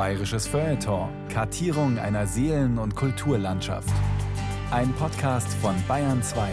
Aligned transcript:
Bayerisches 0.00 0.46
Feuilleton. 0.46 1.10
Kartierung 1.28 1.98
einer 1.98 2.26
Seelen- 2.26 2.78
und 2.78 2.96
Kulturlandschaft. 2.96 3.92
Ein 4.70 4.94
Podcast 4.94 5.52
von 5.60 5.74
Bayern 5.86 6.22
2. 6.22 6.48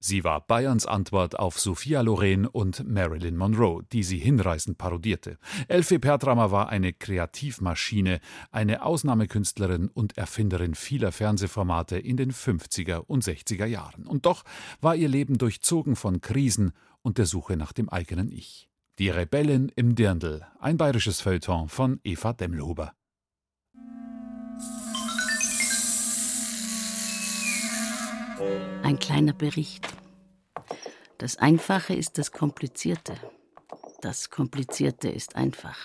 Sie 0.00 0.24
war 0.24 0.40
Bayerns 0.40 0.86
Antwort 0.86 1.38
auf 1.38 1.60
Sophia 1.60 2.00
Loren 2.00 2.46
und 2.46 2.84
Marilyn 2.88 3.36
Monroe, 3.36 3.84
die 3.92 4.02
sie 4.02 4.18
hinreißend 4.18 4.78
parodierte. 4.78 5.38
Elfie 5.68 6.00
Pertrammer 6.00 6.50
war 6.50 6.70
eine 6.70 6.92
Kreativmaschine, 6.92 8.18
eine 8.50 8.82
Ausnahmekünstlerin 8.82 9.90
und 9.94 10.18
Erfinderin 10.18 10.74
vieler 10.74 11.12
Fernsehformate 11.12 12.00
in 12.00 12.16
den 12.16 12.32
50er 12.32 12.96
und 13.06 13.22
60er 13.22 13.66
Jahren. 13.66 14.08
Und 14.08 14.26
doch 14.26 14.42
war 14.80 14.96
ihr 14.96 15.08
Leben 15.08 15.38
durchzogen 15.38 15.94
von 15.94 16.20
Krisen 16.20 16.72
und 17.00 17.18
der 17.18 17.26
Suche 17.26 17.56
nach 17.56 17.72
dem 17.72 17.88
eigenen 17.88 18.32
Ich. 18.32 18.69
Die 19.00 19.08
Rebellin 19.08 19.72
im 19.76 19.94
Dirndl, 19.94 20.44
ein 20.58 20.76
bayerisches 20.76 21.22
Feuilleton 21.22 21.70
von 21.70 22.00
Eva 22.04 22.34
Demmelhuber. 22.34 22.92
Ein 28.82 28.98
kleiner 28.98 29.32
Bericht. 29.32 29.88
Das 31.16 31.38
Einfache 31.38 31.94
ist 31.94 32.18
das 32.18 32.30
Komplizierte. 32.30 33.14
Das 34.02 34.28
Komplizierte 34.28 35.08
ist 35.08 35.34
einfach. 35.34 35.78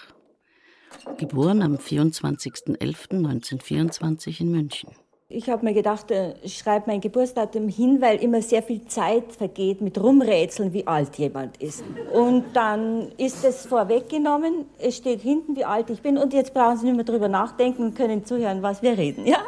Geboren 1.18 1.62
am 1.62 1.76
24.11.1924 1.76 4.42
in 4.42 4.52
München. 4.52 4.90
Ich 5.28 5.50
habe 5.50 5.66
mir 5.66 5.74
gedacht, 5.74 6.12
äh, 6.12 6.36
ich 6.44 6.60
schreibe 6.60 6.84
mein 6.86 7.02
Geburtsdatum 7.02 7.68
hin, 7.68 8.00
weil 8.00 8.22
immer 8.22 8.44
sehr 8.44 8.62
viel 8.62 8.86
Zeit 8.86 9.34
vergeht 9.34 9.82
mit 9.82 9.98
Rumrätseln, 9.98 10.72
wie 10.72 10.86
alt 10.86 11.18
jemand 11.18 11.58
ist. 11.58 11.84
Und 12.14 12.44
dann 12.54 13.12
ist 13.18 13.44
es 13.44 13.66
vorweggenommen, 13.66 14.66
es 14.78 14.98
steht 14.98 15.22
hinten, 15.22 15.56
wie 15.56 15.66
alt 15.66 15.90
ich 15.90 16.04
bin 16.04 16.20
und 16.20 16.32
jetzt 16.32 16.54
brauchen 16.54 16.78
Sie 16.78 16.86
nicht 16.86 16.95
mehr 16.95 17.06
drüber 17.06 17.28
nachdenken 17.28 17.86
und 17.86 17.95
können 17.95 18.23
zuhören, 18.23 18.62
was 18.62 18.84
wir 18.84 19.00
reden. 19.00 19.26
Ja? 19.26 19.38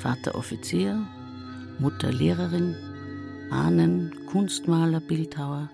Vater 0.00 0.34
Offizier, 0.34 0.98
Mutter 1.78 2.10
Lehrerin, 2.10 2.76
Ahnen 3.50 4.10
Kunstmaler, 4.32 5.00
Bildhauer, 5.00 5.68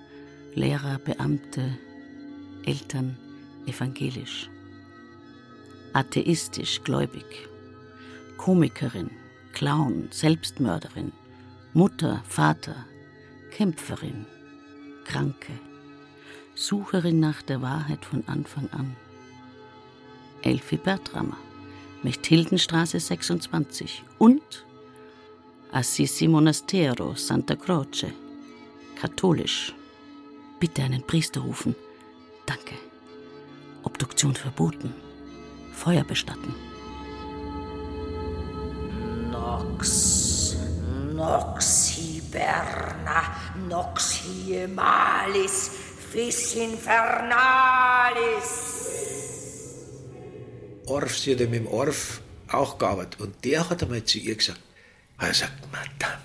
Lehrer, 0.57 0.99
Beamte, 1.05 1.79
Eltern 2.67 3.17
evangelisch. 3.67 4.51
Atheistisch, 5.95 6.83
gläubig. 6.83 7.25
Komikerin, 8.37 9.11
Clown, 9.53 10.09
Selbstmörderin, 10.11 11.13
Mutter, 11.73 12.23
Vater, 12.29 12.85
Kämpferin, 13.53 14.27
Kranke, 15.05 15.53
Sucherin 16.55 17.21
nach 17.21 17.43
der 17.43 17.63
Wahrheit 17.63 18.05
von 18.05 18.23
Anfang 18.27 18.69
an. 18.73 18.97
Elfie 20.43 20.77
Bertrammer. 20.77 21.39
Mechthildenstraße 22.03 23.01
26 23.01 24.05
und 24.19 24.67
Assisi 25.73 26.29
Monastero 26.29 27.15
Santa 27.15 27.57
Croce, 27.57 28.13
katholisch. 29.01 29.75
Bitte 30.61 30.83
einen 30.83 31.03
Priester 31.07 31.41
rufen. 31.41 31.75
Danke. 32.45 32.75
Obduktion 33.85 34.35
verboten. 34.35 35.04
Feuer 35.75 36.05
bestatten. 36.05 36.55
Nox, 39.31 40.57
nox 41.13 41.89
hiberna, 41.89 43.37
nox 43.69 44.23
hiemalis, 44.23 45.71
fis 46.11 46.55
infernalis. 46.55 48.51
Orf, 50.87 51.17
sie 51.19 51.33
hat 51.33 51.41
ja 51.41 51.47
mit 51.47 51.61
dem 51.61 51.67
Orf 51.67 52.21
auch 52.49 52.79
gearbeitet. 52.79 53.21
Und 53.21 53.45
der 53.45 53.69
hat 53.69 53.83
einmal 53.83 54.05
zu 54.05 54.19
ihr 54.19 54.37
gesagt, 54.37 54.61
er 55.19 55.35
sagt, 55.35 55.73
Madame, 55.73 56.23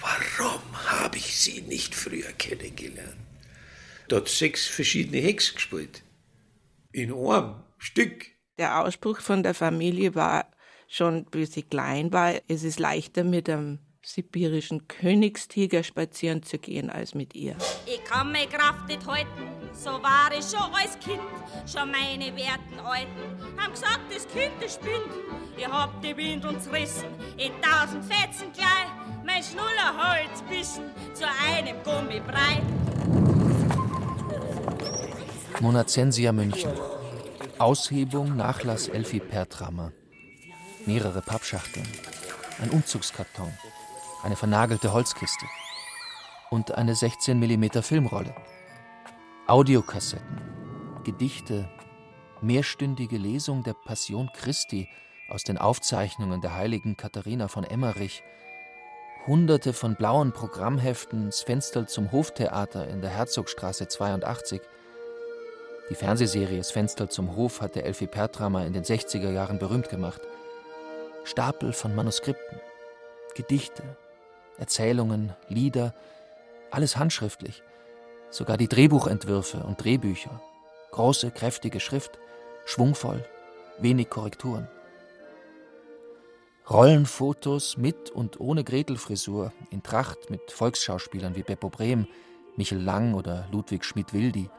warum 0.00 0.62
habe 0.86 1.16
ich 1.16 1.36
Sie 1.36 1.62
nicht 1.62 1.94
früher 1.94 2.32
kennengelernt? 2.32 3.16
Da 4.08 4.16
hat 4.16 4.28
sechs 4.28 4.66
verschiedene 4.66 5.18
Hex 5.18 5.54
gespielt. 5.54 6.02
In 6.92 7.12
einem 7.12 7.56
Stück. 7.78 8.37
Der 8.58 8.80
Ausspruch 8.80 9.20
von 9.20 9.44
der 9.44 9.54
Familie 9.54 10.16
war 10.16 10.46
schon, 10.88 11.24
bis 11.26 11.52
sie 11.52 11.62
klein 11.62 12.12
war, 12.12 12.34
es 12.48 12.64
ist 12.64 12.80
leichter 12.80 13.22
mit 13.22 13.48
einem 13.48 13.78
sibirischen 14.02 14.88
Königstiger 14.88 15.84
spazieren 15.84 16.42
zu 16.42 16.58
gehen 16.58 16.90
als 16.90 17.14
mit 17.14 17.36
ihr. 17.36 17.56
Ich 17.86 18.02
kann 18.04 18.32
meine 18.32 18.48
Kraft 18.48 18.88
nicht 18.88 19.06
halten, 19.06 19.28
so 19.72 19.90
war 19.90 20.30
ich 20.36 20.44
schon 20.44 20.74
als 20.74 20.98
Kind. 20.98 21.20
Schon 21.72 21.92
meine 21.92 22.34
werten 22.34 22.80
Alten 22.84 23.60
haben 23.60 23.72
gesagt, 23.72 24.00
das 24.12 24.26
Kind 24.26 24.52
das 24.60 24.74
spinnt. 24.74 25.12
Ich 25.56 25.68
hab 25.68 26.02
die 26.02 26.16
Windeln 26.16 26.60
zerrissen, 26.60 27.08
in 27.36 27.52
tausend 27.62 28.04
Fetzen 28.04 28.52
gleich, 28.52 28.88
mein 29.24 29.42
Schnuller 29.42 29.94
Holz 29.96 30.42
bissen 30.50 30.84
zu 31.14 31.24
einem 31.46 31.76
Gummibrei. 31.84 32.60
Monazensia 35.60 36.32
München. 36.32 36.97
Aushebung 37.58 38.36
Nachlass 38.36 38.88
Elfie 38.88 39.20
Pertrammer. 39.20 39.92
Mehrere 40.86 41.22
Pappschachteln. 41.22 41.86
Ein 42.60 42.70
Umzugskarton 42.70 43.52
eine 44.22 44.36
vernagelte 44.36 44.92
Holzkiste 44.92 45.46
und 46.50 46.72
eine 46.72 46.94
16 46.94 47.38
mm 47.38 47.82
Filmrolle. 47.82 48.34
Audiokassetten, 49.46 50.40
Gedichte, 51.04 51.68
mehrstündige 52.40 53.16
Lesung 53.16 53.62
der 53.62 53.74
Passion 53.74 54.30
Christi 54.34 54.88
aus 55.28 55.44
den 55.44 55.58
Aufzeichnungen 55.58 56.40
der 56.40 56.54
heiligen 56.54 56.96
Katharina 56.96 57.48
von 57.48 57.64
Emmerich, 57.64 58.22
Hunderte 59.26 59.72
von 59.72 59.94
blauen 59.94 60.32
Programmheften, 60.32 61.26
das 61.26 61.42
Fenster 61.42 61.86
zum 61.86 62.12
Hoftheater 62.12 62.88
in 62.88 63.02
der 63.02 63.10
Herzogstraße 63.10 63.88
82. 63.88 64.60
Die 65.90 65.94
Fernsehserie 65.94 66.58
Das 66.58 66.70
Fenster 66.70 67.08
zum 67.08 67.34
Hof 67.34 67.62
hatte 67.62 67.82
Elfie 67.82 68.06
Pertrammer 68.06 68.66
in 68.66 68.74
den 68.74 68.84
60er 68.84 69.30
Jahren 69.30 69.58
berühmt 69.58 69.88
gemacht. 69.88 70.20
Stapel 71.24 71.72
von 71.72 71.94
Manuskripten, 71.94 72.60
Gedichte, 73.34 73.82
Erzählungen, 74.58 75.34
Lieder, 75.48 75.94
alles 76.70 76.96
handschriftlich, 76.96 77.62
sogar 78.30 78.58
die 78.58 78.68
Drehbuchentwürfe 78.68 79.58
und 79.58 79.82
Drehbücher. 79.82 80.42
Große, 80.90 81.30
kräftige 81.30 81.80
Schrift, 81.80 82.18
schwungvoll, 82.66 83.24
wenig 83.78 84.10
Korrekturen. 84.10 84.68
Rollenfotos 86.68 87.78
mit 87.78 88.10
und 88.10 88.40
ohne 88.40 88.62
Gretelfrisur, 88.62 89.52
in 89.70 89.82
Tracht 89.82 90.28
mit 90.28 90.52
Volksschauspielern 90.52 91.34
wie 91.34 91.42
Beppo 91.42 91.70
Brehm, 91.70 92.06
Michel 92.56 92.78
Lang 92.82 93.14
oder 93.14 93.48
Ludwig 93.50 93.86
Schmidt-Wildi. 93.86 94.50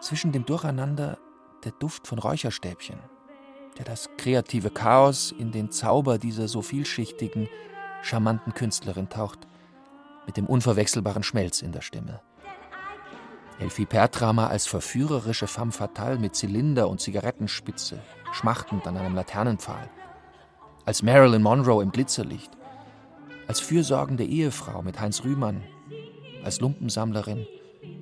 Zwischen 0.00 0.32
dem 0.32 0.46
Durcheinander 0.46 1.18
der 1.64 1.72
Duft 1.72 2.06
von 2.06 2.18
Räucherstäbchen, 2.18 2.98
der 3.76 3.84
das 3.84 4.08
kreative 4.16 4.70
Chaos 4.70 5.30
in 5.30 5.52
den 5.52 5.70
Zauber 5.70 6.18
dieser 6.18 6.48
so 6.48 6.62
vielschichtigen, 6.62 7.48
charmanten 8.02 8.54
Künstlerin 8.54 9.10
taucht, 9.10 9.46
mit 10.26 10.36
dem 10.36 10.46
unverwechselbaren 10.46 11.22
Schmelz 11.22 11.60
in 11.60 11.72
der 11.72 11.82
Stimme. 11.82 12.20
Elfie 13.58 13.84
Pertrammer 13.84 14.48
als 14.48 14.66
verführerische 14.66 15.46
femme 15.46 15.72
fatale 15.72 16.18
mit 16.18 16.34
Zylinder 16.34 16.88
und 16.88 17.02
Zigarettenspitze, 17.02 18.00
schmachtend 18.32 18.86
an 18.86 18.96
einem 18.96 19.14
Laternenpfahl. 19.14 19.90
Als 20.86 21.02
Marilyn 21.02 21.42
Monroe 21.42 21.82
im 21.82 21.92
Glitzerlicht. 21.92 22.50
Als 23.46 23.60
fürsorgende 23.60 24.24
Ehefrau 24.24 24.80
mit 24.80 24.98
Heinz 24.98 25.24
Rühmann. 25.24 25.62
Als 26.42 26.60
Lumpensammlerin. 26.60 27.46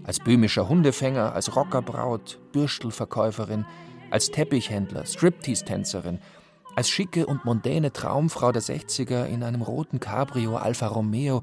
Als 0.05 0.19
böhmischer 0.19 0.69
Hundefänger, 0.69 1.35
als 1.35 1.55
Rockerbraut, 1.55 2.41
Bürstelverkäuferin, 2.53 3.67
als 4.11 4.31
Teppichhändler, 4.31 5.05
Striptease-Tänzerin, 5.05 6.19
als 6.77 6.89
schicke 6.89 7.27
und 7.27 7.45
mondäne 7.45 7.93
Traumfrau 7.93 8.53
der 8.53 8.63
60er 8.63 9.25
in 9.25 9.43
einem 9.43 9.63
roten 9.63 10.01
Cabrio 10.01 10.57
Alfa 10.57 10.87
Romeo, 10.87 11.43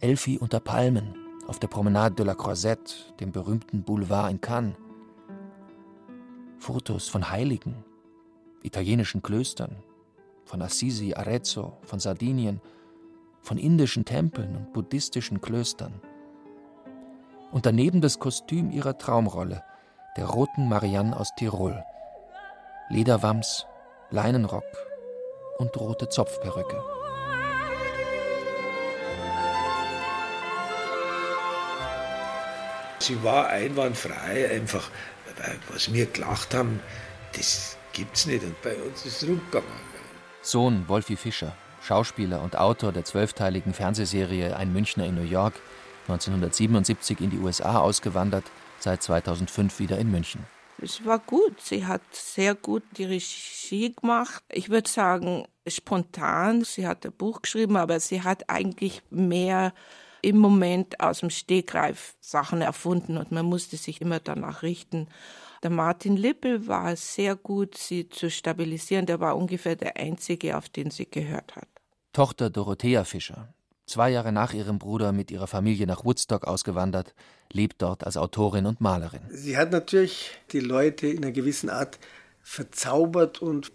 Elfie 0.00 0.38
unter 0.38 0.60
Palmen 0.60 1.14
auf 1.46 1.58
der 1.58 1.68
Promenade 1.68 2.16
de 2.16 2.26
la 2.26 2.34
Croisette, 2.34 2.92
dem 3.20 3.32
berühmten 3.32 3.82
Boulevard 3.82 4.30
in 4.30 4.40
Cannes. 4.40 4.74
Fotos 6.58 7.08
von 7.08 7.30
Heiligen, 7.30 7.84
italienischen 8.62 9.22
Klöstern, 9.22 9.76
von 10.44 10.60
Assisi, 10.62 11.14
Arezzo, 11.14 11.78
von 11.82 12.00
Sardinien, 12.00 12.60
von 13.40 13.58
indischen 13.58 14.04
Tempeln 14.04 14.56
und 14.56 14.72
buddhistischen 14.72 15.40
Klöstern. 15.40 16.00
Und 17.56 17.64
daneben 17.64 18.02
das 18.02 18.18
Kostüm 18.18 18.70
ihrer 18.70 18.98
Traumrolle, 18.98 19.64
der 20.18 20.26
roten 20.26 20.68
Marianne 20.68 21.18
aus 21.18 21.34
Tirol. 21.38 21.82
Lederwams, 22.90 23.64
Leinenrock 24.10 24.66
und 25.56 25.74
rote 25.80 26.10
Zopfperücke. 26.10 26.84
Sie 32.98 33.24
war 33.24 33.48
einwandfrei, 33.48 34.50
einfach, 34.50 34.90
was 35.72 35.90
wir 35.90 36.04
gelacht 36.04 36.52
haben, 36.52 36.78
das 37.32 37.78
gibt's 37.94 38.26
nicht 38.26 38.44
und 38.44 38.60
bei 38.60 38.74
uns 38.74 39.06
ist 39.06 39.22
es 39.22 39.28
rumgegangen. 39.30 39.66
Sohn 40.42 40.86
Wolfi 40.88 41.16
Fischer, 41.16 41.56
Schauspieler 41.80 42.42
und 42.42 42.58
Autor 42.58 42.92
der 42.92 43.06
zwölfteiligen 43.06 43.72
Fernsehserie 43.72 44.54
Ein 44.54 44.74
Münchner 44.74 45.06
in 45.06 45.14
New 45.14 45.22
York, 45.22 45.54
1977 46.08 47.20
in 47.20 47.30
die 47.30 47.38
USA 47.38 47.80
ausgewandert, 47.80 48.44
seit 48.78 49.02
2005 49.02 49.78
wieder 49.78 49.98
in 49.98 50.10
München. 50.10 50.44
Es 50.78 51.04
war 51.04 51.18
gut. 51.18 51.60
Sie 51.60 51.86
hat 51.86 52.02
sehr 52.12 52.54
gut 52.54 52.82
die 52.96 53.04
Regie 53.04 53.94
gemacht. 53.94 54.42
Ich 54.52 54.68
würde 54.68 54.88
sagen, 54.88 55.46
spontan. 55.66 56.64
Sie 56.64 56.86
hat 56.86 57.06
ein 57.06 57.12
Buch 57.12 57.42
geschrieben, 57.42 57.76
aber 57.76 57.98
sie 57.98 58.22
hat 58.22 58.48
eigentlich 58.50 59.02
mehr 59.10 59.72
im 60.22 60.38
Moment 60.38 61.00
aus 61.00 61.20
dem 61.20 61.30
Stegreif 61.30 62.16
Sachen 62.20 62.60
erfunden 62.60 63.16
und 63.16 63.32
man 63.32 63.46
musste 63.46 63.76
sich 63.76 64.00
immer 64.00 64.20
danach 64.20 64.62
richten. 64.62 65.08
Der 65.62 65.70
Martin 65.70 66.16
Lippel 66.16 66.66
war 66.66 66.94
sehr 66.96 67.36
gut, 67.36 67.76
sie 67.76 68.08
zu 68.08 68.30
stabilisieren. 68.30 69.06
Der 69.06 69.20
war 69.20 69.36
ungefähr 69.36 69.76
der 69.76 69.96
Einzige, 69.96 70.56
auf 70.56 70.68
den 70.68 70.90
sie 70.90 71.10
gehört 71.10 71.56
hat. 71.56 71.68
Tochter 72.12 72.50
Dorothea 72.50 73.04
Fischer, 73.04 73.54
zwei 73.86 74.10
Jahre 74.10 74.32
nach 74.32 74.52
ihrem 74.52 74.78
Bruder 74.78 75.12
mit 75.12 75.30
ihrer 75.30 75.46
Familie 75.46 75.86
nach 75.86 76.04
Woodstock 76.04 76.44
ausgewandert, 76.44 77.14
lebt 77.52 77.80
dort 77.82 78.04
als 78.04 78.16
Autorin 78.16 78.66
und 78.66 78.80
Malerin. 78.80 79.22
Sie 79.30 79.56
hat 79.56 79.70
natürlich 79.70 80.30
die 80.52 80.60
Leute 80.60 81.06
in 81.06 81.18
einer 81.18 81.32
gewissen 81.32 81.70
Art 81.70 81.98
verzaubert 82.42 83.40
und 83.40 83.72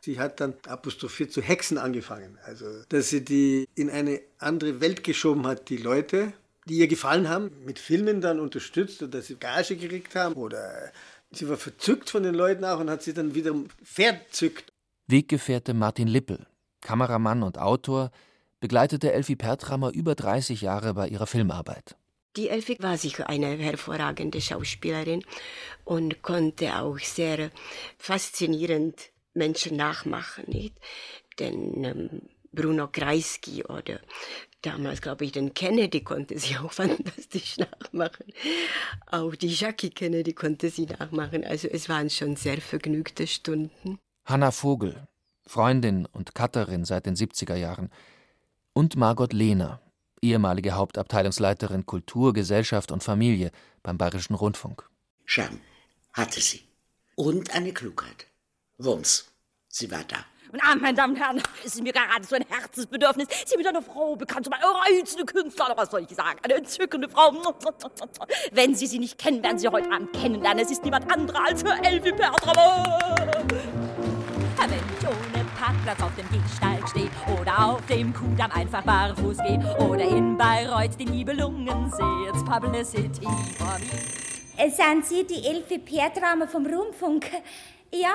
sie 0.00 0.18
hat 0.18 0.40
dann 0.40 0.54
apostrophiert 0.66 1.32
zu 1.32 1.42
Hexen 1.42 1.78
angefangen. 1.78 2.38
Also, 2.44 2.66
dass 2.88 3.10
sie 3.10 3.24
die 3.24 3.68
in 3.74 3.90
eine 3.90 4.20
andere 4.38 4.80
Welt 4.80 5.04
geschoben 5.04 5.46
hat, 5.46 5.68
die 5.68 5.76
Leute, 5.76 6.32
die 6.66 6.78
ihr 6.78 6.88
gefallen 6.88 7.28
haben, 7.28 7.50
mit 7.64 7.78
Filmen 7.78 8.20
dann 8.20 8.40
unterstützt 8.40 9.02
oder 9.02 9.18
dass 9.18 9.26
sie 9.26 9.36
Gage 9.36 9.76
gekriegt 9.76 10.14
haben 10.14 10.34
oder 10.34 10.92
sie 11.32 11.48
war 11.48 11.56
verzückt 11.56 12.10
von 12.10 12.22
den 12.22 12.34
Leuten 12.34 12.64
auch 12.64 12.80
und 12.80 12.90
hat 12.90 13.02
sie 13.02 13.14
dann 13.14 13.34
wieder 13.34 13.54
verzückt. 13.82 14.72
Weggefährte 15.06 15.72
Martin 15.72 16.08
Lippel, 16.08 16.46
Kameramann 16.82 17.42
und 17.42 17.58
Autor, 17.58 18.10
begleitete 18.60 19.12
Elfie 19.12 19.36
Pertrammer 19.36 19.92
über 19.92 20.14
30 20.14 20.60
Jahre 20.60 20.94
bei 20.94 21.08
ihrer 21.08 21.26
Filmarbeit. 21.26 21.96
Die 22.36 22.48
Elfie 22.48 22.76
war 22.80 22.96
sicher 22.98 23.28
eine 23.28 23.56
hervorragende 23.56 24.40
Schauspielerin 24.40 25.24
und 25.84 26.22
konnte 26.22 26.76
auch 26.76 26.98
sehr 26.98 27.50
faszinierend 27.98 29.10
Menschen 29.34 29.76
nachmachen, 29.76 30.44
nicht? 30.46 30.74
Denn 31.38 31.84
ähm, 31.84 32.22
Bruno 32.52 32.88
Kreisky 32.88 33.64
oder 33.64 34.00
damals, 34.62 35.00
glaube 35.00 35.24
ich, 35.24 35.32
den 35.32 35.54
Kennedy 35.54 36.02
konnte 36.02 36.38
sie 36.38 36.56
auch 36.62 36.72
fantastisch 36.72 37.56
nachmachen. 37.58 38.32
Auch 39.06 39.34
die 39.34 39.48
Jackie 39.48 39.90
Kennedy 39.90 40.32
konnte 40.32 40.70
sie 40.70 40.86
nachmachen. 40.86 41.44
Also 41.44 41.68
es 41.68 41.88
waren 41.88 42.10
schon 42.10 42.36
sehr 42.36 42.60
vergnügte 42.60 43.26
Stunden. 43.26 43.98
Hanna 44.24 44.50
Vogel, 44.50 45.08
Freundin 45.46 46.06
und 46.06 46.34
Cutterin 46.34 46.84
seit 46.84 47.06
den 47.06 47.16
70er 47.16 47.56
Jahren, 47.56 47.90
und 48.78 48.94
Margot 48.94 49.32
Lehner, 49.32 49.80
ehemalige 50.22 50.76
Hauptabteilungsleiterin 50.76 51.84
Kultur, 51.84 52.32
Gesellschaft 52.32 52.92
und 52.92 53.02
Familie 53.02 53.50
beim 53.82 53.98
Bayerischen 53.98 54.36
Rundfunk. 54.36 54.88
Charme 55.24 55.58
hatte 56.12 56.40
sie. 56.40 56.62
Und 57.16 57.52
eine 57.56 57.72
Klugheit. 57.72 58.28
Wumms, 58.76 59.32
sie 59.66 59.90
war 59.90 60.04
da. 60.06 60.18
Und 60.52 60.60
ah, 60.62 60.76
meine 60.76 60.96
Damen 60.96 61.14
und 61.14 61.20
Herren, 61.20 61.42
es 61.64 61.74
ist 61.74 61.82
mir 61.82 61.92
gerade 61.92 62.24
so 62.24 62.36
ein 62.36 62.44
Herzensbedürfnis, 62.48 63.26
Sie 63.46 63.56
mit 63.56 63.66
einer 63.66 63.82
Frau 63.82 64.14
bekannt 64.14 64.44
zu 64.44 64.50
machen. 64.50 64.62
Reizende 64.62 65.24
Künstler, 65.24 65.74
was 65.76 65.90
soll 65.90 66.06
ich 66.08 66.14
sagen? 66.14 66.38
Eine 66.44 66.54
entzückende 66.54 67.08
Frau. 67.08 67.32
Wenn 68.52 68.76
Sie 68.76 68.86
sie 68.86 69.00
nicht 69.00 69.18
kennen, 69.18 69.42
werden 69.42 69.58
Sie 69.58 69.66
heute 69.66 69.90
Abend 69.90 70.12
kennenlernen. 70.12 70.64
Es 70.64 70.70
ist 70.70 70.84
niemand 70.84 71.12
anderer 71.12 71.44
als 71.48 71.64
Elfie 71.64 72.12
Pertramo. 72.12 72.84
Wenn 74.56 74.70
ich 74.70 75.08
ohne 75.08 75.44
Parkplatz 75.58 76.00
auf 76.00 76.14
dem 76.14 76.28
Gehsteig 76.30 76.77
oder 77.40 77.66
auf 77.66 77.86
dem 77.86 78.14
Kudamm 78.14 78.50
einfach 78.52 78.82
barfuß 78.82 79.38
gehe 79.38 79.76
oder 79.78 80.04
in 80.04 80.36
Bayreuth 80.36 80.98
die 80.98 81.04
Nibelungen 81.04 81.90
sehe, 81.90 82.28
it's 82.28 82.44
Publicity 82.44 83.26
for 83.56 83.78
me. 83.78 84.70
Sind 84.70 85.06
Sie 85.06 85.26
die 85.26 85.46
Elfie 85.46 85.78
Pertramo 85.78 86.46
vom 86.46 86.66
Rundfunk? 86.66 87.26
Ja, 87.90 88.12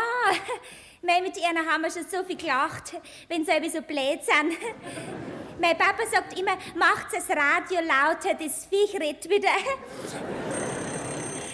mit 1.02 1.36
ihnen 1.36 1.68
haben 1.68 1.82
wir 1.82 1.90
schon 1.90 2.06
so 2.08 2.24
viel 2.24 2.38
gelacht, 2.38 2.94
wenn 3.28 3.44
sie 3.44 3.70
so 3.70 3.82
blöd 3.82 4.20
sind. 4.24 4.56
Mein 5.60 5.76
Papa 5.76 6.04
sagt 6.12 6.38
immer, 6.38 6.56
macht 6.76 7.08
das 7.12 7.28
Radio 7.30 7.80
lauter, 7.82 8.36
das 8.36 8.68
Viech 8.68 8.94
redet 8.94 9.28
wieder. 9.28 9.50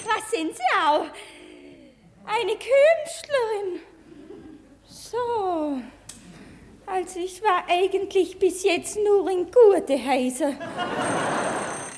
Was 0.03 0.31
sind 0.31 0.53
Sie 0.53 0.63
auch? 0.85 1.05
Eine 2.25 2.57
Künstlerin. 2.57 3.79
So. 4.85 5.81
Also 6.91 7.19
ich 7.19 7.43
war 7.43 7.65
eigentlich 7.69 8.39
bis 8.39 8.63
jetzt 8.63 8.97
nur 8.97 9.29
in 9.29 9.45
gute 9.45 9.93
Häuser. 9.93 10.53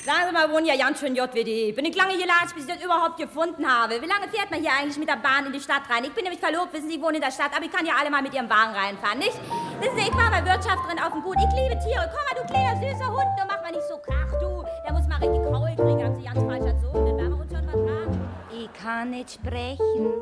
Sagen 0.03 0.27
Sie 0.27 0.33
mal, 0.33 0.51
wohnen 0.51 0.65
ja 0.65 0.75
ganz 0.75 0.99
schön 0.99 1.15
JWD. 1.15 1.73
Bin 1.73 1.85
ich 1.85 1.95
lange 1.95 2.17
gelatscht, 2.17 2.55
bis 2.55 2.65
ich 2.65 2.73
das 2.73 2.83
überhaupt 2.83 3.15
gefunden 3.15 3.65
habe. 3.65 4.01
Wie 4.01 4.05
lange 4.05 4.27
fährt 4.27 4.51
man 4.51 4.59
hier 4.59 4.71
eigentlich 4.77 4.97
mit 4.97 5.07
der 5.07 5.15
Bahn 5.15 5.45
in 5.45 5.53
die 5.53 5.61
Stadt 5.61 5.83
rein? 5.89 6.03
Ich 6.03 6.11
bin 6.11 6.23
nämlich 6.23 6.41
verlobt, 6.41 6.73
wissen 6.73 6.89
Sie, 6.89 6.95
ich 6.95 7.01
wohne 7.01 7.17
in 7.17 7.21
der 7.21 7.31
Stadt, 7.31 7.51
aber 7.55 7.63
ich 7.63 7.71
kann 7.71 7.85
ja 7.85 7.93
alle 7.97 8.09
mal 8.09 8.21
mit 8.21 8.33
Ihrem 8.33 8.49
Wagen 8.49 8.73
reinfahren, 8.73 9.19
nicht? 9.19 9.39
Wissen 9.79 9.95
Sie, 9.95 10.09
ich 10.09 10.13
war 10.13 10.29
bei 10.29 10.43
Wirtschafterin 10.43 10.99
auf 10.99 11.13
dem 11.13 11.21
Gut. 11.23 11.37
Ich 11.37 11.55
liebe 11.55 11.79
Tiere. 11.79 12.11
Komm 12.11 12.23
mal, 12.27 12.35
du 12.35 12.51
kleiner, 12.51 12.75
süßer 12.75 13.07
Hund, 13.07 13.31
du 13.39 13.45
mach 13.47 13.61
mal 13.61 13.71
nicht 13.71 13.87
so 13.87 13.97
krach, 13.97 14.39
du. 14.41 14.65
Der 14.83 14.91
muss 14.91 15.07
mal 15.07 15.23
richtig 15.23 15.41
Kraul 15.47 15.71
kriegen, 15.71 16.03
haben 16.03 16.15
Sie 16.15 16.23
ganz 16.27 16.43
falsch 16.43 16.65
erzogen, 16.65 17.05
dann 17.05 17.17
werden 17.17 17.31
wir 17.31 17.39
uns 17.39 17.53
schon 17.53 17.63
vertragen. 17.63 18.29
Ich 18.51 18.73
kann 18.73 19.11
nicht 19.11 19.31
sprechen, 19.31 20.19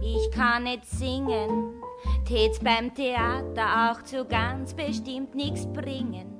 ich 0.00 0.30
kann 0.30 0.62
nicht 0.64 0.86
singen. 0.86 1.82
Tät's 2.26 2.58
beim 2.60 2.94
Theater 2.94 3.92
auch 3.92 4.02
zu 4.02 4.24
ganz 4.24 4.74
bestimmt 4.74 5.34
nichts 5.34 5.66
bringen. 5.66 6.32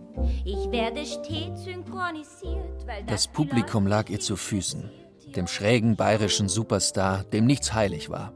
Ich 0.44 0.70
werde 0.70 1.05
stets 1.05 1.64
synchronisiert, 1.64 2.87
weil 2.87 3.02
das, 3.05 3.25
das 3.25 3.28
Publikum 3.28 3.87
lag 3.87 4.08
ihr 4.08 4.20
zu 4.20 4.37
Füßen, 4.37 4.90
dem 5.34 5.46
schrägen 5.46 5.96
bayerischen 5.96 6.49
Superstar, 6.49 7.25
dem 7.25 7.46
nichts 7.46 7.72
heilig 7.75 8.11
war. 8.11 8.32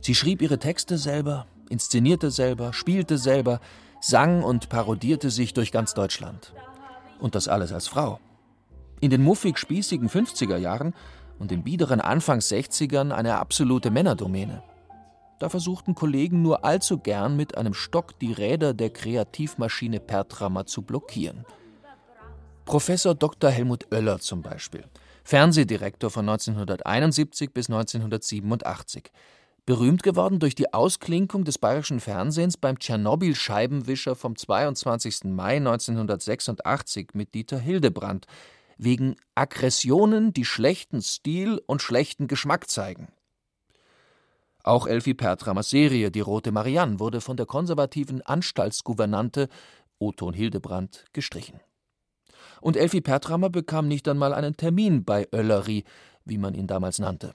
Sie 0.00 0.14
schrieb 0.14 0.42
ihre 0.42 0.58
Texte 0.58 0.98
selber, 0.98 1.46
inszenierte 1.68 2.30
selber, 2.30 2.72
spielte 2.72 3.18
selber, 3.18 3.60
sang 4.00 4.42
und 4.42 4.68
parodierte 4.68 5.30
sich 5.30 5.54
durch 5.54 5.70
ganz 5.70 5.94
Deutschland. 5.94 6.52
Und 7.20 7.36
das 7.36 7.46
alles 7.46 7.72
als 7.72 7.86
Frau. 7.86 8.18
In 9.00 9.10
den 9.10 9.22
muffig-spießigen 9.22 10.08
50er 10.08 10.56
Jahren 10.56 10.94
und 11.38 11.50
den 11.50 11.62
biederen 11.62 12.00
Anfangs 12.00 12.50
60ern 12.50 13.12
eine 13.12 13.38
absolute 13.38 13.90
Männerdomäne. 13.90 14.62
Da 15.42 15.48
versuchten 15.48 15.96
Kollegen 15.96 16.40
nur 16.40 16.64
allzu 16.64 16.98
gern 16.98 17.34
mit 17.34 17.58
einem 17.58 17.74
Stock 17.74 18.16
die 18.20 18.30
Räder 18.30 18.74
der 18.74 18.90
Kreativmaschine 18.90 19.98
Pertrammer 19.98 20.66
zu 20.66 20.82
blockieren. 20.82 21.44
Professor 22.64 23.16
Dr. 23.16 23.50
Helmut 23.50 23.92
Oeller 23.92 24.20
zum 24.20 24.40
Beispiel, 24.40 24.84
Fernsehdirektor 25.24 26.10
von 26.10 26.28
1971 26.28 27.52
bis 27.52 27.68
1987, 27.68 29.10
berühmt 29.66 30.04
geworden 30.04 30.38
durch 30.38 30.54
die 30.54 30.72
Ausklinkung 30.72 31.42
des 31.42 31.58
bayerischen 31.58 31.98
Fernsehens 31.98 32.56
beim 32.56 32.78
Tschernobyl-Scheibenwischer 32.78 34.14
vom 34.14 34.36
22. 34.36 35.24
Mai 35.24 35.56
1986 35.56 37.14
mit 37.14 37.34
Dieter 37.34 37.58
Hildebrand, 37.58 38.28
wegen 38.78 39.16
Aggressionen, 39.34 40.32
die 40.32 40.44
schlechten 40.44 41.02
Stil 41.02 41.60
und 41.66 41.82
schlechten 41.82 42.28
Geschmack 42.28 42.70
zeigen. 42.70 43.08
Auch 44.64 44.86
Elfie 44.86 45.14
Pertramers 45.14 45.70
Serie 45.70 46.10
Die 46.10 46.20
Rote 46.20 46.52
Marianne 46.52 47.00
wurde 47.00 47.20
von 47.20 47.36
der 47.36 47.46
konservativen 47.46 48.22
Anstaltsgouvernante 48.22 49.48
Oton 49.98 50.34
Hildebrand 50.34 51.04
gestrichen. 51.12 51.60
Und 52.60 52.76
Elfie 52.76 53.00
Pertrammer 53.00 53.50
bekam 53.50 53.88
nicht 53.88 54.06
einmal 54.08 54.32
einen 54.32 54.56
Termin 54.56 55.04
bei 55.04 55.26
Oellery, 55.32 55.84
wie 56.24 56.38
man 56.38 56.54
ihn 56.54 56.68
damals 56.68 57.00
nannte. 57.00 57.34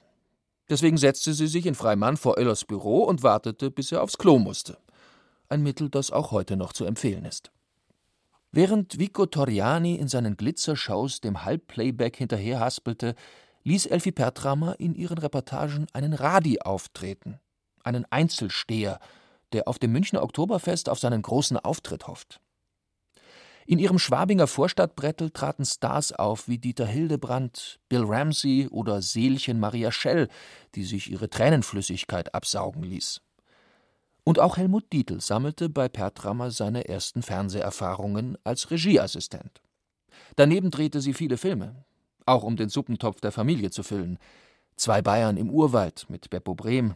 Deswegen 0.70 0.96
setzte 0.96 1.32
sie 1.34 1.46
sich 1.46 1.66
in 1.66 1.74
Freimann 1.74 2.16
vor 2.16 2.36
Oellers 2.36 2.64
Büro 2.64 3.04
und 3.04 3.22
wartete, 3.22 3.70
bis 3.70 3.92
er 3.92 4.02
aufs 4.02 4.18
Klo 4.18 4.38
musste. 4.38 4.78
Ein 5.48 5.62
Mittel, 5.62 5.88
das 5.88 6.10
auch 6.10 6.30
heute 6.30 6.56
noch 6.56 6.72
zu 6.72 6.84
empfehlen 6.84 7.24
ist. 7.24 7.50
Während 8.52 8.98
Vico 8.98 9.26
Toriani 9.26 9.96
in 9.96 10.08
seinen 10.08 10.36
Glitzershows 10.36 11.20
dem 11.20 11.44
Halbplayback 11.44 12.16
hinterherhaspelte, 12.16 13.14
ließ 13.68 13.86
Elfie 13.86 14.12
Pertrammer 14.12 14.80
in 14.80 14.94
ihren 14.94 15.18
Reportagen 15.18 15.86
einen 15.92 16.14
Radi 16.14 16.60
auftreten, 16.60 17.38
einen 17.84 18.06
Einzelsteher, 18.10 18.98
der 19.52 19.68
auf 19.68 19.78
dem 19.78 19.92
Münchner 19.92 20.22
Oktoberfest 20.22 20.88
auf 20.88 20.98
seinen 20.98 21.22
großen 21.22 21.58
Auftritt 21.58 22.06
hofft. 22.06 22.40
In 23.66 23.78
ihrem 23.78 23.98
Schwabinger 23.98 24.46
Vorstadtbrettel 24.46 25.30
traten 25.30 25.66
Stars 25.66 26.12
auf 26.12 26.48
wie 26.48 26.56
Dieter 26.56 26.86
Hildebrand, 26.86 27.78
Bill 27.90 28.04
Ramsey 28.04 28.68
oder 28.70 29.02
Seelchen 29.02 29.60
Maria 29.60 29.92
Schell, 29.92 30.28
die 30.74 30.84
sich 30.84 31.10
ihre 31.10 31.28
Tränenflüssigkeit 31.28 32.34
absaugen 32.34 32.82
ließ. 32.82 33.20
Und 34.24 34.38
auch 34.38 34.56
Helmut 34.56 34.90
Dietl 34.94 35.20
sammelte 35.20 35.68
bei 35.68 35.90
Pertrammer 35.90 36.50
seine 36.50 36.88
ersten 36.88 37.22
Fernseherfahrungen 37.22 38.38
als 38.44 38.70
Regieassistent. 38.70 39.60
Daneben 40.36 40.70
drehte 40.70 41.02
sie 41.02 41.12
viele 41.12 41.36
Filme, 41.36 41.84
auch 42.28 42.42
um 42.42 42.56
den 42.56 42.68
Suppentopf 42.68 43.20
der 43.20 43.32
Familie 43.32 43.70
zu 43.70 43.82
füllen. 43.82 44.18
Zwei 44.76 45.02
Bayern 45.02 45.36
im 45.36 45.50
Urwald 45.50 46.06
mit 46.08 46.30
Beppo 46.30 46.54
Brehm, 46.54 46.94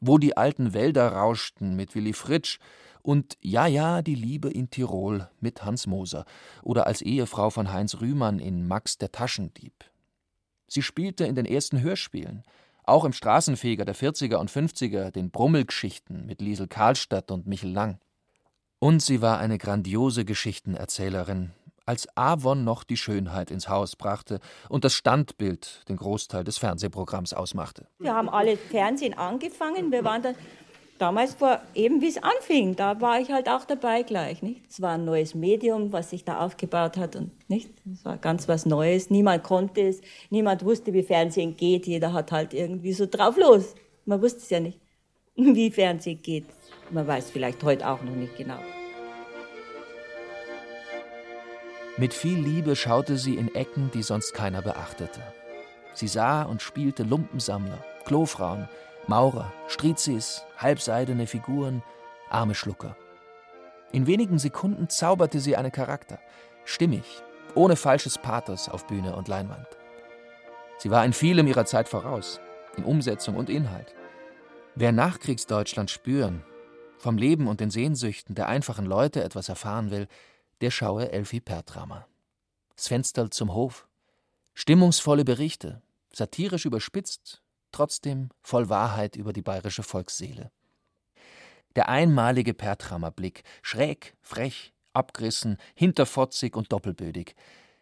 wo 0.00 0.18
die 0.18 0.36
alten 0.36 0.74
Wälder 0.74 1.12
rauschten 1.12 1.76
mit 1.76 1.94
Willy 1.94 2.12
Fritsch 2.12 2.58
und 3.02 3.38
ja, 3.40 3.66
ja, 3.66 4.02
die 4.02 4.14
Liebe 4.14 4.50
in 4.50 4.70
Tirol 4.70 5.28
mit 5.40 5.64
Hans 5.64 5.86
Moser 5.86 6.24
oder 6.62 6.86
als 6.86 7.02
Ehefrau 7.02 7.50
von 7.50 7.72
Heinz 7.72 8.00
Rühmann 8.00 8.38
in 8.38 8.66
Max 8.66 8.98
der 8.98 9.12
Taschendieb. 9.12 9.84
Sie 10.66 10.82
spielte 10.82 11.24
in 11.24 11.34
den 11.34 11.46
ersten 11.46 11.80
Hörspielen, 11.80 12.42
auch 12.84 13.04
im 13.04 13.12
Straßenfeger 13.12 13.84
der 13.84 13.94
40er 13.94 14.36
und 14.36 14.50
50er, 14.50 15.10
den 15.10 15.30
Brummelgeschichten 15.30 16.26
mit 16.26 16.40
Liesel 16.40 16.68
Karlstadt 16.68 17.30
und 17.30 17.46
Michel 17.46 17.70
Lang. 17.70 17.98
Und 18.78 19.02
sie 19.02 19.20
war 19.20 19.38
eine 19.38 19.58
grandiose 19.58 20.24
Geschichtenerzählerin, 20.24 21.52
als 21.90 22.06
Avon 22.14 22.62
noch 22.62 22.84
die 22.84 22.96
Schönheit 22.96 23.50
ins 23.50 23.68
Haus 23.68 23.96
brachte 23.96 24.38
und 24.68 24.84
das 24.84 24.94
Standbild 24.94 25.82
den 25.88 25.96
Großteil 25.96 26.44
des 26.44 26.56
Fernsehprogramms 26.56 27.32
ausmachte. 27.34 27.88
Wir 27.98 28.14
haben 28.14 28.28
alle 28.28 28.56
Fernsehen 28.56 29.18
angefangen. 29.18 29.90
Wir 29.90 30.04
waren 30.04 30.22
dann 30.22 30.36
damals 30.98 31.34
vor 31.34 31.60
eben 31.74 32.00
wie 32.00 32.06
es 32.06 32.22
anfing, 32.22 32.76
da 32.76 33.00
war 33.00 33.18
ich 33.18 33.32
halt 33.32 33.48
auch 33.48 33.64
dabei 33.64 34.04
gleich, 34.04 34.40
nicht? 34.40 34.62
Es 34.68 34.80
war 34.80 34.92
ein 34.92 35.04
neues 35.04 35.34
Medium, 35.34 35.92
was 35.92 36.10
sich 36.10 36.24
da 36.24 36.38
aufgebaut 36.38 36.96
hat 36.96 37.16
und 37.16 37.32
nicht? 37.48 37.70
Es 37.92 38.04
war 38.04 38.18
ganz 38.18 38.46
was 38.46 38.66
Neues. 38.66 39.10
Niemand 39.10 39.42
konnte 39.42 39.80
es, 39.80 40.00
niemand 40.28 40.64
wusste, 40.64 40.92
wie 40.92 41.02
Fernsehen 41.02 41.56
geht. 41.56 41.88
Jeder 41.88 42.12
hat 42.12 42.30
halt 42.30 42.54
irgendwie 42.54 42.92
so 42.92 43.06
drauf 43.06 43.36
los. 43.36 43.74
Man 44.04 44.22
wusste 44.22 44.38
es 44.38 44.50
ja 44.50 44.60
nicht, 44.60 44.78
wie 45.34 45.72
Fernsehen 45.72 46.22
geht. 46.22 46.46
Man 46.90 47.04
weiß 47.04 47.30
vielleicht 47.30 47.64
heute 47.64 47.88
auch 47.88 48.00
noch 48.00 48.14
nicht 48.14 48.36
genau. 48.36 48.60
Mit 52.00 52.14
viel 52.14 52.38
Liebe 52.38 52.76
schaute 52.76 53.18
sie 53.18 53.34
in 53.34 53.54
Ecken, 53.54 53.90
die 53.92 54.02
sonst 54.02 54.32
keiner 54.32 54.62
beachtete. 54.62 55.20
Sie 55.92 56.08
sah 56.08 56.44
und 56.44 56.62
spielte 56.62 57.02
Lumpensammler, 57.02 57.84
Klofrauen, 58.06 58.70
Maurer, 59.06 59.52
Strizis, 59.68 60.42
halbseidene 60.56 61.26
Figuren, 61.26 61.82
arme 62.30 62.54
Schlucker. 62.54 62.96
In 63.92 64.06
wenigen 64.06 64.38
Sekunden 64.38 64.88
zauberte 64.88 65.40
sie 65.40 65.58
einen 65.58 65.72
Charakter, 65.72 66.18
stimmig, 66.64 67.04
ohne 67.54 67.76
falsches 67.76 68.16
Pathos 68.16 68.70
auf 68.70 68.86
Bühne 68.86 69.14
und 69.14 69.28
Leinwand. 69.28 69.68
Sie 70.78 70.90
war 70.90 71.04
in 71.04 71.12
vielem 71.12 71.48
ihrer 71.48 71.66
Zeit 71.66 71.86
voraus, 71.86 72.40
in 72.78 72.84
Umsetzung 72.84 73.36
und 73.36 73.50
Inhalt. 73.50 73.94
Wer 74.74 74.92
Nachkriegsdeutschland 74.92 75.90
spüren, 75.90 76.44
vom 76.96 77.18
Leben 77.18 77.46
und 77.46 77.60
den 77.60 77.70
Sehnsüchten 77.70 78.34
der 78.34 78.48
einfachen 78.48 78.86
Leute 78.86 79.22
etwas 79.22 79.50
erfahren 79.50 79.90
will, 79.90 80.08
der 80.60 80.70
schaue 80.70 81.10
Elfie 81.10 81.40
Pertramer. 81.40 82.06
Das 82.76 82.88
Fenster 82.88 83.30
zum 83.30 83.54
Hof. 83.54 83.88
Stimmungsvolle 84.54 85.24
Berichte, 85.24 85.82
satirisch 86.12 86.66
überspitzt, 86.66 87.42
trotzdem 87.72 88.30
voll 88.42 88.68
Wahrheit 88.68 89.16
über 89.16 89.32
die 89.32 89.42
bayerische 89.42 89.82
Volksseele. 89.82 90.50
Der 91.76 91.88
einmalige 91.88 92.52
Pertramer 92.52 93.10
Blick, 93.10 93.44
schräg, 93.62 94.16
frech, 94.20 94.74
abgerissen, 94.92 95.56
hinterfotzig 95.74 96.56
und 96.56 96.72
doppelbödig. 96.72 97.36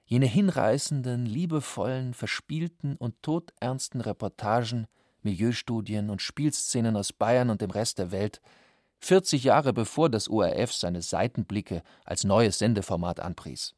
Jene 0.04 0.26
hinreißenden, 0.26 1.26
liebevollen, 1.26 2.14
verspielten 2.14 2.96
und 2.96 3.22
todernsten 3.22 4.00
Reportagen, 4.00 4.86
Milieustudien 5.22 6.10
und 6.10 6.22
Spielszenen 6.22 6.96
aus 6.96 7.12
Bayern 7.12 7.50
und 7.50 7.60
dem 7.60 7.70
Rest 7.70 7.98
der 7.98 8.12
Welt, 8.12 8.40
40 9.00 9.44
Jahre 9.44 9.72
bevor 9.72 10.08
das 10.10 10.28
ORF 10.28 10.72
seine 10.72 11.02
Seitenblicke 11.02 11.82
als 12.04 12.24
neues 12.24 12.58
Sendeformat 12.58 13.20
anpries. 13.20 13.74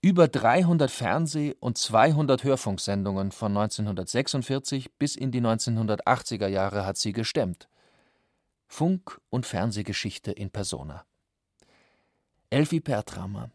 Über 0.00 0.28
300 0.28 0.90
Fernseh- 0.90 1.56
und 1.60 1.78
200 1.78 2.44
Hörfunksendungen 2.44 3.32
von 3.32 3.56
1946 3.56 4.92
bis 4.98 5.16
in 5.16 5.30
die 5.32 5.40
1980er 5.40 6.46
Jahre 6.46 6.84
hat 6.84 6.98
sie 6.98 7.12
gestemmt. 7.12 7.68
Funk- 8.66 9.20
und 9.30 9.46
Fernsehgeschichte 9.46 10.30
in 10.30 10.50
Persona. 10.50 11.04
Elfie 12.50 12.80
Pertramer, 12.80 13.50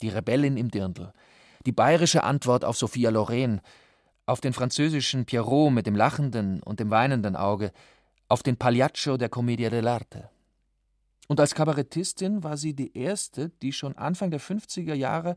die 0.00 0.08
Rebellin 0.08 0.56
im 0.56 0.70
Dirndl, 0.70 1.12
die 1.66 1.72
bayerische 1.72 2.24
Antwort 2.24 2.64
auf 2.64 2.76
Sophia 2.76 3.10
Loren, 3.10 3.60
auf 4.24 4.40
den 4.40 4.52
französischen 4.52 5.26
Pierrot 5.26 5.72
mit 5.72 5.86
dem 5.86 5.94
lachenden 5.94 6.62
und 6.62 6.80
dem 6.80 6.90
weinenden 6.90 7.36
Auge, 7.36 7.70
auf 8.32 8.42
den 8.42 8.56
Pagliaccio 8.56 9.18
der 9.18 9.28
Commedia 9.28 9.68
dell'arte. 9.68 10.30
Und 11.28 11.38
als 11.38 11.54
Kabarettistin 11.54 12.42
war 12.42 12.56
sie 12.56 12.72
die 12.72 12.96
erste, 12.96 13.50
die 13.60 13.74
schon 13.74 13.94
Anfang 13.98 14.30
der 14.30 14.40
50er 14.40 14.94
Jahre 14.94 15.36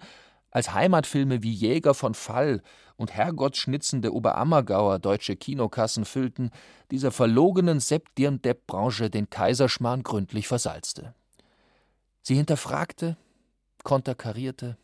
als 0.49 0.73
Heimatfilme 0.73 1.43
wie 1.43 1.51
Jäger 1.51 1.93
von 1.93 2.13
Fall 2.13 2.63
und 2.95 3.11
Herrgottschnitzende 3.11 4.13
Oberammergauer 4.13 4.99
deutsche 4.99 5.35
Kinokassen 5.35 6.05
füllten, 6.05 6.51
dieser 6.89 7.11
verlogenen 7.11 7.81
Sepp 7.81 8.15
Dirndepp-Branche 8.15 9.09
den 9.09 9.29
Kaiserschmarrn 9.29 10.03
gründlich 10.03 10.47
versalzte. 10.47 11.13
Sie 12.21 12.35
hinterfragte, 12.35 13.17
konterkarierte, 13.83 14.77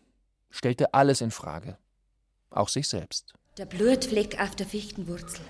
stellte 0.49 0.93
alles 0.93 1.21
in 1.21 1.31
Frage, 1.31 1.77
auch 2.49 2.67
sich 2.67 2.89
selbst. 2.89 3.33
Der 3.57 3.65
Blutfleck 3.65 4.37
auf 4.41 4.53
der 4.57 4.67
Fichtenwurzel. 4.67 5.45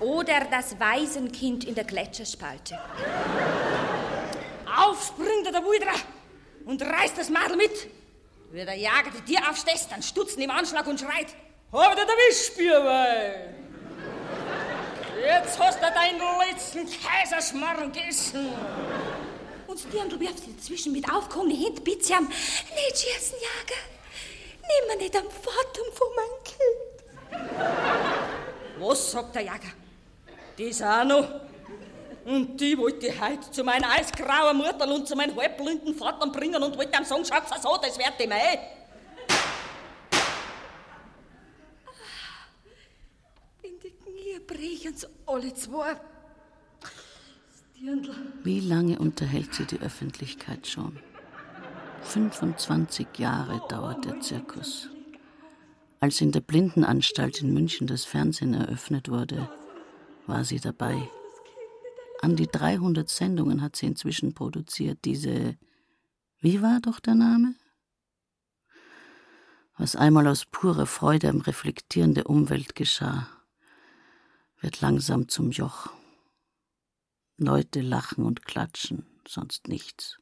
Oder 0.00 0.46
das 0.50 0.78
Waisenkind 0.78 1.64
in 1.64 1.74
der 1.74 1.84
Gletscherspalte. 1.84 2.78
Aufspringt 4.76 5.46
der 5.46 5.64
Wuidra 5.64 5.94
und 6.66 6.82
reißt 6.82 7.18
das 7.18 7.30
Madel 7.30 7.56
mit. 7.56 7.88
Wenn 8.50 8.66
der 8.66 8.76
Jager 8.76 9.10
die 9.10 9.22
Tier 9.22 9.40
aufstößt, 9.50 9.90
dann 9.90 10.02
stutzen 10.02 10.40
im 10.40 10.50
Anschlag 10.50 10.86
und 10.86 11.00
schreit: 11.00 11.28
Hab 11.72 11.92
ich 11.92 11.98
erwischt, 11.98 12.56
Bierweih! 12.56 13.54
Jetzt 15.20 15.58
hast 15.58 15.78
du 15.80 15.86
deinen 15.86 16.20
letzten 16.48 16.86
Kaiserschmarrn 17.02 17.92
gegessen. 17.92 18.52
Und 19.66 19.92
Dirndl 19.92 20.20
wirft 20.20 20.44
sie 20.44 20.54
dazwischen 20.54 20.92
mit 20.92 21.12
aufgehobenen 21.12 21.58
Händen, 21.58 21.82
bitte 21.82 22.14
am 22.14 22.28
Nicht 22.28 22.98
schießen, 22.98 23.36
Jager. 23.38 23.80
Nimm 24.62 24.88
mir 24.88 24.96
nicht 25.02 25.16
am 25.16 25.24
Fatum 25.24 25.92
von 25.92 26.08
meinem 26.16 26.44
Kind. 26.44 26.98
Was 28.78 29.10
sagt 29.10 29.34
der 29.34 29.42
Jager? 29.42 29.72
Das 30.58 30.82
auch 30.82 31.04
noch. 31.04 31.40
Und 32.24 32.60
die 32.60 32.76
wollte 32.76 33.06
ich 33.06 33.20
heute 33.20 33.50
zu 33.50 33.64
meiner 33.64 33.90
eisgrauen 33.90 34.56
Mutter 34.56 34.92
und 34.92 35.06
zu 35.06 35.16
meinem 35.16 35.34
halbblinden 35.36 35.94
Vater 35.94 36.26
bringen 36.30 36.62
und 36.62 36.76
wollte 36.76 36.98
am 36.98 37.04
sagen, 37.04 37.24
schau 37.24 37.40
so, 37.62 37.80
das 37.80 37.96
wird 37.96 38.20
ihm 38.20 38.32
eh. 38.32 38.58
In 43.62 43.78
die 43.82 43.90
Knie 43.90 44.38
brechen 44.46 44.94
sie 44.94 45.06
alle 45.26 45.54
zwei. 45.54 45.96
Dirndl. 47.80 48.14
Wie 48.42 48.60
lange 48.60 48.98
unterhält 48.98 49.54
sie 49.54 49.64
die 49.64 49.80
Öffentlichkeit 49.80 50.66
schon? 50.66 50.98
25 52.02 53.06
Jahre 53.16 53.62
dauert 53.68 54.04
der 54.04 54.20
Zirkus. 54.20 54.90
Als 56.00 56.20
in 56.20 56.32
der 56.32 56.40
Blindenanstalt 56.40 57.40
in 57.40 57.54
München 57.54 57.86
das 57.86 58.04
Fernsehen 58.04 58.54
eröffnet 58.54 59.08
wurde, 59.08 59.48
war 60.28 60.44
sie 60.44 60.60
dabei. 60.60 61.10
An 62.20 62.36
die 62.36 62.46
300 62.46 63.08
Sendungen 63.08 63.62
hat 63.62 63.76
sie 63.76 63.86
inzwischen 63.86 64.34
produziert. 64.34 65.04
Diese, 65.04 65.56
wie 66.40 66.62
war 66.62 66.80
doch 66.80 67.00
der 67.00 67.14
Name? 67.14 67.54
Was 69.76 69.96
einmal 69.96 70.26
aus 70.26 70.44
purer 70.44 70.86
Freude 70.86 71.28
am 71.28 71.40
Reflektieren 71.40 72.14
der 72.14 72.28
Umwelt 72.28 72.74
geschah, 72.74 73.28
wird 74.60 74.80
langsam 74.80 75.28
zum 75.28 75.52
Joch. 75.52 75.90
Leute 77.36 77.80
lachen 77.80 78.24
und 78.24 78.44
klatschen, 78.44 79.06
sonst 79.26 79.68
nichts. 79.68 80.18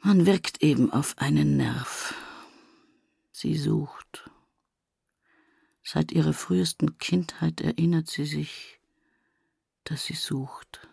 Man 0.00 0.26
wirkt 0.26 0.62
eben 0.62 0.92
auf 0.92 1.16
einen 1.16 1.56
Nerv. 1.56 2.14
Sie 3.32 3.56
sucht. 3.56 4.30
Seit 5.90 6.12
ihrer 6.12 6.34
frühesten 6.34 6.98
Kindheit 6.98 7.62
erinnert 7.62 8.08
sie 8.08 8.26
sich, 8.26 8.78
dass 9.84 10.04
sie 10.04 10.12
sucht. 10.12 10.86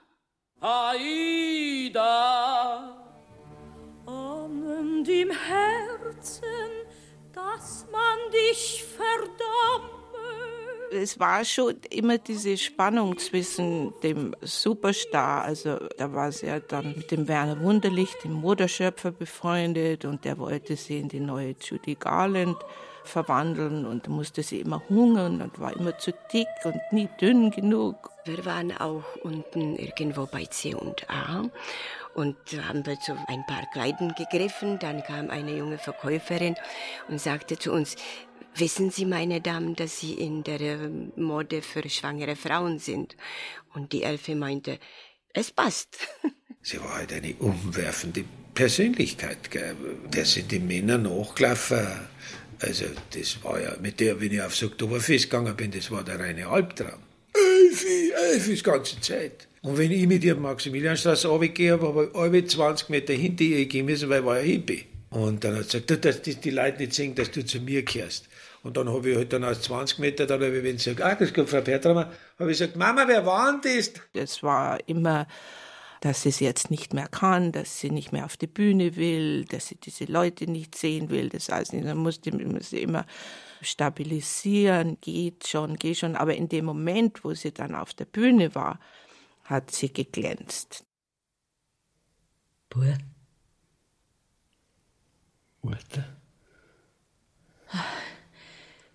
Aida, 0.62 1.98
ahnend 4.06 5.10
im 5.10 5.32
Herzen, 5.32 6.70
dass 7.34 7.86
man 7.92 8.32
dich 8.32 8.86
verdamme. 8.86 9.92
Es 10.94 11.20
war 11.20 11.44
schon 11.44 11.76
immer 11.90 12.18
diese 12.18 12.58
Spannung 12.58 13.18
zwischen 13.18 13.94
dem 14.02 14.34
Superstar, 14.40 15.44
also 15.44 15.78
da 15.98 16.14
war 16.14 16.32
sie 16.32 16.46
ja 16.46 16.62
dann 16.62 16.96
mit 16.96 17.12
dem 17.12 17.28
Werner 17.28 17.60
Wunderlich, 17.60 18.14
dem 18.24 18.32
Moderschöpfer, 18.32 19.12
befreundet 19.12 20.06
und 20.06 20.24
der 20.24 20.38
wollte 20.38 20.78
sie 20.78 21.00
in 21.00 21.10
die 21.10 21.20
neue 21.20 21.54
Judy 21.60 21.96
Garland 21.96 22.56
verwandeln 23.08 23.86
und 23.86 24.08
musste 24.08 24.44
sie 24.44 24.60
immer 24.60 24.82
hungern 24.90 25.42
und 25.42 25.60
war 25.60 25.76
immer 25.76 25.98
zu 25.98 26.14
dick 26.34 26.48
und 26.64 26.80
nie 26.92 27.10
dünn 27.20 27.52
genug. 27.52 28.12
Wir 28.26 28.46
waren 28.46 28.76
auch 28.78 29.04
unten 29.24 29.76
irgendwo 29.76 30.26
bei 30.26 30.46
C 30.46 30.74
und 30.74 31.10
A 31.10 31.44
Und 32.14 32.38
haben 32.68 32.86
wir 32.86 33.00
zu 33.00 33.14
ein 33.28 33.46
paar 33.46 33.66
Kleidern 33.74 34.14
gegriffen. 34.16 34.80
Dann 34.80 35.04
kam 35.04 35.30
eine 35.30 35.56
junge 35.58 35.78
Verkäuferin 35.78 36.56
und 37.08 37.20
sagte 37.20 37.58
zu 37.58 37.72
uns, 37.72 37.96
Wissen 38.58 38.90
Sie, 38.90 39.06
meine 39.06 39.42
Damen, 39.42 39.76
dass 39.76 40.00
Sie 40.00 40.14
in 40.14 40.44
der 40.44 40.62
ähm, 40.62 41.12
Mode 41.18 41.62
für 41.62 41.88
schwangere 41.90 42.38
Frauen 42.38 42.80
sind? 42.80 43.18
Und 43.74 43.92
die 43.92 44.04
Elfe 44.04 44.34
meinte, 44.34 44.80
es 45.34 45.52
passt. 45.52 45.98
Sie 46.62 46.80
war 46.80 46.96
halt 46.96 47.12
eine 47.12 47.36
umwerfende 47.36 48.24
Persönlichkeit. 48.54 49.52
Gell? 49.52 49.76
Der 50.08 50.24
sind 50.24 50.52
die 50.52 50.60
Männer 50.60 50.98
nachgelaufen. 50.98 51.86
Also 52.62 52.86
das 53.14 53.44
war 53.44 53.62
ja, 53.62 53.76
mit 53.82 54.00
der, 54.00 54.20
wenn 54.20 54.32
ich 54.32 54.42
aufs 54.42 54.64
Oktoberfest 54.64 55.30
gegangen 55.30 55.56
bin, 55.56 55.72
das 55.72 55.92
war 55.92 56.04
der 56.04 56.20
reine 56.20 56.48
Albtraum. 56.48 57.00
Elfi, 57.34 58.12
Elfi, 58.32 58.56
die 58.56 58.64
ganze 58.64 59.00
Zeit. 59.02 59.48
Und 59.62 59.78
wenn 59.78 59.92
ich 59.92 60.08
mit 60.08 60.24
ihr 60.24 60.36
Maximilianstraße 60.36 61.28
runtergehe, 61.28 61.80
habe 61.82 62.10
ich 62.12 62.16
alle 62.16 62.46
20 62.46 62.90
Meter 62.90 63.14
hinter 63.14 63.44
ihr 63.44 63.66
gehen 63.66 63.86
müssen, 63.86 64.10
weil 64.10 64.20
ich 64.20 64.26
war 64.26 64.36
ein 64.36 64.46
Hippie. 64.46 64.86
Und 65.10 65.44
dann 65.44 65.56
hat 65.56 65.70
sie 65.70 65.82
gesagt, 65.82 65.90
du, 65.90 65.98
dass 65.98 66.22
die, 66.22 66.36
die 66.36 66.52
Leute 66.52 66.80
nicht 66.80 66.94
sehen, 66.94 67.16
dass 67.16 67.32
du 67.32 67.44
zu 67.46 67.60
mir 67.60 67.84
gehörst. 67.84 68.28
Und 68.64 68.78
dann 68.78 68.90
habe 68.90 69.10
ich 69.10 69.16
halt 69.16 69.32
dann 69.32 69.44
aus 69.44 69.62
20 69.62 70.00
Meter, 70.00 70.26
dann 70.26 70.42
habe 70.42 70.58
ich, 70.58 70.64
wenn 70.64 70.78
sie 70.78 70.90
sagt, 70.90 71.02
ah, 71.02 71.16
das 71.16 71.34
kommt 71.34 71.50
Frau 71.50 71.62
Pertramer, 71.62 72.12
habe 72.40 72.52
ich 72.52 72.58
gesagt, 72.58 72.76
Mama, 72.76 73.06
wer 73.08 73.26
war 73.26 73.60
denn 73.62 73.78
das? 73.78 73.92
Es 74.14 74.44
war 74.44 74.80
immer, 74.88 75.28
dass 76.06 76.22
sie 76.22 76.30
es 76.30 76.40
jetzt 76.40 76.70
nicht 76.70 76.94
mehr 76.94 77.08
kann, 77.08 77.52
dass 77.52 77.80
sie 77.80 77.90
nicht 77.90 78.12
mehr 78.12 78.26
auf 78.26 78.38
die 78.38 78.46
Bühne 78.46 78.96
will, 78.96 79.44
dass 79.46 79.70
sie 79.70 79.76
diese 79.76 80.06
Leute 80.06 80.46
nicht 80.46 80.76
sehen 80.76 81.10
will. 81.10 81.30
Das 81.30 81.50
heißt, 81.50 81.74
dann 81.74 81.98
musste 81.98 82.30
sie 82.62 82.80
immer 82.84 83.08
stabilisieren, 83.60 85.00
geht 85.02 85.48
schon, 85.48 85.78
geht 85.78 85.98
schon. 85.98 86.16
Aber 86.16 86.36
in 86.36 86.48
dem 86.48 86.66
Moment, 86.66 87.24
wo 87.24 87.34
sie 87.34 87.52
dann 87.52 87.74
auf 87.74 87.96
der 87.96 88.06
Bühne 88.06 88.54
war, 88.54 88.80
hat 89.46 89.72
sie 89.72 89.92
geglänzt. 89.92 90.86
Bur? 92.70 92.96
Mutter? 95.64 96.06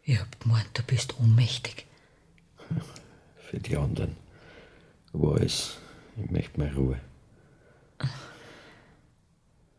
Ich 0.04 0.16
hab 0.16 0.38
gemeint, 0.38 0.70
du 0.74 0.84
bist 0.84 1.18
ohnmächtig. 1.18 1.86
Für 3.36 3.58
die 3.58 3.76
anderen 3.76 4.16
war 5.12 5.40
es, 5.40 5.76
ich 6.16 6.30
möchte 6.30 6.58
mal 6.58 6.68
Ruhe. 6.68 7.00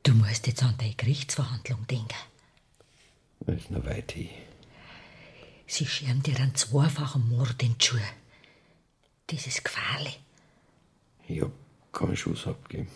Du 0.04 0.14
musst 0.14 0.48
jetzt 0.48 0.64
an 0.64 0.76
deine 0.78 0.96
Gerichtsverhandlung 0.96 1.86
denken. 1.88 2.10
Das 3.42 3.56
ist 3.56 3.72
noch 3.72 3.86
weit 3.86 4.12
hin. 4.12 4.30
Sie 5.68 5.86
scheren 5.86 6.22
dir 6.22 6.38
einen 6.38 6.56
zweifachen 6.56 7.30
Mord 7.30 7.62
in 7.64 7.78
die 7.78 7.86
Schuhe. 7.86 8.02
Das 9.28 9.48
ist 9.48 9.64
gefährlich. 9.64 10.20
Ich 11.28 11.42
hab 11.42 11.52
keinen 11.92 12.18
Schuss 12.18 12.48
abgegeben. 12.48 12.90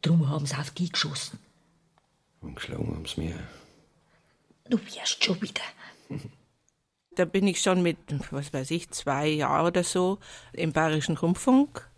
Drum 0.00 0.28
haben 0.28 0.46
sie 0.46 0.56
auf 0.56 0.70
die 0.70 0.90
geschossen. 0.90 1.38
Und 2.40 2.56
geschlagen 2.56 2.88
haben 2.88 3.06
sie 3.06 3.20
mir. 3.20 3.38
Du 4.68 4.78
wirst 4.78 5.22
schon 5.22 5.40
wieder. 5.40 5.62
Da 7.14 7.24
bin 7.26 7.46
ich 7.46 7.60
schon 7.60 7.82
mit, 7.82 7.98
was 8.30 8.52
weiß 8.52 8.70
ich, 8.70 8.90
zwei 8.90 9.28
Jahren 9.28 9.66
oder 9.66 9.84
so 9.84 10.18
im 10.52 10.72
Bayerischen 10.72 11.16
Rundfunk. 11.16 11.88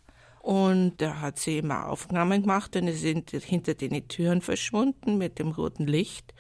Und 0.41 0.95
da 0.99 1.21
hat 1.21 1.39
sie 1.39 1.59
immer 1.59 1.89
Aufnahmen 1.89 2.43
gemacht 2.43 2.77
und 2.77 2.87
sie 2.89 2.93
sind 2.93 3.31
hinter 3.31 3.75
den 3.75 4.09
Türen 4.09 4.43
verschwunden 4.43 5.17
mit 5.17 5.39
dem 5.39 5.53
roten 5.53 5.87
Licht. 5.87 6.35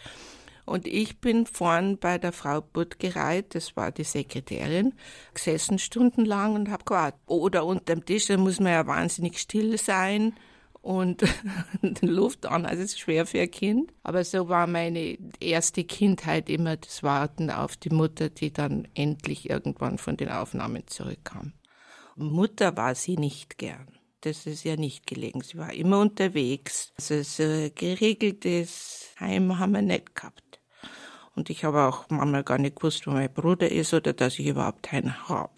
Und 0.67 0.87
ich 0.87 1.21
bin 1.21 1.47
vorn 1.47 1.99
bei 1.99 2.19
der 2.19 2.33
Frau 2.33 2.61
Buttgereit, 2.61 3.55
das 3.55 3.77
war 3.77 3.93
die 3.93 4.05
Sekretärin, 4.05 4.95
gesessen 5.35 5.79
stundenlang 5.79 6.55
und 6.55 6.71
habe 6.71 6.85
gewartet. 6.85 7.21
Oder 7.27 7.65
unterm 7.67 8.05
Tisch, 8.05 8.27
da 8.27 8.37
muss 8.37 8.61
man 8.61 8.73
ja 8.73 8.87
wahnsinnig 8.87 9.39
still 9.39 9.79
sein 9.79 10.35
und 10.85 11.25
Luft 12.03 12.47
an. 12.47 12.67
Also 12.67 12.83
es 12.83 12.93
ist 12.93 13.01
schwer 13.01 13.27
für 13.27 13.41
ein 13.41 13.51
Kind. 13.51 13.93
Aber 14.03 14.23
so 14.23 14.49
war 14.49 14.67
meine 14.67 15.17
erste 15.41 15.85
Kindheit 15.85 16.51
immer 16.51 16.77
das 16.77 17.03
Warten 17.03 17.51
auf 17.51 17.77
die 17.77 17.91
Mutter, 17.91 18.29
die 18.29 18.53
dann 18.53 18.87
endlich 18.95 19.49
irgendwann 19.49 19.99
von 19.99 20.17
den 20.17 20.29
Aufnahmen 20.29 20.87
zurückkam. 20.87 21.55
Mutter 22.17 22.77
war 22.77 22.95
sie 22.95 23.17
nicht 23.17 23.57
gern. 23.57 23.89
Das 24.21 24.47
ist 24.47 24.65
ja 24.65 24.77
nicht 24.77 25.07
gelegen. 25.07 25.41
Sie 25.41 25.59
war 25.59 25.73
immer 25.73 26.01
unterwegs. 26.01 26.93
Also 26.97 27.23
so 27.23 27.71
geregeltes 27.75 29.09
Heim 29.19 29.59
haben 29.59 29.73
wir 29.73 29.83
nicht 29.83 30.15
gehabt. 30.15 30.61
Und 31.35 31.51
ich 31.51 31.65
habe 31.65 31.83
auch 31.83 32.09
manchmal 32.11 32.45
gar 32.45 32.59
nicht 32.59 32.77
gewusst, 32.77 33.07
wo 33.07 33.11
mein 33.11 33.33
Bruder 33.33 33.71
ist 33.71 33.93
oder 33.93 34.13
dass 34.13 34.39
ich 34.39 34.47
überhaupt 34.47 34.93
einen 34.93 35.29
habe. 35.29 35.51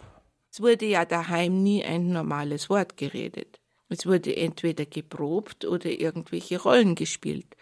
Es 0.51 0.61
wurde 0.61 0.87
ja 0.87 1.05
daheim 1.05 1.63
nie 1.63 1.85
ein 1.85 2.11
normales 2.11 2.71
Wort 2.71 2.97
geredet. 2.97 3.61
Es 3.89 4.07
wurde 4.07 4.37
entweder 4.37 4.85
geprobt 4.85 5.65
oder 5.65 5.91
irgendwelche 5.91 6.61
Rollen 6.61 6.95
gespielt. 6.95 7.57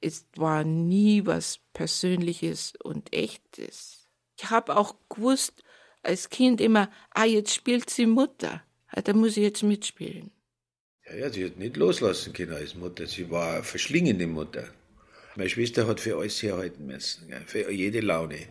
Es 0.00 0.26
war 0.36 0.64
nie 0.64 1.24
was 1.26 1.60
Persönliches 1.72 2.74
und 2.82 3.14
Echtes. 3.14 4.08
Ich 4.36 4.50
habe 4.50 4.76
auch 4.76 4.96
gewusst 5.08 5.62
als 6.02 6.28
Kind 6.28 6.60
immer, 6.60 6.90
ah, 7.10 7.24
jetzt 7.24 7.54
spielt 7.54 7.88
sie 7.88 8.06
Mutter. 8.06 8.62
Ah, 8.88 9.00
da 9.00 9.12
muss 9.12 9.36
ich 9.36 9.44
jetzt 9.44 9.62
mitspielen. 9.62 10.30
Ja, 11.06 11.16
ja, 11.16 11.30
sie 11.30 11.44
hat 11.44 11.56
nicht 11.56 11.76
loslassen 11.76 12.32
können 12.32 12.52
als 12.52 12.74
Mutter. 12.74 13.06
Sie 13.06 13.30
war 13.30 13.54
eine 13.54 13.64
verschlingende 13.64 14.26
Mutter. 14.26 14.68
Meine 15.36 15.48
Schwester 15.48 15.86
hat 15.86 16.00
für 16.00 16.18
alles 16.18 16.42
herhalten 16.42 16.86
müssen, 16.86 17.32
für 17.46 17.70
jede 17.70 18.00
Laune. 18.00 18.46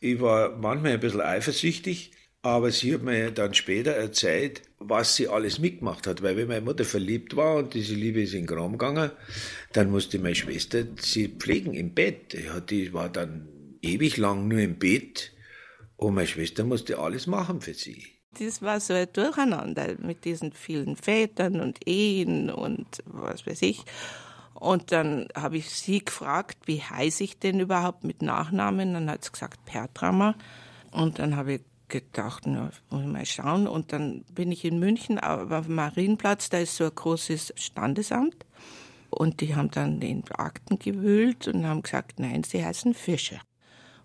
Ich 0.00 0.20
war 0.20 0.56
manchmal 0.56 0.92
ein 0.92 1.00
bisschen 1.00 1.20
eifersüchtig, 1.20 2.12
aber 2.42 2.70
sie 2.70 2.94
hat 2.94 3.02
mir 3.02 3.30
dann 3.30 3.54
später 3.54 3.92
erzählt, 3.92 4.62
was 4.78 5.16
sie 5.16 5.28
alles 5.28 5.58
mitgemacht 5.58 6.06
hat. 6.06 6.22
Weil 6.22 6.36
wenn 6.36 6.48
meine 6.48 6.60
Mutter 6.60 6.84
verliebt 6.84 7.36
war 7.36 7.56
und 7.56 7.74
diese 7.74 7.94
Liebe 7.94 8.22
ist 8.22 8.34
in 8.34 8.46
den 8.46 8.46
Kram 8.46 8.72
gegangen, 8.72 9.10
dann 9.72 9.90
musste 9.90 10.18
meine 10.18 10.34
Schwester 10.34 10.84
sie 11.00 11.28
pflegen 11.28 11.74
im 11.74 11.94
Bett. 11.94 12.36
Die 12.70 12.92
war 12.92 13.08
dann 13.08 13.48
ewig 13.82 14.16
lang 14.16 14.48
nur 14.48 14.60
im 14.60 14.78
Bett 14.78 15.32
und 15.96 16.14
meine 16.14 16.28
Schwester 16.28 16.64
musste 16.64 16.98
alles 16.98 17.26
machen 17.26 17.60
für 17.60 17.74
sie. 17.74 18.04
Das 18.38 18.62
war 18.62 18.78
so 18.78 18.94
ein 18.94 19.08
Durcheinander 19.12 19.96
mit 19.98 20.24
diesen 20.24 20.52
vielen 20.52 20.96
Vätern 20.96 21.60
und 21.60 21.88
Ehen 21.88 22.50
und 22.50 22.86
was 23.04 23.46
weiß 23.46 23.62
ich. 23.62 23.84
Und 24.54 24.92
dann 24.92 25.28
habe 25.34 25.56
ich 25.56 25.70
sie 25.70 26.04
gefragt, 26.04 26.58
wie 26.66 26.82
heiße 26.82 27.24
ich 27.24 27.38
denn 27.38 27.58
überhaupt 27.60 28.04
mit 28.04 28.22
Nachnamen? 28.22 28.94
Dann 28.94 29.10
hat 29.10 29.24
sie 29.24 29.32
gesagt 29.32 29.64
Pertrammer. 29.64 30.36
Und 30.90 31.18
dann 31.18 31.36
habe 31.36 31.54
ich 31.54 31.60
gedacht, 31.88 32.44
na, 32.46 32.70
muss 32.90 33.02
ich 33.02 33.06
mal 33.06 33.26
schauen. 33.26 33.66
Und 33.66 33.92
dann 33.92 34.24
bin 34.34 34.52
ich 34.52 34.64
in 34.64 34.78
München 34.78 35.18
auf 35.18 35.66
dem 35.66 35.74
Marienplatz, 35.74 36.50
da 36.50 36.58
ist 36.58 36.76
so 36.76 36.84
ein 36.84 36.94
großes 36.94 37.54
Standesamt. 37.56 38.46
Und 39.10 39.40
die 39.40 39.56
haben 39.56 39.70
dann 39.70 40.02
in 40.02 40.22
Akten 40.30 40.78
gewühlt 40.78 41.48
und 41.48 41.66
haben 41.66 41.82
gesagt, 41.82 42.20
nein, 42.20 42.44
sie 42.44 42.64
heißen 42.64 42.94
Fischer. 42.94 43.40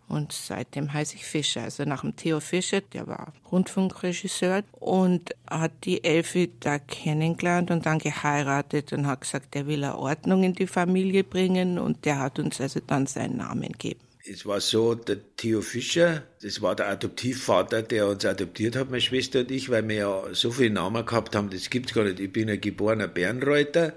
Und 0.08 0.32
seitdem 0.32 0.94
heiße 0.94 1.16
ich 1.16 1.26
Fischer. 1.26 1.64
Also 1.64 1.86
nach 1.86 2.02
dem 2.02 2.16
Theo 2.16 2.40
Fischer, 2.40 2.82
der 2.82 3.08
war 3.08 3.34
Rundfunkregisseur 3.52 4.64
und 4.80 5.32
hat 5.50 5.72
die 5.86 6.04
Elfi 6.04 6.52
da 6.60 6.78
kennengelernt 6.78 7.72
und 7.72 7.86
dann 7.86 8.00
geheiratet 8.00 8.94
und 8.94 9.08
hat 9.08 9.22
gesagt, 9.22 9.56
er 9.56 9.66
will 9.66 9.84
eine 9.84 9.98
Ordnung 9.98 10.44
in 10.44 10.54
die 10.54 10.68
Familie 10.68 11.24
bringen 11.24 11.80
und 11.80 12.06
der 12.06 12.20
hat 12.20 12.38
uns 12.38 12.60
also 12.62 12.80
dann 12.86 13.08
seinen 13.08 13.38
Namen 13.38 13.72
gegeben. 13.72 14.03
Es 14.26 14.46
war 14.46 14.62
so, 14.62 14.96
der 14.96 15.18
Theo 15.36 15.62
Fischer, 15.62 16.24
das 16.42 16.62
war 16.62 16.78
der 16.78 16.88
Adoptivvater, 16.88 17.82
der 17.82 18.08
uns 18.08 18.24
adoptiert 18.24 18.78
hat, 18.78 18.90
meine 18.90 19.02
Schwester 19.02 19.42
und 19.42 19.52
ich, 19.52 19.70
weil 19.70 19.86
wir 19.90 19.96
ja 19.96 20.34
so 20.34 20.50
viele 20.52 20.70
Namen 20.70 21.06
gehabt 21.06 21.36
haben, 21.36 21.50
das 21.50 21.70
gibt's 21.70 21.94
gar 21.94 22.06
nicht. 22.06 22.22
Ich 22.22 22.32
bin 22.32 22.50
ein 22.50 22.62
geborener 22.62 23.10
Bernreuter. 23.10 23.94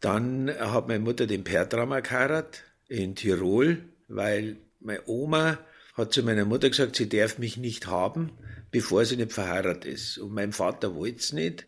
Dann 0.00 0.50
hat 0.50 0.88
meine 0.88 0.98
Mutter 0.98 1.28
den 1.28 1.44
Pertramer 1.44 2.02
geheiratet 2.02 2.64
in 2.88 3.14
Tirol, 3.14 3.84
weil 4.08 4.56
meine 4.80 5.02
Oma 5.06 5.58
hat 5.94 6.12
zu 6.12 6.24
meiner 6.24 6.44
Mutter 6.44 6.68
gesagt, 6.68 6.96
sie 6.96 7.08
darf 7.08 7.38
mich 7.38 7.56
nicht 7.56 7.86
haben, 7.86 8.32
bevor 8.72 9.04
sie 9.04 9.16
nicht 9.16 9.32
verheiratet 9.32 9.84
ist. 9.84 10.18
Und 10.18 10.34
mein 10.34 10.52
Vater 10.52 10.96
wollte 10.96 11.18
es 11.18 11.32
nicht. 11.32 11.66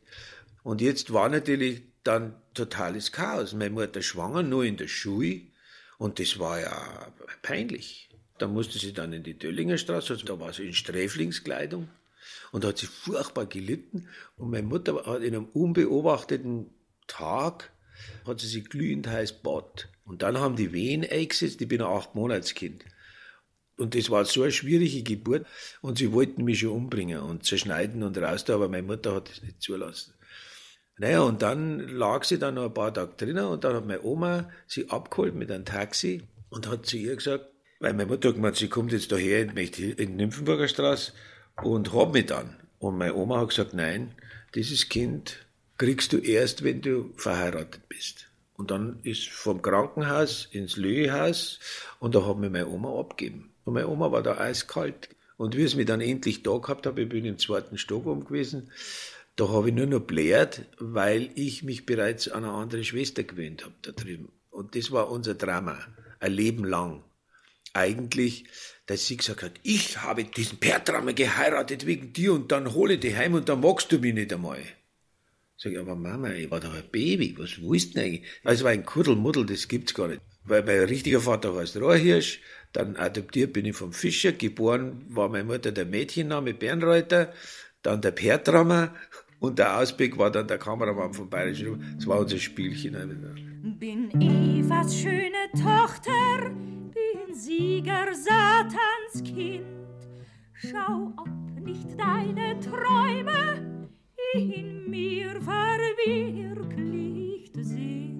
Und 0.65 0.81
jetzt 0.81 1.13
war 1.13 1.29
natürlich 1.29 1.83
dann 2.03 2.35
totales 2.55 3.13
Chaos. 3.13 3.53
Meine 3.55 3.71
Mutter 3.71 4.03
schwanger, 4.03 4.43
nur 4.43 4.65
in 4.65 4.77
der 4.77 4.89
Schule. 4.89 5.43
Und 5.99 6.21
das 6.21 6.39
war 6.39 6.61
ja 6.61 7.13
peinlich. 7.43 8.09
Da 8.39 8.47
musste 8.47 8.79
sie 8.79 8.93
dann 8.93 9.13
in 9.13 9.25
die 9.25 9.37
Döllinger 9.37 9.79
Straße, 9.79 10.13
also 10.13 10.25
da 10.25 10.39
war 10.39 10.53
sie 10.53 10.67
in 10.67 10.75
Sträflingskleidung 10.75 11.89
und 12.53 12.65
hat 12.65 12.79
sie 12.79 12.87
furchtbar 12.87 13.47
gelitten. 13.47 14.09
Und 14.37 14.51
meine 14.51 14.67
Mutter 14.67 15.05
hat 15.07 15.23
in 15.23 15.35
einem 15.35 15.47
unbeobachteten 15.47 16.71
Tag, 17.09 17.73
hat 18.25 18.41
sie 18.41 18.47
sich 18.47 18.69
glühend 18.69 19.09
heiß 19.09 19.43
bad. 19.43 19.89
Und 20.05 20.23
dann 20.23 20.39
haben 20.39 20.57
die 20.57 20.73
Wehen 20.73 21.05
eingesetzt, 21.09 21.61
ich 21.61 21.69
bin 21.69 21.83
ein 21.83 21.89
acht 21.89 22.15
Monatskind. 22.15 22.85
Und 23.77 23.95
das 23.95 24.11
war 24.11 24.25
so 24.25 24.43
eine 24.43 24.53
schwierige 24.53 25.03
Geburt 25.03 25.47
und 25.83 25.99
sie 25.99 26.13
wollten 26.13 26.45
mich 26.45 26.61
schon 26.61 26.71
umbringen 26.71 27.21
und 27.21 27.45
zerschneiden 27.45 28.03
und 28.03 28.19
raus 28.19 28.49
aber 28.51 28.69
meine 28.69 28.83
Mutter 28.83 29.15
hat 29.15 29.31
das 29.31 29.43
nicht 29.43 29.63
zulassen. 29.63 30.15
Naja, 30.99 31.21
und 31.21 31.43
dann 31.43 31.79
lag 31.89 32.25
sie 32.25 32.39
dann 32.39 32.55
noch 32.55 32.65
ein 32.65 32.75
paar 32.75 32.93
Tage 32.93 33.13
drinnen 33.17 33.47
und 33.47 33.63
dann 33.63 33.77
hat 33.77 33.87
meine 33.87 34.03
Oma 34.03 34.51
sie 34.67 34.91
abgeholt 34.91 35.35
mit 35.35 35.51
einem 35.51 35.65
Taxi 35.65 36.25
und 36.51 36.69
hat 36.69 36.87
zu 36.87 36.97
ihr 36.97 37.15
gesagt, 37.15 37.47
weil 37.79 37.95
meine 37.95 38.11
Mutter 38.11 38.31
hat 38.31 38.35
gemeint, 38.35 38.57
sie 38.57 38.69
kommt 38.69 38.93
jetzt 38.93 39.13
daher 39.13 39.43
in, 39.43 39.57
in 39.57 40.17
Nymphenburger 40.17 40.67
Straße 40.67 41.13
und 41.63 41.93
hab 41.95 42.13
mich 42.13 42.27
dann. 42.27 42.57
Und 42.81 42.99
meine 42.99 43.15
Oma 43.15 43.41
hat 43.41 43.51
gesagt, 43.51 43.75
nein, 43.75 44.13
dieses 44.55 44.89
Kind 44.89 45.47
kriegst 45.77 46.13
du 46.13 46.19
erst, 46.19 46.65
wenn 46.65 46.81
du 46.81 47.13
verheiratet 47.17 47.89
bist. 47.89 48.27
Und 48.57 48.73
dann 48.73 48.99
ist 49.05 49.29
vom 49.29 49.63
Krankenhaus 49.63 50.49
ins 50.51 50.77
Löhehaus 50.77 51.61
und 52.01 52.17
da 52.17 52.27
hat 52.27 52.39
mir 52.39 52.51
meine 52.51 52.69
Oma 52.69 52.99
abgegeben. 52.99 53.51
Und 53.65 53.75
meine 53.75 53.89
Oma 53.89 54.11
war 54.11 54.23
da 54.23 54.39
eiskalt. 54.39 55.11
Und 55.37 55.57
wie 55.57 55.63
es 55.63 55.77
mich 55.77 55.87
dann 55.87 56.01
endlich 56.01 56.43
da 56.43 56.59
gehabt 56.59 56.87
habe, 56.87 57.03
ich 57.03 57.09
bin 57.09 57.25
im 57.25 57.39
zweiten 57.39 57.79
Stock 57.79 58.07
oben 58.07 58.25
gewesen, 58.25 58.73
da 59.39 59.49
habe 59.51 59.69
ich 59.69 59.75
nur 59.75 59.87
noch 59.87 60.01
blärt, 60.01 60.67
weil 60.79 61.31
ich 61.37 61.63
mich 61.63 61.87
bereits 61.87 62.29
an 62.29 62.43
eine 62.45 62.53
andere 62.53 62.83
Schwester 62.83 63.23
gewöhnt 63.23 63.65
habe 63.65 63.75
da 63.83 63.93
drüben. 63.93 64.33
Und 64.51 64.75
das 64.75 64.91
war 64.91 65.13
unser 65.13 65.35
Drama, 65.35 65.79
ein 66.19 66.33
Leben 66.33 66.65
lang. 66.65 67.05
Eigentlich, 67.73 68.47
dass 68.87 69.07
sie 69.07 69.17
gesagt 69.17 69.45
hat, 69.45 69.53
ich 69.63 70.03
habe 70.03 70.25
diesen 70.25 70.59
Pertrammer 70.59 71.13
geheiratet 71.13 71.87
wegen 71.87 72.13
dir 72.13 72.33
und 72.33 72.51
dann 72.51 72.75
hole 72.75 72.95
ich 72.95 73.01
dich 73.01 73.15
heim 73.15 73.35
und 73.35 73.49
dann 73.49 73.61
magst 73.61 73.93
du 73.93 74.01
mich 74.01 74.13
nicht 74.13 74.33
einmal. 74.33 74.61
Sag 75.57 75.71
ich, 75.71 75.79
aber 75.79 75.95
Mama, 75.95 76.33
ich 76.33 76.51
war 76.51 76.59
doch 76.59 76.75
ein 76.75 76.91
Baby, 76.91 77.37
was 77.39 77.63
willst 77.63 77.91
du 77.91 77.95
denn 77.95 78.05
eigentlich? 78.07 78.25
Also 78.43 78.65
war 78.65 78.73
ein 78.73 78.85
Kuddelmuddel, 78.85 79.47
das 79.47 79.69
gibt's 79.69 79.95
gar 79.95 80.09
nicht. 80.09 80.21
Weil 80.43 80.65
mein 80.65 80.81
richtiger 80.81 81.21
Vater 81.21 81.55
heißt 81.55 81.77
Rohrhirsch, 81.77 82.41
dann 82.73 82.97
adoptiert 82.97 83.53
bin 83.53 83.67
ich 83.67 83.77
vom 83.77 83.93
Fischer, 83.93 84.33
geboren 84.33 85.05
war 85.09 85.29
meine 85.29 85.45
Mutter 85.45 85.71
der 85.71 85.85
Mädchenname 85.85 86.55
Bernreuther, 86.55 87.33
dann 87.83 88.01
der 88.01 88.11
Pertrammer 88.11 88.95
und 89.41 89.59
der 89.59 89.79
Ausblick 89.79 90.19
war 90.19 90.31
dann 90.31 90.47
der 90.49 90.59
Kameramann 90.59 91.15
vom 91.15 91.31
Bayerischen. 91.31 91.95
Das 91.97 92.07
war 92.07 92.21
unser 92.21 92.39
Spielchen. 92.39 92.95
Bin 93.79 94.11
Evas 94.21 94.95
schöne 94.97 95.51
Tochter, 95.53 96.51
bin 96.51 97.35
Sieger 97.35 98.15
Satans 98.15 99.23
Kind. 99.25 99.65
Schau, 100.55 101.13
ob 101.17 101.29
nicht 101.65 101.89
deine 101.99 102.59
Träume 102.59 103.85
in 104.35 104.91
mir 104.91 105.41
verwirklicht 105.41 107.55
sind. 107.55 108.19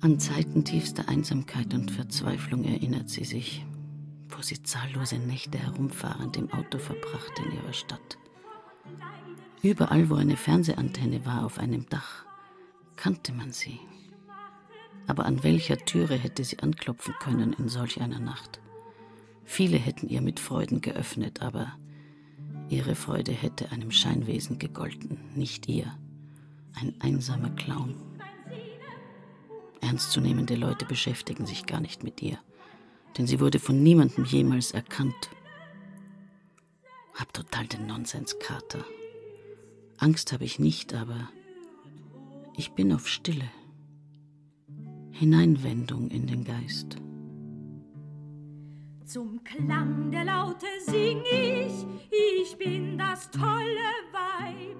An 0.00 0.20
Zeiten 0.20 0.64
tiefster 0.64 1.08
Einsamkeit 1.08 1.74
und 1.74 1.90
Verzweiflung 1.90 2.62
erinnert 2.64 3.08
sie 3.08 3.24
sich, 3.24 3.66
wo 4.28 4.40
sie 4.42 4.62
zahllose 4.62 5.18
Nächte 5.18 5.58
herumfahrend 5.58 6.36
im 6.36 6.52
Auto 6.52 6.78
verbrachte 6.78 7.42
in 7.44 7.54
ihrer 7.56 7.72
Stadt. 7.72 8.18
Überall, 9.64 10.10
wo 10.10 10.16
eine 10.16 10.36
Fernsehantenne 10.36 11.24
war 11.24 11.46
auf 11.46 11.58
einem 11.58 11.88
Dach, 11.88 12.26
kannte 12.96 13.32
man 13.32 13.50
sie. 13.50 13.80
Aber 15.06 15.24
an 15.24 15.42
welcher 15.42 15.78
Türe 15.78 16.16
hätte 16.16 16.44
sie 16.44 16.58
anklopfen 16.58 17.14
können 17.18 17.54
in 17.54 17.70
solch 17.70 18.02
einer 18.02 18.18
Nacht? 18.18 18.60
Viele 19.46 19.78
hätten 19.78 20.06
ihr 20.10 20.20
mit 20.20 20.38
Freuden 20.38 20.82
geöffnet, 20.82 21.40
aber 21.40 21.72
ihre 22.68 22.94
Freude 22.94 23.32
hätte 23.32 23.72
einem 23.72 23.90
Scheinwesen 23.90 24.58
gegolten, 24.58 25.18
nicht 25.34 25.66
ihr. 25.66 25.96
Ein 26.74 26.94
einsamer 27.00 27.48
Clown. 27.50 27.94
Ernstzunehmende 29.80 30.56
Leute 30.56 30.84
beschäftigen 30.84 31.46
sich 31.46 31.64
gar 31.64 31.80
nicht 31.80 32.04
mit 32.04 32.20
ihr, 32.20 32.38
denn 33.16 33.26
sie 33.26 33.40
wurde 33.40 33.58
von 33.58 33.82
niemandem 33.82 34.26
jemals 34.26 34.72
erkannt. 34.72 35.30
Hab 37.14 37.32
total 37.32 37.66
den 37.66 37.86
Nonsenskater. 37.86 38.84
Angst 39.98 40.32
habe 40.32 40.44
ich 40.44 40.58
nicht, 40.58 40.94
aber 40.94 41.28
ich 42.56 42.72
bin 42.72 42.92
auf 42.92 43.08
Stille. 43.08 43.50
Hineinwendung 45.12 46.10
in 46.10 46.26
den 46.26 46.44
Geist. 46.44 46.96
Zum 49.04 49.42
Klang 49.44 50.10
der 50.10 50.24
Laute 50.24 50.66
sing 50.84 51.20
ich, 51.30 51.86
ich 52.10 52.56
bin 52.56 52.98
das 52.98 53.30
tolle 53.30 53.92
Weib. 54.12 54.76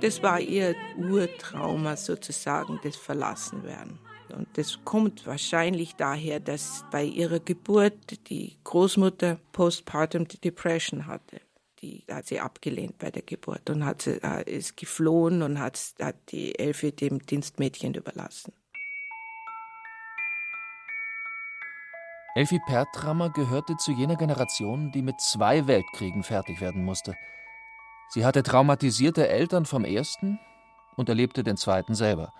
Das 0.00 0.22
war 0.22 0.40
ihr 0.40 0.74
Urtrauma 0.96 1.96
sozusagen, 1.96 2.78
das 2.82 2.96
Verlassenwerden. 2.96 3.98
Und 4.34 4.46
das 4.54 4.78
kommt 4.84 5.26
wahrscheinlich 5.26 5.96
daher, 5.96 6.38
dass 6.38 6.84
bei 6.90 7.04
ihrer 7.04 7.40
Geburt 7.40 8.28
die 8.28 8.56
Großmutter 8.62 9.38
Postpartum 9.52 10.26
Depression 10.28 11.06
hatte 11.06 11.40
die 11.82 12.04
hat 12.10 12.26
sie 12.26 12.40
abgelehnt 12.40 12.98
bei 12.98 13.10
der 13.10 13.22
Geburt 13.22 13.70
und 13.70 13.84
hat, 13.84 14.06
äh, 14.06 14.42
ist 14.44 14.76
geflohen 14.76 15.42
und 15.42 15.58
hat, 15.60 15.78
hat 16.00 16.16
die 16.30 16.58
Elfe 16.58 16.92
dem 16.92 17.24
Dienstmädchen 17.24 17.94
überlassen. 17.94 18.52
Elfi 22.34 22.60
Pertrammer 22.66 23.30
gehörte 23.30 23.76
zu 23.78 23.90
jener 23.90 24.16
Generation, 24.16 24.92
die 24.92 25.02
mit 25.02 25.20
zwei 25.20 25.66
Weltkriegen 25.66 26.22
fertig 26.22 26.60
werden 26.60 26.84
musste. 26.84 27.16
Sie 28.10 28.24
hatte 28.24 28.42
traumatisierte 28.42 29.28
Eltern 29.28 29.66
vom 29.66 29.84
ersten 29.84 30.38
und 30.96 31.08
erlebte 31.08 31.42
den 31.42 31.56
zweiten 31.56 31.94
selber. 31.94 32.32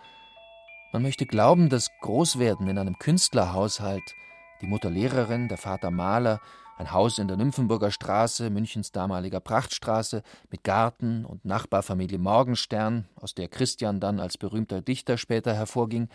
Man 0.93 1.03
möchte 1.03 1.27
glauben, 1.27 1.69
dass 1.69 1.91
Großwerden 2.01 2.69
in 2.69 2.79
einem 2.79 2.99
Künstlerhaushalt, 2.99 4.15
die 4.63 4.67
Mutter 4.67 4.89
Lehrerin, 4.89 5.49
der 5.49 5.59
Vater 5.59 5.91
Maler, 5.91 6.41
ein 6.79 6.93
Haus 6.93 7.19
in 7.19 7.27
der 7.27 7.37
Nymphenburger 7.37 7.91
Straße, 7.91 8.51
Münchens 8.51 8.93
damaliger 8.93 9.41
Prachtstraße, 9.41 10.23
mit 10.51 10.63
Garten 10.63 11.25
und 11.25 11.45
Nachbarfamilie 11.45 12.19
Morgenstern, 12.19 13.09
aus 13.17 13.35
der 13.35 13.49
Christian 13.49 13.99
dann 13.99 14.21
als 14.21 14.39
berühmter 14.39 14.81
Dichter 14.81 15.19
später 15.19 15.55
hervorging. 15.55 16.09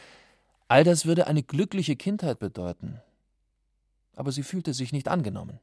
All 0.69 0.85
das 0.85 1.05
würde 1.05 1.27
eine 1.27 1.43
glückliche 1.43 1.97
Kindheit 1.97 2.39
bedeuten. 2.39 3.01
Aber 4.15 4.31
sie 4.31 4.43
fühlte 4.43 4.73
sich 4.73 4.93
nicht 4.93 5.09
angenommen, 5.09 5.59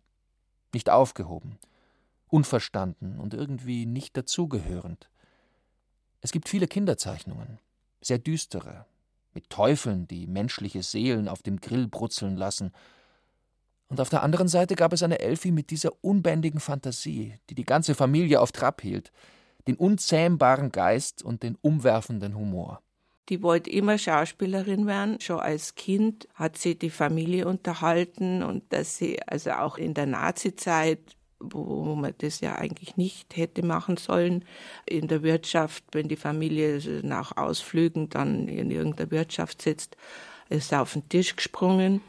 nicht 0.75 0.91
aufgehoben, 0.91 1.59
unverstanden 2.29 3.19
und 3.21 3.33
irgendwie 3.33 3.87
nicht 3.87 4.17
dazugehörend. 4.19 5.09
Es 6.21 6.31
gibt 6.31 6.51
viele 6.51 6.69
Kinderzeichnungen, 6.69 7.59
sehr 8.03 8.19
düstere, 8.19 8.85
mit 9.33 9.49
Teufeln, 9.49 10.07
die 10.09 10.27
menschliche 10.27 10.83
Seelen 10.83 11.27
auf 11.27 11.43
dem 11.43 11.61
Grill 11.61 11.89
brutzeln 11.89 12.37
lassen, 12.37 12.73
und 13.91 14.01
auf 14.01 14.09
der 14.09 14.23
anderen 14.23 14.47
Seite 14.49 14.77
gab 14.77 14.93
es 14.93 15.03
eine 15.03 15.19
Elfi 15.19 15.51
mit 15.51 15.71
dieser 15.71 15.91
unbändigen 16.01 16.61
Fantasie, 16.61 17.35
die 17.51 17.57
die 17.57 17.65
ganze 17.65 17.97
Familie 17.97 18.41
auf 18.41 18.53
Trab 18.53 18.81
hielt, 18.83 19.11
den 19.67 19.75
unzähmbaren 19.75 20.71
Geist 20.71 21.25
und 21.25 21.43
den 21.43 21.59
umwerfenden 21.61 22.37
Humor. 22.37 22.81
Die 23.29 23.43
wollte 23.43 23.69
immer 23.71 23.99
Schauspielerin 23.99 24.87
werden. 24.87 25.21
Schon 25.21 25.41
als 25.41 25.75
Kind 25.75 26.29
hat 26.35 26.57
sie 26.57 26.77
die 26.77 26.91
Familie 26.91 27.47
unterhalten 27.47 28.45
und 28.45 28.63
dass 28.73 28.97
sie 28.97 29.21
also 29.27 29.51
auch 29.53 29.77
in 29.77 29.93
der 29.93 30.07
Nazizeit 30.07 31.01
wo 31.43 31.95
man 31.95 32.13
das 32.19 32.41
ja 32.41 32.57
eigentlich 32.57 32.99
nicht 32.99 33.35
hätte 33.35 33.65
machen 33.65 33.97
sollen. 33.97 34.45
In 34.85 35.09
der 35.09 35.23
Wirtschaft, 35.23 35.83
wenn 35.93 36.07
die 36.07 36.17
Familie 36.17 36.83
nach 37.03 37.35
Ausflügen 37.39 38.11
dann 38.11 38.47
in 38.47 38.71
irgendeiner 38.71 39.11
Wirtschaft 39.11 39.63
sitzt, 39.63 39.97
ist 40.51 40.75
auf 40.75 40.93
den 40.93 41.09
Tisch 41.09 41.35
gesprungen 41.37 42.03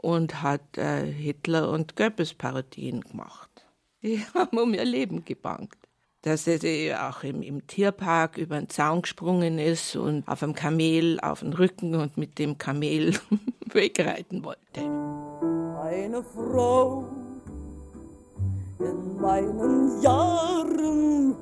und 0.00 0.42
hat 0.42 0.78
äh, 0.78 1.04
Hitler 1.06 1.70
und 1.70 1.96
Goebbels 1.96 2.34
Parodien 2.34 3.00
gemacht. 3.00 3.50
Die 4.02 4.22
haben 4.34 4.58
um 4.58 4.74
ihr 4.74 4.84
Leben 4.84 5.24
gebankt. 5.24 5.76
Dass 6.22 6.44
sie 6.44 6.92
auch 6.94 7.22
im, 7.22 7.42
im 7.42 7.66
Tierpark 7.68 8.38
über 8.38 8.58
den 8.58 8.68
Zaun 8.68 9.02
gesprungen 9.02 9.58
ist 9.60 9.94
und 9.94 10.26
auf 10.26 10.42
einem 10.42 10.54
Kamel 10.54 11.20
auf 11.20 11.40
den 11.40 11.52
Rücken 11.52 11.94
und 11.94 12.16
mit 12.16 12.40
dem 12.40 12.58
Kamel 12.58 13.14
wegreiten 13.72 14.42
wollte. 14.44 14.80
Eine 15.80 16.22
Frau 16.24 17.08
in 18.80 19.20
meinen 19.20 20.02
Jahren, 20.02 21.36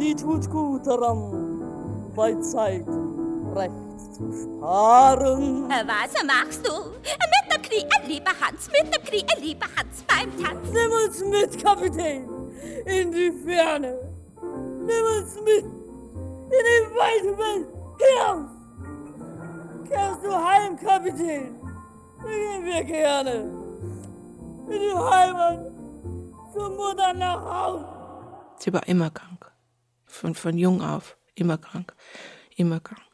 die 0.00 0.14
tut 0.16 0.50
gut 0.50 0.86
daran, 0.86 2.12
bei 2.16 2.34
Zeiten 2.40 3.19
recht 3.54 4.14
zu 4.14 4.32
sparen. 4.32 5.70
Äh, 5.70 5.84
was 5.86 6.24
machst 6.24 6.66
du? 6.66 6.90
Mit 6.90 7.52
dem 7.52 7.62
Knie, 7.62 7.86
lieber 8.06 8.32
Hans, 8.40 8.68
mit 8.70 8.94
dem 8.94 9.02
Knie, 9.02 9.26
lieber 9.40 9.66
Hans, 9.76 10.04
beim 10.06 10.30
Tanz. 10.42 10.68
Nimm 10.72 10.90
uns 10.92 11.24
mit, 11.24 11.62
Kapitän, 11.62 12.28
in 12.86 13.12
die 13.12 13.32
Ferne. 13.44 13.98
Nimm 14.42 15.04
uns 15.18 15.34
mit 15.44 15.64
in 15.64 16.64
die 16.66 16.96
weite 16.96 17.38
Welt 17.38 17.66
hinaus. 17.98 18.50
Kehrst 19.88 20.24
du 20.24 20.32
heim, 20.32 20.76
Kapitän? 20.76 21.60
Gehen 22.22 22.64
wir 22.64 22.84
gerne. 22.84 23.34
In 24.68 24.80
die 24.80 24.94
Heimat, 24.94 25.72
zur 26.52 26.70
Mutter 26.70 27.12
nach 27.14 27.44
Hause. 27.44 27.84
Sie 28.58 28.72
war 28.72 28.86
immer 28.86 29.10
krank. 29.10 29.50
Von, 30.06 30.34
von 30.34 30.58
jung 30.58 30.82
auf. 30.82 31.16
Immer 31.34 31.58
krank. 31.58 31.94
Immer 32.56 32.80
krank. 32.80 33.09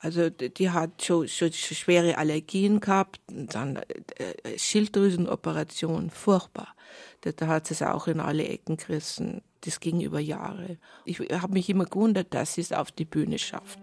Also 0.00 0.30
die 0.30 0.70
hat 0.70 1.02
schon, 1.02 1.26
schon 1.26 1.52
schwere 1.52 2.18
Allergien 2.18 2.78
gehabt, 2.78 3.20
dann 3.26 3.76
äh, 4.18 4.32
äh, 4.44 4.58
Schilddrüsenoperation, 4.58 6.10
furchtbar. 6.10 6.74
Da, 7.22 7.46
hat 7.48 7.66
sie 7.66 7.74
es 7.74 7.82
auch 7.82 8.06
in 8.06 8.20
alle 8.20 8.46
Ecken 8.46 8.76
gerissen. 8.76 9.42
Das 9.62 9.80
ging 9.80 10.00
über 10.00 10.20
Jahre. 10.20 10.78
Ich 11.04 11.18
habe 11.18 11.52
mich 11.52 11.68
immer 11.68 11.84
gewundert, 11.84 12.32
dass 12.32 12.54
sie 12.54 12.60
es 12.60 12.72
auf 12.72 12.92
die 12.92 13.04
Bühne 13.04 13.40
schafft. 13.40 13.80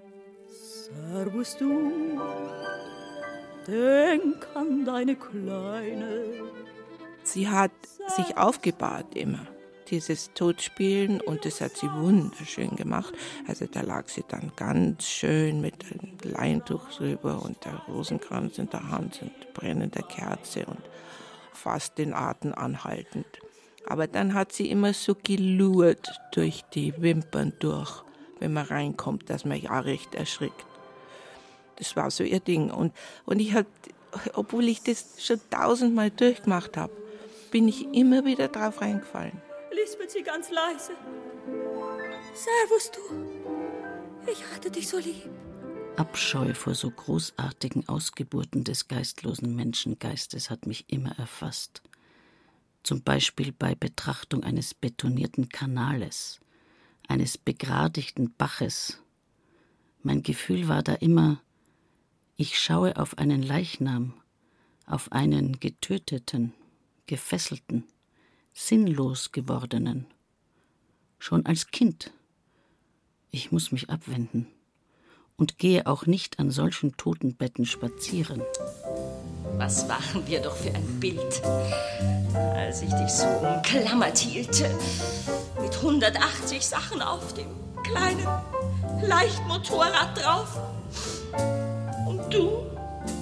Servus 0.47 1.58
du, 1.58 1.91
denk 3.67 4.47
an 4.56 4.86
deine 4.86 5.17
Kleine. 5.17 6.23
Sie 7.23 7.49
hat 7.49 7.71
sich 8.15 8.38
aufgebaut 8.38 9.15
immer. 9.15 9.45
Dieses 9.89 10.34
Totspielen 10.34 11.21
und 11.21 11.45
das 11.45 11.62
hat 11.62 11.78
sie 11.78 11.91
wunderschön 11.91 12.76
gemacht. 12.76 13.13
Also 13.48 13.65
da 13.65 13.82
lag 13.82 14.08
sie 14.08 14.24
dann 14.28 14.52
ganz 14.56 15.06
schön 15.06 15.62
mit 15.62 15.76
einem 15.86 16.17
Leintuch 16.24 16.89
drüber 16.93 17.41
und 17.43 17.63
der 17.65 17.82
Rosenkranz 17.88 18.58
in 18.58 18.69
der 18.69 18.89
Hand 18.89 19.21
und 19.21 19.54
brennende 19.54 20.04
Kerze 20.04 20.65
und 20.65 20.82
fast 21.54 21.98
den 21.98 22.13
Atem 22.13 22.54
anhaltend. 22.54 23.26
Aber 23.88 24.08
dann 24.08 24.34
hat 24.34 24.52
sie 24.52 24.69
immer 24.69 24.93
so 24.93 25.15
gelurrt 25.15 26.19
durch 26.34 26.63
die 26.74 26.93
Wimpern 27.02 27.54
durch, 27.60 28.04
wenn 28.39 28.54
man 28.54 28.65
reinkommt, 28.65 29.30
dass 29.30 29.45
man 29.45 29.62
ja 29.62 29.80
recht 29.80 30.15
erschrickt. 30.15 30.65
Das 31.78 31.95
war 31.95 32.10
so 32.10 32.24
ihr 32.24 32.39
Ding. 32.39 32.71
Und, 32.71 32.93
und 33.26 33.39
ich 33.39 33.54
halt, 33.54 33.67
obwohl 34.34 34.67
ich 34.67 34.82
das 34.82 35.24
schon 35.24 35.39
tausendmal 35.50 36.10
durchgemacht 36.10 36.78
habe, 36.78 36.93
bin 37.52 37.67
ich 37.67 37.93
immer 37.93 38.26
wieder 38.26 38.48
drauf 38.48 38.82
reingefallen. 38.82 39.41
Lisbeth, 39.76 40.12
sie 40.12 40.24
ganz 40.24 40.50
leise. 40.52 40.94
Servus, 42.34 42.92
du. 42.92 44.32
Ich 44.32 44.44
hatte 44.54 44.72
dich 44.72 44.88
so 44.88 44.98
lieb. 44.98 45.30
Abscheu 45.98 46.54
vor 46.54 46.76
so 46.76 46.92
großartigen 46.92 47.88
Ausgeburten 47.88 48.64
des 48.64 48.88
geistlosen 48.88 49.56
Menschengeistes 49.56 50.50
hat 50.50 50.66
mich 50.66 50.86
immer 50.88 51.18
erfasst. 51.18 51.82
Zum 52.84 53.02
Beispiel 53.02 53.52
bei 53.52 53.76
Betrachtung 53.76 54.44
eines 54.44 54.74
betonierten 54.74 55.50
Kanales, 55.50 56.40
eines 57.08 57.38
begradigten 57.38 58.34
Baches. 58.36 59.02
Mein 60.04 60.22
Gefühl 60.22 60.68
war 60.68 60.84
da 60.84 60.94
immer, 60.94 61.42
ich 62.38 62.60
schaue 62.60 62.98
auf 62.98 63.18
einen 63.18 63.42
Leichnam, 63.42 64.14
auf 64.86 65.12
einen 65.12 65.60
getöteten, 65.60 66.54
gefesselten, 67.08 67.86
sinnlos 68.58 69.34
gewordenen. 69.34 70.08
Schon 71.20 71.46
als 71.46 71.68
Kind. 71.68 72.12
Ich 73.30 73.52
muss 73.52 73.74
mich 73.74 73.89
abwenden 73.89 74.48
und 75.36 75.58
gehe 75.58 75.86
auch 75.86 76.06
nicht 76.06 76.39
an 76.39 76.52
solchen 76.52 76.96
Totenbetten 76.96 77.65
spazieren. 77.65 78.41
Was 79.58 79.89
waren 79.89 80.26
wir 80.26 80.41
doch 80.41 80.56
für 80.56 80.74
ein 80.74 81.00
Bild, 81.02 81.41
als 82.34 82.82
ich 82.82 82.94
dich 82.94 83.10
so 83.10 83.28
umklammert 83.28 84.18
hielt, 84.18 84.63
mit 85.62 85.76
180 85.76 86.65
Sachen 86.65 87.02
auf 87.02 87.34
dem 87.34 87.50
kleinen 87.84 88.28
Leichtmotorrad 89.02 90.18
drauf 90.18 90.58
und 92.08 92.34
du 92.34 92.65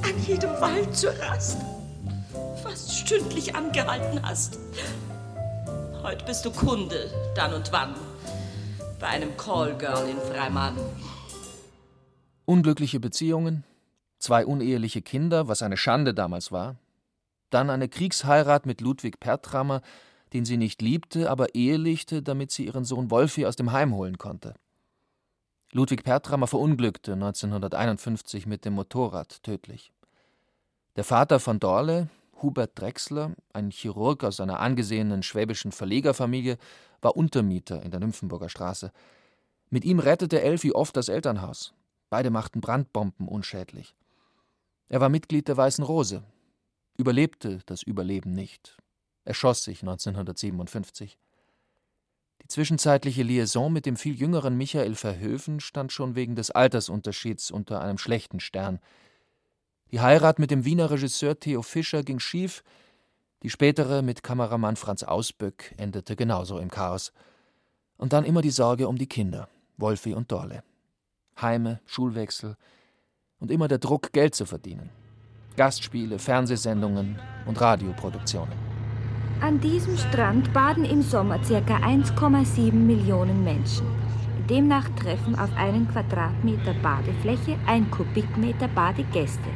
an 0.03 0.23
jedem 0.27 0.51
Wald 0.61 0.95
zur 0.95 1.13
Rast 1.19 1.57
fast 2.63 2.95
stündlich 2.95 3.55
angehalten 3.55 4.21
hast. 4.23 4.57
Heute 6.03 6.25
bist 6.25 6.43
du 6.43 6.51
Kunde, 6.51 7.09
dann 7.33 7.53
und 7.53 7.71
wann, 7.71 7.95
bei 8.99 9.07
einem 9.07 9.37
Callgirl 9.37 10.09
in 10.09 10.17
Freimann. 10.17 10.77
Unglückliche 12.43 12.99
Beziehungen, 12.99 13.63
zwei 14.19 14.45
uneheliche 14.45 15.01
Kinder, 15.01 15.47
was 15.47 15.61
eine 15.61 15.77
Schande 15.77 16.13
damals 16.13 16.51
war, 16.51 16.75
dann 17.51 17.69
eine 17.69 17.87
Kriegsheirat 17.87 18.65
mit 18.65 18.81
Ludwig 18.81 19.21
Pertrammer, 19.21 19.81
den 20.33 20.43
sie 20.43 20.57
nicht 20.57 20.81
liebte, 20.81 21.31
aber 21.31 21.55
ehelichte, 21.55 22.21
damit 22.21 22.51
sie 22.51 22.65
ihren 22.65 22.83
Sohn 22.83 23.09
Wolfi 23.09 23.45
aus 23.45 23.55
dem 23.55 23.71
Heim 23.71 23.95
holen 23.95 24.17
konnte. 24.17 24.55
Ludwig 25.71 26.03
Pertrammer 26.03 26.47
verunglückte 26.47 27.13
1951 27.13 28.45
mit 28.45 28.65
dem 28.65 28.73
Motorrad 28.73 29.41
tödlich. 29.41 29.93
Der 30.97 31.05
Vater 31.05 31.39
von 31.39 31.61
Dorle, 31.61 32.09
Hubert 32.43 32.79
Drechsler, 32.79 33.33
ein 33.53 33.71
Chirurg 33.71 34.23
aus 34.23 34.39
einer 34.39 34.59
angesehenen 34.59 35.23
schwäbischen 35.23 35.71
Verlegerfamilie, 35.71 36.57
war 37.01 37.17
Untermieter 37.17 37.81
in 37.81 37.91
der 37.91 37.99
Nymphenburger 37.99 38.49
Straße. 38.49 38.91
Mit 39.69 39.85
ihm 39.85 39.99
rettete 39.99 40.41
Elfi 40.41 40.71
oft 40.71 40.95
das 40.95 41.09
Elternhaus. 41.09 41.73
Beide 42.09 42.29
machten 42.29 42.61
Brandbomben 42.61 43.27
unschädlich. 43.27 43.95
Er 44.89 45.01
war 45.01 45.09
Mitglied 45.09 45.47
der 45.47 45.57
Weißen 45.57 45.83
Rose, 45.83 46.23
überlebte 46.97 47.59
das 47.65 47.81
Überleben 47.81 48.33
nicht, 48.33 48.77
erschoss 49.25 49.63
sich 49.63 49.81
1957. 49.81 51.17
Die 52.43 52.47
zwischenzeitliche 52.47 53.23
Liaison 53.23 53.71
mit 53.71 53.85
dem 53.85 53.95
viel 53.95 54.15
jüngeren 54.15 54.57
Michael 54.57 54.95
Verhöfen 54.95 55.59
stand 55.59 55.91
schon 55.91 56.15
wegen 56.15 56.35
des 56.35 56.51
Altersunterschieds 56.51 57.51
unter 57.51 57.81
einem 57.81 57.97
schlechten 57.97 58.39
Stern. 58.39 58.79
Die 59.93 60.01
Heirat 60.01 60.39
mit 60.39 60.49
dem 60.49 60.65
Wiener 60.65 60.89
Regisseur 60.89 61.39
Theo 61.39 61.61
Fischer 61.61 62.01
ging 62.01 62.17
schief, 62.17 62.63
die 63.43 63.51
spätere 63.51 64.01
mit 64.01 64.23
Kameramann 64.23 64.75
Franz 64.75 65.03
Ausböck 65.03 65.75
endete 65.77 66.15
genauso 66.15 66.57
im 66.57 66.71
Chaos. 66.71 67.13
Und 67.97 68.11
dann 68.11 68.25
immer 68.25 68.41
die 68.41 68.49
Sorge 68.49 68.87
um 68.87 68.97
die 68.97 69.05
Kinder, 69.05 69.47
Wolfi 69.77 70.15
und 70.15 70.31
Dorle. 70.31 70.63
Heime, 71.39 71.79
Schulwechsel 71.85 72.57
und 73.39 73.51
immer 73.51 73.67
der 73.67 73.77
Druck, 73.77 74.11
Geld 74.13 74.33
zu 74.33 74.47
verdienen. 74.47 74.89
Gastspiele, 75.57 76.17
Fernsehsendungen 76.17 77.19
und 77.45 77.61
Radioproduktionen. 77.61 78.57
An 79.41 79.61
diesem 79.61 79.95
Strand 79.95 80.51
baden 80.53 80.85
im 80.85 81.03
Sommer 81.03 81.37
ca. 81.37 81.77
1,7 81.77 82.73
Millionen 82.73 83.43
Menschen. 83.43 83.85
Demnach 84.49 84.89
treffen 84.95 85.35
auf 85.35 85.55
einen 85.55 85.87
Quadratmeter 85.87 86.73
Badefläche 86.81 87.59
ein 87.67 87.91
Kubikmeter 87.91 88.67
Badegäste. 88.69 89.49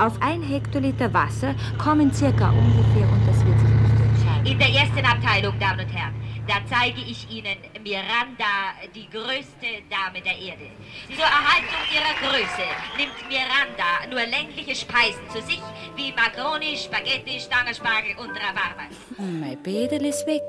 Auf 0.00 0.14
ein 0.22 0.40
Hektoliter 0.40 1.12
Wasser 1.12 1.54
kommen 1.76 2.10
circa 2.10 2.48
ungefähr, 2.48 3.06
und 3.06 3.20
das 3.28 3.44
wird 3.44 3.60
sich 3.60 3.68
nicht 3.68 4.00
entscheiden. 4.00 4.46
In 4.46 4.58
der 4.58 4.68
ersten 4.68 5.04
Abteilung, 5.04 5.58
Damen 5.60 5.80
und 5.80 5.92
Herren, 5.92 6.14
da 6.48 6.54
zeige 6.70 7.02
ich 7.02 7.30
Ihnen 7.30 7.58
Miranda, 7.84 8.80
die 8.94 9.10
größte 9.10 9.84
Dame 9.90 10.24
der 10.24 10.38
Erde. 10.38 10.72
Zur 11.14 11.26
Erhaltung 11.26 11.84
ihrer 11.92 12.16
Größe 12.16 12.64
nimmt 12.96 13.12
Miranda 13.28 14.08
nur 14.08 14.20
längliche 14.20 14.74
Speisen 14.74 15.20
zu 15.28 15.42
sich, 15.42 15.60
wie 15.96 16.12
Macaroni, 16.12 16.78
Spaghetti, 16.78 17.38
Stangenspargel 17.38 18.16
und 18.16 18.30
Rhabarber. 18.30 18.88
Mein 19.18 19.62
Bäderl 19.62 20.06
ist 20.06 20.26
weg, 20.26 20.40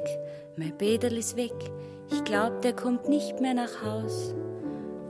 mein 0.55 0.77
Bäderl 0.77 1.17
ist 1.17 1.35
weg. 1.35 1.51
Ich 2.09 2.23
glaub, 2.23 2.61
der 2.61 2.71
kommt 2.71 3.09
nicht 3.09 3.41
mehr 3.41 3.53
nach 3.53 3.83
Haus. 3.83 4.33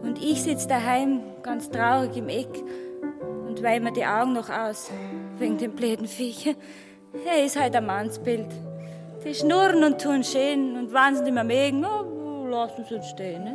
Und 0.02 0.18
ich 0.20 0.42
sitz 0.42 0.66
daheim, 0.66 1.22
ganz 1.44 1.70
traurig 1.70 2.18
im 2.18 2.28
Eck 2.28 2.50
und 3.52 3.62
weih 3.64 3.82
mir 3.82 3.92
die 3.92 4.06
Augen 4.06 4.32
noch 4.32 4.50
aus, 4.50 4.90
wegen 5.38 5.58
dem 5.58 5.74
bläden 5.74 6.08
Viecher. 6.08 6.56
Er 7.26 7.46
ist 7.46 7.60
halt 7.60 7.76
ein 7.76 7.86
Mannsbild. 7.86 8.48
Die 9.26 9.36
schnurren 9.36 9.84
und 9.84 10.02
tun 10.02 10.24
schön 10.24 10.78
und 10.78 10.94
wenn 10.94 11.16
sie 11.16 11.24
nicht 11.24 11.34
mehr 11.34 11.44
mögen, 11.44 11.84
oh, 11.84 12.48
lassen 12.48 12.86
sie 12.88 12.96
uns 12.96 13.10
stehen. 13.10 13.44
Ne? 13.44 13.54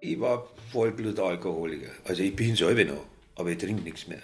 Ich 0.00 0.18
war 0.18 0.48
Vollblutalkoholiker. 0.72 1.92
Also 2.04 2.22
ich 2.24 2.34
bin 2.34 2.56
selber 2.56 2.84
noch, 2.84 3.04
aber 3.36 3.50
ich 3.50 3.58
trinke 3.58 3.82
nichts 3.82 4.08
mehr. 4.08 4.22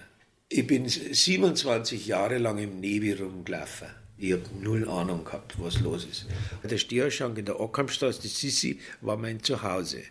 Ich 0.48 0.66
bin 0.66 0.88
27 0.88 2.06
Jahre 2.08 2.38
lang 2.38 2.58
im 2.58 2.80
Nebi 2.80 3.12
rumgelaufen. 3.12 3.88
Ich 4.16 4.32
habe 4.32 4.42
null 4.60 4.88
Ahnung 4.88 5.24
gehabt, 5.24 5.54
was 5.60 5.78
los 5.78 6.04
ist. 6.04 6.26
Der 6.68 6.78
Stierschank 6.78 7.38
in 7.38 7.44
der 7.44 7.60
Ockhamstraße, 7.60 8.22
die 8.22 8.28
Sissi, 8.28 8.80
war 9.00 9.16
mein 9.16 9.40
Zuhause. 9.40 10.02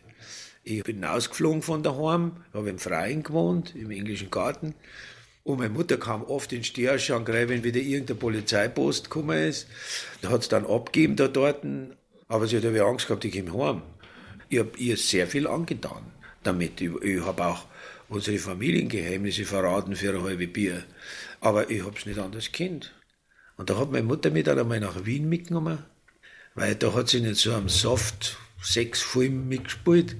Ich 0.69 0.83
bin 0.83 1.05
ausgeflogen 1.05 1.61
von 1.61 1.81
daheim, 1.81 2.33
habe 2.53 2.69
im 2.69 2.77
Freien 2.77 3.23
gewohnt, 3.23 3.73
im 3.73 3.89
englischen 3.89 4.29
Garten. 4.29 4.75
Und 5.45 5.59
meine 5.59 5.69
Mutter 5.69 5.95
kam 5.95 6.23
oft 6.23 6.51
in 6.51 6.65
Stierschank 6.65 7.29
rein, 7.29 7.47
wenn 7.47 7.63
wieder 7.63 7.79
irgendein 7.79 8.17
Polizeipost 8.17 9.05
gekommen 9.05 9.47
ist. 9.47 9.67
Da 10.21 10.27
hat 10.27 10.41
es 10.41 10.49
dann 10.49 10.65
abgegeben 10.65 11.15
da 11.15 11.29
dort. 11.29 11.63
Aber 12.27 12.47
sie 12.47 12.57
hat 12.57 12.65
aber 12.65 12.81
Angst 12.81 13.07
gehabt, 13.07 13.23
ich 13.23 13.45
komme 13.45 13.65
heim. 13.65 13.81
Ich 14.49 14.59
habe 14.59 14.77
ihr 14.77 14.97
sehr 14.97 15.27
viel 15.27 15.47
angetan 15.47 16.11
damit. 16.43 16.81
Ich, 16.81 16.93
ich 17.01 17.23
habe 17.23 17.45
auch 17.45 17.63
unsere 18.09 18.37
Familiengeheimnisse 18.37 19.45
verraten 19.45 19.95
für 19.95 20.13
ein 20.13 20.21
halbes 20.21 20.51
Bier. 20.51 20.83
Aber 21.39 21.69
ich 21.69 21.85
habe 21.85 21.95
es 21.97 22.05
nicht 22.05 22.19
anders 22.19 22.51
kennt. 22.51 22.93
Und 23.55 23.69
da 23.69 23.77
hat 23.79 23.89
meine 23.89 24.05
Mutter 24.05 24.31
mich 24.31 24.43
dann 24.43 24.59
einmal 24.59 24.81
nach 24.81 25.05
Wien 25.05 25.29
mitgenommen, 25.29 25.77
weil 26.55 26.75
da 26.75 26.93
hat 26.93 27.07
sie 27.07 27.21
nicht 27.21 27.39
so 27.39 27.53
am 27.53 27.69
Soft-Sex-Film 27.69 29.47
mitgespielt 29.47 30.17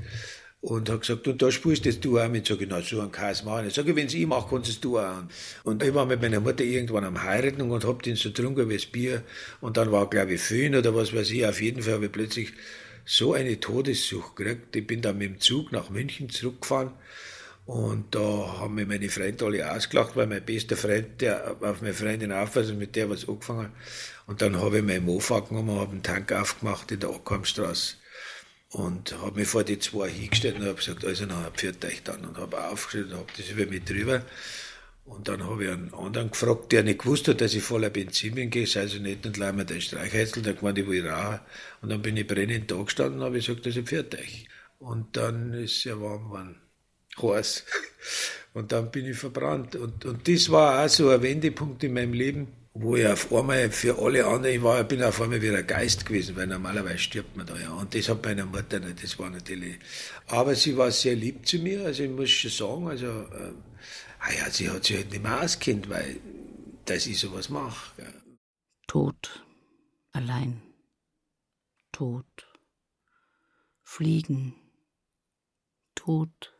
und 0.61 0.89
hat 0.89 1.01
gesagt, 1.01 1.27
und 1.27 1.41
da 1.41 1.51
spielst 1.51 1.85
das 1.85 1.99
du 1.99 2.19
auch 2.19 2.29
mit. 2.29 2.47
Sag 2.47 2.61
ich, 2.61 2.67
na, 2.69 2.81
so 2.81 2.99
einen 2.99 3.11
Kass 3.11 3.43
machen. 3.43 3.67
Ich, 3.67 3.77
wenn 3.77 4.07
ich 4.07 4.25
mache, 4.25 4.49
kannst 4.49 4.83
du 4.83 4.97
auch. 4.97 5.23
Und 5.63 5.83
ich 5.83 5.93
war 5.93 6.05
mit 6.05 6.21
meiner 6.21 6.39
Mutter 6.39 6.63
irgendwann 6.63 7.03
am 7.03 7.21
Heiraten 7.21 7.61
und 7.61 7.85
hab 7.85 8.01
den 8.03 8.15
so 8.15 8.29
getrunken 8.29 8.69
wie 8.69 8.75
das 8.75 8.87
Bier. 8.87 9.23
Und 9.61 9.77
dann 9.77 9.91
war, 9.91 10.09
glaube 10.09 10.33
ich, 10.33 10.41
Föhn 10.41 10.75
oder 10.75 10.95
was 10.95 11.13
weiß 11.13 11.29
ich. 11.31 11.45
Auf 11.45 11.61
jeden 11.61 11.83
Fall 11.83 11.93
habe 11.93 12.05
ich 12.05 12.11
plötzlich 12.11 12.53
so 13.05 13.33
eine 13.33 13.59
Todessucht 13.59 14.35
gekriegt. 14.35 14.75
Ich 14.75 14.87
bin 14.87 15.01
dann 15.01 15.19
mit 15.19 15.29
dem 15.29 15.39
Zug 15.39 15.71
nach 15.71 15.89
München 15.89 16.29
zurückgefahren. 16.29 16.91
Und 17.65 18.15
da 18.15 18.19
haben 18.59 18.75
mir 18.75 18.85
meine 18.85 19.09
Freunde 19.09 19.45
alle 19.45 19.71
ausgelacht, 19.71 20.15
weil 20.15 20.25
mein 20.25 20.43
bester 20.43 20.77
Freund, 20.77 21.21
der 21.21 21.57
auf 21.61 21.81
meine 21.81 21.93
Freundin 21.93 22.31
aufpasst 22.31 22.71
und 22.71 22.79
mit 22.79 22.95
der 22.95 23.09
was 23.09 23.27
angefangen 23.27 23.73
Und 24.25 24.41
dann 24.41 24.59
habe 24.59 24.77
ich 24.77 24.83
mein 24.85 25.03
Mofa 25.03 25.41
genommen, 25.41 25.77
habe 25.77 25.91
einen 25.91 26.03
Tank 26.03 26.31
aufgemacht 26.31 26.91
in 26.91 27.01
der 27.01 27.09
Ockhamstraße 27.09 27.95
und 28.69 29.17
habe 29.19 29.39
mich 29.39 29.47
vor 29.47 29.63
die 29.63 29.79
zwei 29.79 30.09
hingestellt 30.09 30.57
und 30.59 30.65
habe 30.65 30.75
gesagt, 30.75 31.05
also 31.05 31.25
na, 31.27 31.51
pfiat 31.51 31.83
euch 31.85 32.03
dann 32.03 32.25
und 32.25 32.37
habe 32.37 32.67
aufgestellt 32.67 33.11
und 33.11 33.19
habe 33.19 33.31
das 33.37 33.49
über 33.49 33.65
mich 33.65 33.83
drüber 33.83 34.23
Und 35.07 35.29
dann 35.29 35.41
habe 35.45 35.63
ich 35.63 35.71
einen 35.71 35.93
anderen 35.93 36.31
gefragt, 36.31 36.73
der 36.73 36.83
nicht 36.83 36.99
gewusst 36.99 37.29
hat, 37.29 37.39
dass 37.39 37.53
ich 37.53 37.63
voller 37.63 37.89
Benzin 37.89 38.35
bin, 38.35 38.51
sei 38.65 38.87
so 38.87 38.99
nett 38.99 39.25
und 39.25 39.37
leih 39.37 39.53
mir 39.53 39.63
den 39.63 39.79
Streichhölzel, 39.79 40.43
der 40.43 40.53
gemeint, 40.53 40.77
ich 40.77 40.87
will 40.87 41.07
rauchen. 41.07 41.39
Und 41.81 41.89
dann 41.89 42.01
bin 42.01 42.17
ich 42.17 42.27
brennend 42.27 42.69
da 42.69 42.75
gestanden 42.75 43.19
und 43.19 43.25
habe 43.25 43.37
gesagt, 43.37 43.65
das 43.65 43.77
ist 43.77 43.87
fertig. 43.87 44.49
Und 44.79 45.15
dann 45.15 45.53
ist 45.53 45.77
es 45.77 45.83
ja 45.85 45.99
warm 46.01 46.25
geworden. 46.25 46.55
Heiß. 47.21 47.63
Und 48.53 48.71
dann 48.73 48.91
bin 48.91 49.05
ich 49.05 49.17
verbrannt. 49.17 49.75
Und, 49.75 50.03
und 50.03 50.27
das 50.27 50.49
war 50.51 50.83
auch 50.83 50.89
so 50.89 51.09
ein 51.09 51.21
Wendepunkt 51.21 51.83
in 51.83 51.93
meinem 51.93 52.13
Leben, 52.13 52.47
wo 52.79 52.95
ich 52.95 53.07
auf 53.07 53.33
einmal 53.33 53.71
für 53.71 53.97
alle 53.97 54.25
anderen, 54.25 54.55
ich 54.55 54.63
war, 54.63 54.83
bin 54.83 55.03
auf 55.03 55.21
einmal 55.21 55.41
wieder 55.41 55.63
Geist 55.63 56.05
gewesen, 56.05 56.35
weil 56.35 56.47
normalerweise 56.47 56.99
stirbt 56.99 57.35
man 57.35 57.45
da 57.45 57.57
ja. 57.57 57.71
Und 57.71 57.93
das 57.95 58.09
hat 58.09 58.23
meine 58.23 58.45
Mutter 58.45 58.79
nicht, 58.79 59.03
das 59.03 59.17
war 59.17 59.29
natürlich. 59.29 59.79
Aber 60.27 60.53
sie 60.55 60.77
war 60.77 60.91
sehr 60.91 61.15
lieb 61.15 61.47
zu 61.47 61.57
mir, 61.57 61.85
also 61.85 62.03
ich 62.03 62.09
muss 62.09 62.29
schon 62.29 62.51
sagen, 62.51 62.87
also, 62.87 63.05
äh, 63.07 63.53
ah 64.19 64.31
ja, 64.37 64.49
sie 64.49 64.69
hat 64.69 64.85
sich 64.85 64.97
halt 64.97 65.11
nicht 65.11 65.23
mehr 65.23 65.41
auskennt, 65.41 65.89
weil, 65.89 66.19
dass 66.85 67.07
ich 67.07 67.19
sowas 67.19 67.49
mache. 67.49 68.01
Ja. 68.01 68.09
Tod, 68.87 69.43
allein, 70.11 70.61
Tod, 71.91 72.25
Fliegen, 73.83 74.53
Tod, 75.95 76.53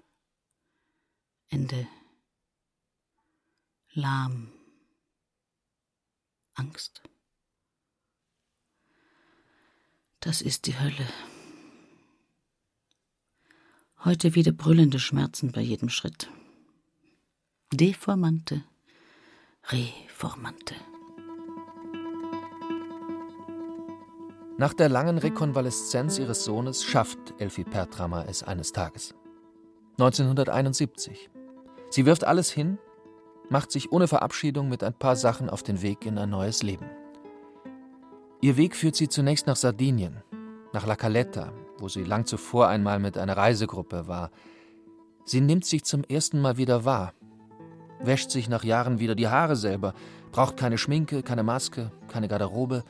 Ende, 1.50 1.88
lahm. 3.94 4.57
Angst. 6.58 7.02
Das 10.20 10.42
ist 10.42 10.66
die 10.66 10.80
Hölle. 10.80 11.08
Heute 14.04 14.36
wieder 14.36 14.52
brüllende 14.52 15.00
Schmerzen 15.00 15.52
bei 15.52 15.62
jedem 15.62 15.90
Schritt. 15.90 16.30
Deformante, 17.72 18.64
reformante. 19.70 20.76
Nach 24.58 24.74
der 24.74 24.90
langen 24.90 25.20
Rekonvaleszenz 25.20 26.18
ihres 26.18 26.44
Sohnes 26.44 26.84
schafft 26.84 27.40
Elfie 27.40 27.64
Pertrammer 27.64 28.28
es 28.28 28.42
eines 28.42 28.72
Tages. 28.72 29.14
1971. 30.00 31.30
Sie 31.92 32.06
wirft 32.06 32.24
alles 32.24 32.52
hin, 32.52 32.80
macht 33.50 33.72
sich 33.72 33.92
ohne 33.92 34.08
Verabschiedung 34.08 34.70
mit 34.70 34.84
ein 34.84 34.94
paar 34.94 35.16
Sachen 35.16 35.50
auf 35.50 35.64
den 35.64 35.82
Weg 35.82 36.06
in 36.06 36.18
ein 36.18 36.30
neues 36.30 36.64
Leben. 36.64 36.86
Ihr 38.42 38.58
Weg 38.58 38.76
führt 38.76 38.96
sie 38.96 39.10
zunächst 39.10 39.48
nach 39.48 39.56
Sardinien, 39.56 40.22
nach 40.74 40.86
La 40.86 40.96
Caletta, 40.96 41.52
wo 41.80 41.88
sie 41.88 42.04
lang 42.04 42.26
zuvor 42.26 42.68
einmal 42.68 43.00
mit 43.00 43.18
einer 43.18 43.36
Reisegruppe 43.36 44.08
war. 44.08 44.32
Sie 45.26 45.42
nimmt 45.42 45.66
sich 45.66 45.84
zum 45.84 46.04
ersten 46.04 46.40
Mal 46.40 46.58
wieder 46.58 46.86
wahr, 46.86 47.14
wäscht 48.00 48.32
sich 48.32 48.48
nach 48.48 48.64
Jahren 48.64 49.00
wieder 49.00 49.16
die 49.16 49.28
Haare 49.28 49.56
selber, 49.56 49.94
braucht 50.32 50.58
keine 50.58 50.78
Schminke, 50.78 51.24
keine 51.24 51.44
Maske, 51.44 51.92
keine 52.08 52.28
Garderobe 52.28 52.84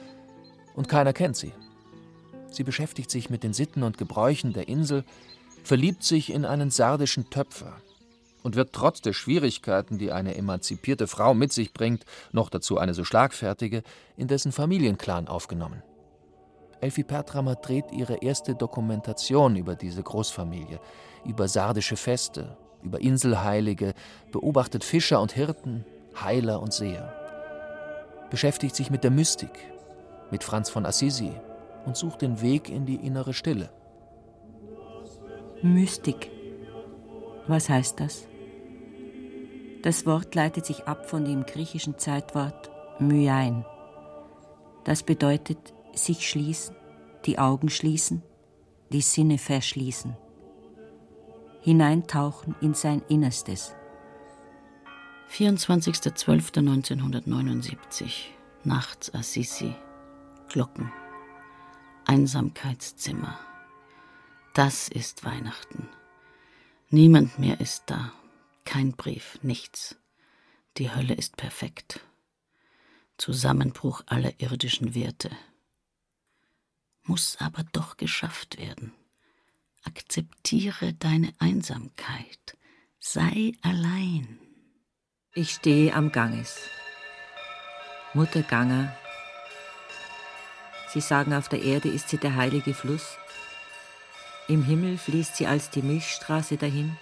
und 0.76 0.90
keiner 0.90 1.14
kennt 1.14 1.38
sie. 1.38 1.54
Sie 2.52 2.64
beschäftigt 2.64 3.12
sich 3.12 3.30
mit 3.30 3.44
den 3.44 3.54
Sitten 3.54 3.84
und 3.84 3.98
Gebräuchen 3.98 4.54
der 4.54 4.68
Insel, 4.68 5.04
verliebt 5.64 6.04
sich 6.04 6.32
in 6.32 6.46
einen 6.46 6.72
sardischen 6.72 7.30
Töpfer, 7.30 7.78
und 8.48 8.56
wird 8.56 8.72
trotz 8.72 9.02
der 9.02 9.12
Schwierigkeiten, 9.12 9.98
die 9.98 10.14
eine 10.14 10.38
emanzipierte 10.38 11.08
Frau 11.08 11.34
mit 11.34 11.52
sich 11.52 11.74
bringt, 11.74 12.06
noch 12.32 12.50
dazu 12.50 12.78
eine 12.78 12.94
so 12.94 13.04
schlagfertige, 13.04 13.84
in 14.16 14.30
dessen 14.30 14.54
Familienclan 14.54 15.28
aufgenommen. 15.28 15.84
Elfie 16.80 17.04
Pertrammer 17.04 17.56
dreht 17.56 17.92
ihre 17.92 18.22
erste 18.22 18.56
Dokumentation 18.56 19.58
über 19.58 19.76
diese 19.76 20.02
Großfamilie, 20.02 20.80
über 21.26 21.50
sardische 21.50 21.98
Feste, 21.98 22.56
über 22.84 23.02
Inselheilige, 23.02 23.94
beobachtet 24.32 24.86
Fischer 24.86 25.20
und 25.20 25.34
Hirten, 25.34 25.84
Heiler 26.24 26.62
und 26.62 26.72
Seher. 26.72 27.14
Beschäftigt 28.30 28.78
sich 28.78 28.90
mit 28.90 29.04
der 29.04 29.12
Mystik, 29.12 29.60
mit 30.32 30.46
Franz 30.46 30.70
von 30.70 30.86
Assisi 30.86 31.34
und 31.86 31.98
sucht 31.98 32.22
den 32.22 32.40
Weg 32.40 32.70
in 32.70 32.86
die 32.86 32.96
innere 32.96 33.34
Stille. 33.34 33.70
Mystik. 35.62 36.32
Was 37.50 37.68
heißt 37.68 38.00
das? 38.00 38.26
Das 39.88 40.06
Wort 40.06 40.36
leitet 40.36 40.66
sich 40.66 40.86
ab 40.86 41.10
von 41.10 41.24
dem 41.24 41.46
griechischen 41.46 41.98
Zeitwort 41.98 42.70
myein. 43.00 43.64
Das 44.84 45.02
bedeutet 45.02 45.74
sich 45.94 46.28
schließen, 46.28 46.76
die 47.26 47.40
Augen 47.40 47.70
schließen, 47.70 48.22
die 48.92 49.00
Sinne 49.00 49.38
verschließen. 49.38 50.18
Hineintauchen 51.62 52.54
in 52.60 52.74
sein 52.74 53.02
Innerstes. 53.08 53.74
24.12.1979 55.32 58.26
Nachts 58.66 59.16
Assisi 59.16 59.74
Glocken 60.50 60.92
Einsamkeitszimmer 62.04 63.40
Das 64.54 64.90
ist 64.90 65.24
Weihnachten. 65.24 65.88
Niemand 66.90 67.40
mehr 67.40 67.62
ist 67.62 67.84
da. 67.86 68.12
Kein 68.68 68.92
Brief, 68.92 69.40
nichts. 69.44 69.96
Die 70.76 70.94
Hölle 70.94 71.14
ist 71.14 71.38
perfekt. 71.38 72.02
Zusammenbruch 73.18 74.04
aller 74.08 74.42
irdischen 74.42 74.94
Werte. 74.94 75.32
Muss 77.04 77.38
aber 77.40 77.64
doch 77.72 77.96
geschafft 77.96 78.58
werden. 78.58 78.94
Akzeptiere 79.86 80.92
deine 80.94 81.34
Einsamkeit. 81.40 82.58
Sei 83.00 83.54
allein. 83.62 84.38
Ich 85.34 85.52
stehe 85.52 85.94
am 85.94 86.12
Ganges. 86.12 86.60
Mutter 88.14 88.42
Ganger. 88.42 88.94
Sie 90.90 91.00
sagen, 91.00 91.34
auf 91.34 91.48
der 91.48 91.62
Erde 91.62 91.88
ist 91.88 92.10
sie 92.10 92.18
der 92.18 92.36
heilige 92.36 92.74
Fluss. 92.74 93.16
Im 94.50 94.62
Himmel 94.62 94.98
fließt 94.98 95.38
sie 95.38 95.48
als 95.48 95.70
die 95.70 95.82
Milchstraße 95.82 96.58
dahin. 96.58 96.98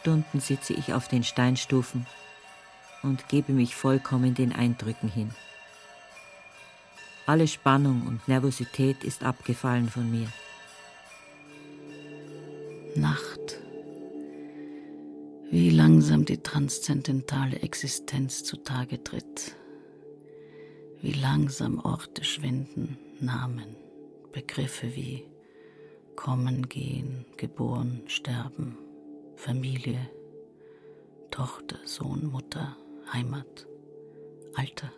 Stunden 0.00 0.40
sitze 0.40 0.72
ich 0.72 0.94
auf 0.94 1.08
den 1.08 1.22
Steinstufen 1.22 2.06
und 3.02 3.28
gebe 3.28 3.52
mich 3.52 3.76
vollkommen 3.76 4.34
den 4.34 4.50
Eindrücken 4.50 5.10
hin. 5.10 5.30
Alle 7.26 7.46
Spannung 7.46 8.06
und 8.06 8.26
Nervosität 8.26 9.04
ist 9.04 9.22
abgefallen 9.22 9.90
von 9.90 10.10
mir. 10.10 10.26
Nacht. 12.96 13.60
Wie 15.50 15.68
langsam 15.68 16.24
die 16.24 16.38
transzendentale 16.38 17.60
Existenz 17.60 18.42
zutage 18.42 19.04
tritt. 19.04 19.54
Wie 21.02 21.12
langsam 21.12 21.78
Orte 21.78 22.24
schwinden, 22.24 22.96
Namen, 23.20 23.76
Begriffe 24.32 24.94
wie 24.96 25.24
kommen, 26.16 26.70
gehen, 26.70 27.26
geboren, 27.36 28.00
sterben. 28.06 28.78
Familie, 29.40 30.10
Tochter, 31.30 31.78
Sohn, 31.86 32.26
Mutter, 32.30 32.76
Heimat, 33.10 33.66
Alter, 34.54 34.92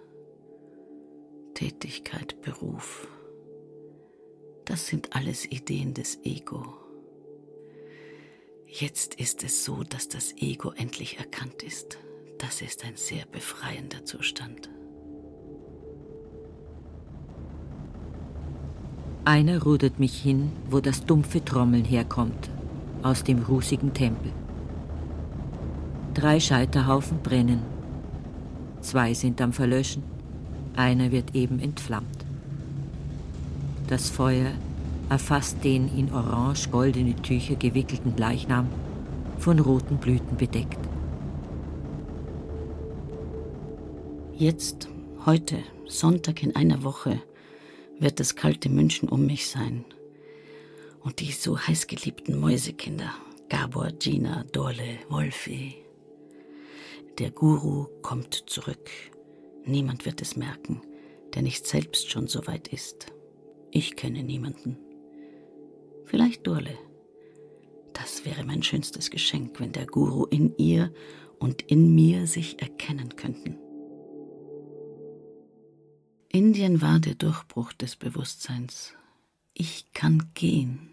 Tätigkeit, 1.54 2.42
Beruf. 2.42 3.06
Das 4.64 4.88
sind 4.88 5.14
alles 5.14 5.46
Ideen 5.46 5.94
des 5.94 6.18
Ego. 6.24 6.74
Jetzt 8.66 9.14
ist 9.14 9.44
es 9.44 9.64
so, 9.64 9.84
dass 9.84 10.08
das 10.08 10.36
Ego 10.38 10.72
endlich 10.72 11.18
erkannt 11.18 11.62
ist. 11.62 11.98
Das 12.38 12.62
ist 12.62 12.84
ein 12.84 12.96
sehr 12.96 13.26
befreiender 13.26 14.04
Zustand. 14.04 14.68
Einer 19.24 19.62
rudert 19.62 20.00
mich 20.00 20.20
hin, 20.20 20.50
wo 20.68 20.80
das 20.80 21.06
dumpfe 21.06 21.44
Trommeln 21.44 21.84
herkommt, 21.84 22.50
aus 23.02 23.24
dem 23.24 23.42
rußigen 23.42 23.92
Tempel. 23.94 24.32
Drei 26.14 26.40
Scheiterhaufen 26.40 27.18
brennen. 27.22 27.62
Zwei 28.80 29.14
sind 29.14 29.40
am 29.40 29.52
Verlöschen, 29.52 30.02
einer 30.76 31.10
wird 31.12 31.34
eben 31.34 31.58
entflammt. 31.58 32.24
Das 33.88 34.10
Feuer 34.10 34.52
erfasst 35.08 35.62
den 35.64 35.88
in 35.96 36.12
orange-goldene 36.12 37.16
Tücher 37.16 37.56
gewickelten 37.56 38.16
Leichnam, 38.16 38.68
von 39.38 39.58
roten 39.58 39.96
Blüten 39.96 40.36
bedeckt. 40.36 40.78
Jetzt, 44.34 44.88
heute, 45.26 45.58
Sonntag 45.86 46.42
in 46.42 46.56
einer 46.56 46.82
Woche, 46.84 47.20
wird 47.98 48.20
das 48.20 48.34
kalte 48.36 48.68
München 48.68 49.08
um 49.08 49.26
mich 49.26 49.48
sein 49.48 49.84
und 51.02 51.20
die 51.20 51.32
so 51.32 51.58
heißgeliebten 51.58 52.38
Mäusekinder, 52.38 53.12
Gabor, 53.48 53.90
Gina, 53.92 54.44
Dorle, 54.52 54.98
Wolfi. 55.08 55.76
Der 57.18 57.30
Guru 57.30 57.86
kommt 58.02 58.34
zurück. 58.46 58.90
Niemand 59.64 60.06
wird 60.06 60.22
es 60.22 60.36
merken, 60.36 60.80
der 61.34 61.42
nicht 61.42 61.66
selbst 61.66 62.10
schon 62.10 62.26
so 62.26 62.46
weit 62.46 62.68
ist. 62.68 63.06
Ich 63.70 63.96
kenne 63.96 64.22
niemanden. 64.22 64.78
Vielleicht 66.04 66.46
Dorle. 66.46 66.78
Das 67.92 68.24
wäre 68.24 68.44
mein 68.44 68.62
schönstes 68.62 69.10
Geschenk, 69.10 69.60
wenn 69.60 69.72
der 69.72 69.86
Guru 69.86 70.24
in 70.26 70.56
ihr 70.56 70.92
und 71.38 71.62
in 71.62 71.94
mir 71.94 72.26
sich 72.26 72.60
erkennen 72.62 73.16
könnten. 73.16 73.58
Indien 76.28 76.80
war 76.80 76.98
der 76.98 77.14
Durchbruch 77.14 77.74
des 77.74 77.96
Bewusstseins. 77.96 78.94
Ich 79.52 79.92
kann 79.92 80.30
gehen. 80.32 80.91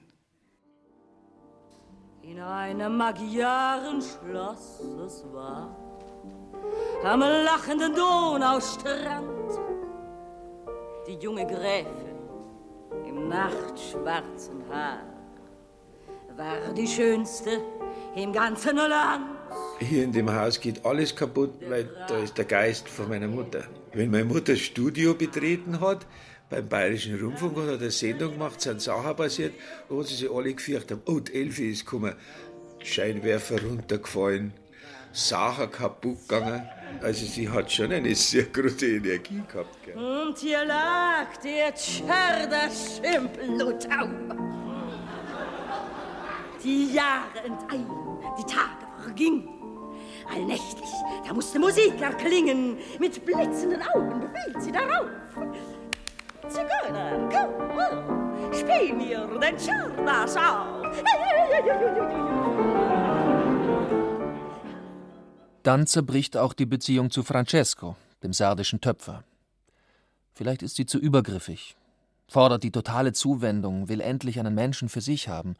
In 2.29 2.39
einem 2.39 2.95
Magyarenschloss 2.95 4.79
es 5.03 5.23
war, 5.33 5.75
am 7.03 7.21
lachenden 7.21 7.95
Donaustrand, 7.95 9.59
die 11.07 11.15
junge 11.15 11.47
Gräfin 11.47 12.19
im 13.07 13.29
nachtschwarzen 13.29 14.63
Haar 14.69 14.99
war 16.37 16.71
die 16.77 16.87
schönste 16.87 17.61
im 18.15 18.31
ganzen 18.31 18.77
Land. 18.77 19.25
Hier 19.79 20.03
in 20.03 20.11
dem 20.11 20.31
Haus 20.31 20.59
geht 20.59 20.85
alles 20.85 21.15
kaputt, 21.15 21.55
weil 21.67 21.89
da 22.07 22.17
ist 22.17 22.37
der 22.37 22.45
Geist 22.45 22.87
von 22.87 23.09
meiner 23.09 23.27
Mutter. 23.27 23.63
Wenn 23.93 24.11
meine 24.11 24.25
Mutter 24.25 24.53
das 24.53 24.59
Studio 24.59 25.15
betreten 25.15 25.79
hat, 25.79 26.05
beim 26.49 26.67
Bayerischen 26.67 27.19
Rundfunk 27.19 27.57
und 27.57 27.67
hat 27.67 27.79
eine 27.79 27.91
Sendung 27.91 28.33
gemacht, 28.33 28.59
sind 28.59 28.81
Sachen 28.81 29.15
passiert, 29.15 29.53
wo 29.87 30.01
sie 30.03 30.15
sich 30.15 30.31
alle 30.31 30.53
gefürchtet 30.53 30.91
haben. 30.91 31.01
Oh, 31.05 31.19
die 31.19 31.33
Elfi 31.33 31.71
ist 31.71 31.85
gekommen. 31.85 32.15
Scheinwerfer 32.83 33.61
runtergefallen, 33.61 34.53
Sachen 35.11 35.71
kaputt 35.71 36.27
gegangen. 36.27 36.67
Also 37.01 37.25
sie 37.25 37.49
hat 37.49 37.71
schon 37.71 37.91
eine 37.91 38.15
sehr 38.15 38.43
gute 38.43 38.87
Energie 38.87 39.41
gehabt. 39.51 39.77
Gell? 39.85 39.95
Und 39.95 40.37
hier 40.37 40.65
lag 40.65 41.27
der 41.43 41.73
Tscherder 41.75 42.69
Schimpelutau. 42.69 44.09
Die 46.63 46.93
Jahre 46.93 47.39
enteilen, 47.45 47.87
die 48.37 48.51
Tage 48.51 49.03
vergingen. 49.03 49.47
Allnächtlich, 50.31 50.89
da 51.25 51.33
musste 51.33 51.59
Musik 51.59 51.99
erklingen. 52.01 52.77
Mit 52.99 53.25
blitzenden 53.25 53.81
Augen 53.81 54.19
befiehlt 54.19 54.61
sie 54.61 54.71
darauf. 54.71 55.07
Zigeuner, 56.49 57.29
komm, 57.29 58.53
spiel 58.53 58.95
mir 58.95 59.27
den 59.39 59.57
Czardas. 59.57 60.35
Dann 65.63 65.85
zerbricht 65.85 66.37
auch 66.37 66.53
die 66.53 66.65
Beziehung 66.65 67.11
zu 67.11 67.23
Francesco, 67.23 67.95
dem 68.23 68.33
sardischen 68.33 68.81
Töpfer. 68.81 69.23
Vielleicht 70.33 70.63
ist 70.63 70.75
sie 70.77 70.85
zu 70.85 70.97
übergriffig, 70.97 71.75
fordert 72.27 72.63
die 72.63 72.71
totale 72.71 73.13
Zuwendung, 73.13 73.89
will 73.89 74.01
endlich 74.01 74.39
einen 74.39 74.55
Menschen 74.55 74.89
für 74.89 75.01
sich 75.01 75.27
haben, 75.27 75.55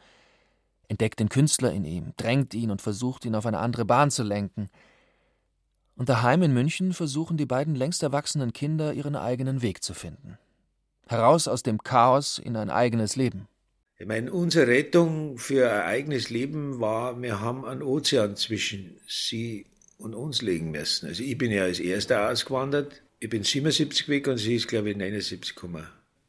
entdeckt 0.87 1.19
den 1.19 1.29
Künstler 1.29 1.71
in 1.71 1.85
ihm, 1.85 2.13
drängt 2.17 2.53
ihn 2.53 2.71
und 2.71 2.81
versucht 2.81 3.25
ihn 3.25 3.35
auf 3.35 3.45
eine 3.45 3.59
andere 3.59 3.85
Bahn 3.85 4.09
zu 4.09 4.23
lenken. 4.23 4.69
Und 5.95 6.09
daheim 6.09 6.41
in 6.41 6.53
München 6.53 6.93
versuchen 6.93 7.37
die 7.37 7.45
beiden 7.45 7.75
längst 7.75 8.01
erwachsenen 8.01 8.53
Kinder 8.53 8.93
ihren 8.93 9.15
eigenen 9.15 9.61
Weg 9.61 9.83
zu 9.83 9.93
finden. 9.93 10.39
Heraus 11.09 11.47
aus 11.47 11.63
dem 11.63 11.79
Chaos 11.81 12.37
in 12.37 12.55
ein 12.55 12.69
eigenes 12.69 13.15
Leben. 13.15 13.47
Ich 13.97 14.05
meine, 14.05 14.31
unsere 14.31 14.67
Rettung 14.67 15.39
für 15.39 15.71
ein 15.71 15.81
eigenes 15.81 16.29
Leben 16.29 16.79
war, 16.79 17.19
wir 17.19 17.41
haben 17.41 17.65
einen 17.65 17.81
Ozean 17.81 18.35
zwischen 18.35 18.99
sie 19.07 19.65
und 19.97 20.13
uns 20.13 20.43
legen 20.43 20.69
müssen. 20.69 21.07
Also 21.07 21.23
ich 21.23 21.35
bin 21.35 21.51
ja 21.51 21.63
als 21.63 21.79
Erster 21.79 22.29
ausgewandert. 22.29 23.01
Ich 23.19 23.27
bin 23.27 23.43
77 23.43 24.07
weg 24.07 24.27
und 24.27 24.37
sie 24.37 24.55
ist, 24.55 24.67
glaube 24.67 24.91
ich, 24.91 24.97
79 24.97 25.55
gekommen. 25.55 25.87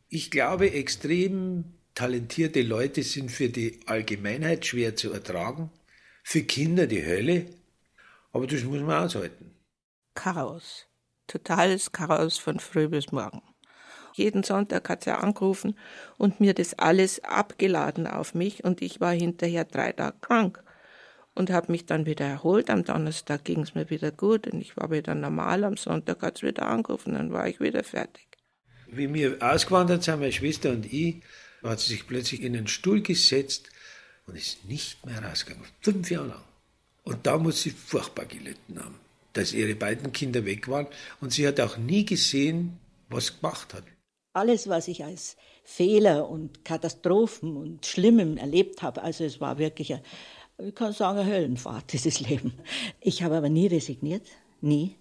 Ich 0.08 0.30
glaube, 0.30 0.72
extrem 0.72 1.64
talentierte 1.94 2.62
Leute 2.62 3.02
sind 3.02 3.30
für 3.30 3.50
die 3.50 3.80
Allgemeinheit 3.84 4.64
schwer 4.64 4.96
zu 4.96 5.12
ertragen, 5.12 5.70
für 6.24 6.42
Kinder 6.42 6.86
die 6.86 7.04
Hölle, 7.04 7.46
aber 8.32 8.46
das 8.46 8.64
muss 8.64 8.80
man 8.80 9.04
aushalten. 9.04 9.54
Chaos. 10.14 10.86
Totales 11.26 11.92
Chaos 11.92 12.38
von 12.38 12.58
früh 12.58 12.88
bis 12.88 13.12
morgen. 13.12 13.42
Jeden 14.14 14.42
Sonntag 14.42 14.88
hat 14.88 15.04
sie 15.04 15.16
angerufen 15.16 15.76
und 16.18 16.40
mir 16.40 16.54
das 16.54 16.74
alles 16.78 17.22
abgeladen 17.24 18.06
auf 18.06 18.34
mich 18.34 18.64
und 18.64 18.82
ich 18.82 19.00
war 19.00 19.12
hinterher 19.12 19.64
drei 19.64 19.92
Tage 19.92 20.16
krank 20.20 20.62
und 21.34 21.50
habe 21.50 21.72
mich 21.72 21.86
dann 21.86 22.06
wieder 22.06 22.26
erholt. 22.26 22.70
Am 22.70 22.84
Donnerstag 22.84 23.44
ging 23.44 23.60
es 23.60 23.74
mir 23.74 23.90
wieder 23.90 24.10
gut 24.10 24.46
und 24.46 24.60
ich 24.60 24.76
war 24.76 24.90
wieder 24.90 25.14
normal. 25.14 25.64
Am 25.64 25.76
Sonntag 25.76 26.22
hat 26.22 26.36
es 26.36 26.42
wieder 26.42 26.66
angerufen, 26.66 27.14
dann 27.14 27.32
war 27.32 27.48
ich 27.48 27.60
wieder 27.60 27.84
fertig. 27.84 28.26
Wie 28.88 29.12
wir 29.12 29.36
ausgewandert 29.40 30.02
sind, 30.02 30.20
meine 30.20 30.32
Schwester 30.32 30.70
und 30.70 30.92
ich, 30.92 31.22
hat 31.62 31.80
sie 31.80 31.92
sich 31.92 32.06
plötzlich 32.06 32.42
in 32.42 32.56
einen 32.56 32.66
Stuhl 32.66 33.02
gesetzt 33.02 33.70
und 34.26 34.36
ist 34.36 34.64
nicht 34.64 35.04
mehr 35.06 35.22
rausgegangen. 35.22 35.66
Fünf 35.80 36.10
Jahre 36.10 36.28
lang. 36.28 36.44
Und 37.02 37.26
da 37.26 37.38
muss 37.38 37.62
sie 37.62 37.70
furchtbar 37.70 38.26
gelitten 38.26 38.78
haben, 38.78 38.96
dass 39.32 39.52
ihre 39.52 39.74
beiden 39.74 40.12
Kinder 40.12 40.44
weg 40.44 40.68
waren 40.68 40.86
und 41.20 41.32
sie 41.32 41.46
hat 41.46 41.60
auch 41.60 41.76
nie 41.76 42.04
gesehen, 42.04 42.78
was 43.08 43.40
gemacht 43.40 43.74
hat. 43.74 43.84
Alles, 44.32 44.68
was 44.68 44.86
ich 44.86 45.04
als 45.04 45.36
Fehler 45.64 46.28
und 46.28 46.64
Katastrophen 46.64 47.56
und 47.56 47.84
Schlimmem 47.84 48.36
erlebt 48.36 48.82
habe, 48.82 49.02
also 49.02 49.24
es 49.24 49.40
war 49.40 49.58
wirklich, 49.58 49.92
ein, 49.94 50.02
ich 50.58 50.74
kann 50.74 50.92
sagen, 50.92 51.18
eine 51.18 51.30
Höllenfahrt, 51.30 51.92
dieses 51.92 52.20
Leben. 52.20 52.54
Ich 53.00 53.22
habe 53.22 53.36
aber 53.36 53.48
nie 53.48 53.66
resigniert, 53.66 54.26
nie. 54.60 54.96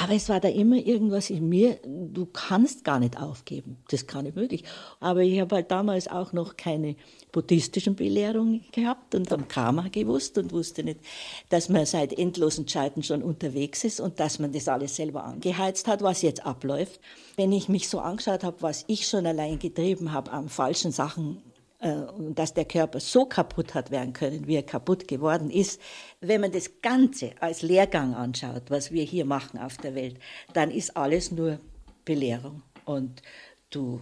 Aber 0.00 0.14
es 0.14 0.28
war 0.28 0.38
da 0.38 0.46
immer 0.48 0.76
irgendwas 0.76 1.28
in 1.28 1.48
mir, 1.48 1.80
du 1.84 2.24
kannst 2.26 2.84
gar 2.84 3.00
nicht 3.00 3.20
aufgeben. 3.20 3.78
Das 3.90 4.02
ist 4.02 4.08
gar 4.08 4.22
nicht 4.22 4.36
möglich. 4.36 4.62
Aber 5.00 5.22
ich 5.22 5.40
habe 5.40 5.56
halt 5.56 5.72
damals 5.72 6.06
auch 6.06 6.32
noch 6.32 6.56
keine 6.56 6.94
buddhistischen 7.32 7.96
Belehrungen 7.96 8.64
gehabt 8.70 9.16
und 9.16 9.32
am 9.32 9.48
Karma 9.48 9.88
gewusst 9.90 10.38
und 10.38 10.52
wusste 10.52 10.84
nicht, 10.84 11.00
dass 11.48 11.68
man 11.68 11.84
seit 11.84 12.16
endlosen 12.16 12.68
Zeiten 12.68 13.02
schon 13.02 13.24
unterwegs 13.24 13.82
ist 13.82 13.98
und 13.98 14.20
dass 14.20 14.38
man 14.38 14.52
das 14.52 14.68
alles 14.68 14.94
selber 14.94 15.24
angeheizt 15.24 15.88
hat, 15.88 16.00
was 16.00 16.22
jetzt 16.22 16.46
abläuft. 16.46 17.00
Wenn 17.34 17.50
ich 17.50 17.68
mich 17.68 17.88
so 17.88 17.98
angeschaut 17.98 18.44
habe, 18.44 18.58
was 18.60 18.84
ich 18.86 19.08
schon 19.08 19.26
allein 19.26 19.58
getrieben 19.58 20.12
habe 20.12 20.30
an 20.30 20.48
falschen 20.48 20.92
Sachen 20.92 21.42
und 21.80 22.36
dass 22.36 22.54
der 22.54 22.64
Körper 22.64 22.98
so 22.98 23.26
kaputt 23.26 23.74
hat 23.74 23.90
werden 23.90 24.12
können, 24.12 24.46
wie 24.48 24.56
er 24.56 24.64
kaputt 24.64 25.06
geworden 25.06 25.50
ist. 25.50 25.80
Wenn 26.20 26.40
man 26.40 26.50
das 26.50 26.80
Ganze 26.82 27.32
als 27.40 27.62
Lehrgang 27.62 28.14
anschaut, 28.14 28.64
was 28.68 28.90
wir 28.90 29.04
hier 29.04 29.24
machen 29.24 29.58
auf 29.58 29.76
der 29.76 29.94
Welt, 29.94 30.18
dann 30.54 30.70
ist 30.72 30.96
alles 30.96 31.30
nur 31.30 31.60
Belehrung. 32.04 32.62
Und 32.84 33.22
du 33.70 34.00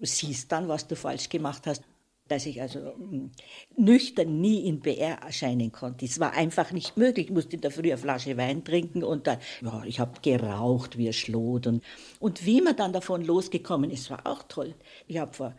siehst 0.00 0.52
dann, 0.52 0.68
was 0.68 0.86
du 0.86 0.94
falsch 0.94 1.28
gemacht 1.28 1.66
hast. 1.66 1.82
Dass 2.28 2.44
ich 2.44 2.60
also 2.60 2.80
mm, 2.80 3.30
nüchtern 3.76 4.40
nie 4.40 4.66
in 4.66 4.80
BR 4.80 5.18
erscheinen 5.18 5.70
konnte. 5.70 6.04
Es 6.04 6.18
war 6.18 6.32
einfach 6.32 6.72
nicht 6.72 6.96
möglich. 6.96 7.26
Ich 7.26 7.32
musste 7.32 7.54
in 7.54 7.62
der 7.62 7.70
Früh 7.70 7.92
eine 7.92 7.98
Flasche 7.98 8.36
Wein 8.36 8.64
trinken 8.64 9.04
und 9.04 9.28
dann, 9.28 9.38
ja, 9.62 9.84
ich 9.84 10.00
habe 10.00 10.20
geraucht 10.22 10.98
wie 10.98 11.06
ein 11.06 11.12
Schlot. 11.12 11.68
Und, 11.68 11.84
und 12.18 12.44
wie 12.44 12.60
man 12.60 12.74
dann 12.74 12.92
davon 12.92 13.24
losgekommen 13.24 13.92
ist, 13.92 14.10
war 14.10 14.26
auch 14.26 14.42
toll. 14.48 14.74
Ich 15.06 15.18
habe 15.18 15.34
vor 15.34 15.54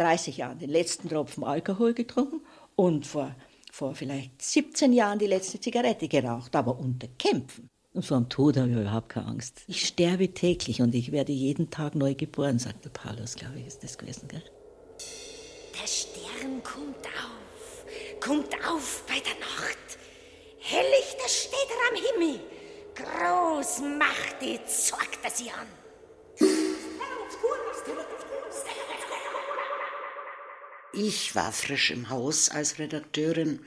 30 0.00 0.38
Jahren 0.38 0.58
den 0.58 0.70
letzten 0.70 1.08
Tropfen 1.08 1.44
Alkohol 1.44 1.92
getrunken 1.92 2.40
und 2.74 3.06
vor, 3.06 3.34
vor 3.70 3.94
vielleicht 3.94 4.40
17 4.40 4.92
Jahren 4.92 5.18
die 5.18 5.26
letzte 5.26 5.60
Zigarette 5.60 6.08
geraucht, 6.08 6.56
aber 6.56 6.78
unter 6.78 7.06
Kämpfen. 7.18 7.68
Und 7.92 8.06
vor 8.06 8.18
dem 8.18 8.28
Tod 8.28 8.56
habe 8.56 8.70
ich 8.70 8.76
überhaupt 8.76 9.10
keine 9.10 9.26
Angst. 9.26 9.62
Ich 9.66 9.86
sterbe 9.86 10.32
täglich 10.32 10.80
und 10.80 10.94
ich 10.94 11.12
werde 11.12 11.32
jeden 11.32 11.70
Tag 11.70 11.94
neu 11.94 12.14
geboren, 12.14 12.58
sagt 12.58 12.84
der 12.84 12.90
Paulus, 12.90 13.34
glaube 13.34 13.58
ich, 13.58 13.66
ist 13.66 13.82
das 13.82 13.98
gewesen, 13.98 14.28
gell? 14.28 14.42
Der 14.98 15.86
Stern 15.86 16.62
kommt 16.62 17.06
auf, 17.06 17.84
kommt 18.20 18.54
auf 18.66 19.04
bei 19.06 19.20
der 19.20 19.38
Nacht. 19.40 19.98
Helllichter 20.60 21.28
steht 21.28 21.68
er 21.68 21.90
am 21.90 22.30
Himmel. 22.30 22.40
Groß 22.94 23.80
Macht, 23.98 24.36
die 24.40 24.58
zeigt 24.66 25.18
er 25.24 25.30
sie 25.30 25.50
an. 25.50 25.66
Ich 30.92 31.36
war 31.36 31.52
frisch 31.52 31.92
im 31.92 32.10
Haus 32.10 32.48
als 32.48 32.80
Redakteurin 32.80 33.64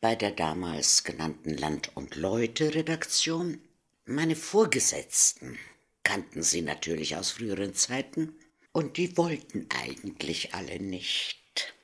bei 0.00 0.14
der 0.14 0.30
damals 0.30 1.02
genannten 1.02 1.56
Land 1.56 1.96
und 1.96 2.14
Leute 2.14 2.76
Redaktion. 2.76 3.60
Meine 4.04 4.36
Vorgesetzten 4.36 5.58
kannten 6.04 6.44
sie 6.44 6.62
natürlich 6.62 7.16
aus 7.16 7.32
früheren 7.32 7.74
Zeiten 7.74 8.36
und 8.70 8.98
die 8.98 9.16
wollten 9.16 9.66
eigentlich 9.82 10.54
alle 10.54 10.78
nicht, 10.78 11.74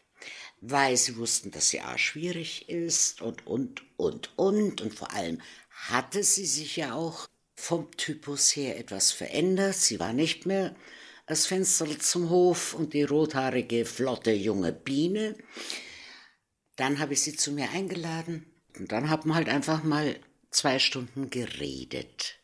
weil 0.60 0.96
sie 0.96 1.16
wussten, 1.16 1.50
dass 1.50 1.70
sie 1.70 1.80
A 1.80 1.98
schwierig 1.98 2.68
ist 2.68 3.22
und 3.22 3.48
und 3.48 3.82
und 3.96 4.38
und 4.38 4.80
und 4.80 4.94
vor 4.94 5.12
allem 5.12 5.42
hatte 5.70 6.22
sie 6.22 6.46
sich 6.46 6.76
ja 6.76 6.94
auch 6.94 7.28
vom 7.56 7.90
Typus 7.96 8.54
her 8.54 8.78
etwas 8.78 9.10
verändert. 9.10 9.74
Sie 9.74 9.98
war 9.98 10.12
nicht 10.12 10.46
mehr 10.46 10.76
das 11.26 11.46
Fenster 11.46 11.98
zum 11.98 12.30
Hof 12.30 12.74
und 12.74 12.92
die 12.92 13.04
rothaarige, 13.04 13.86
flotte 13.86 14.32
junge 14.32 14.72
Biene. 14.72 15.36
Dann 16.76 16.98
habe 16.98 17.12
ich 17.14 17.22
sie 17.22 17.36
zu 17.36 17.52
mir 17.52 17.70
eingeladen 17.70 18.46
und 18.78 18.92
dann 18.92 19.08
haben 19.08 19.30
wir 19.30 19.34
halt 19.34 19.48
einfach 19.48 19.84
mal 19.84 20.20
zwei 20.50 20.78
Stunden 20.78 21.30
geredet. 21.30 22.40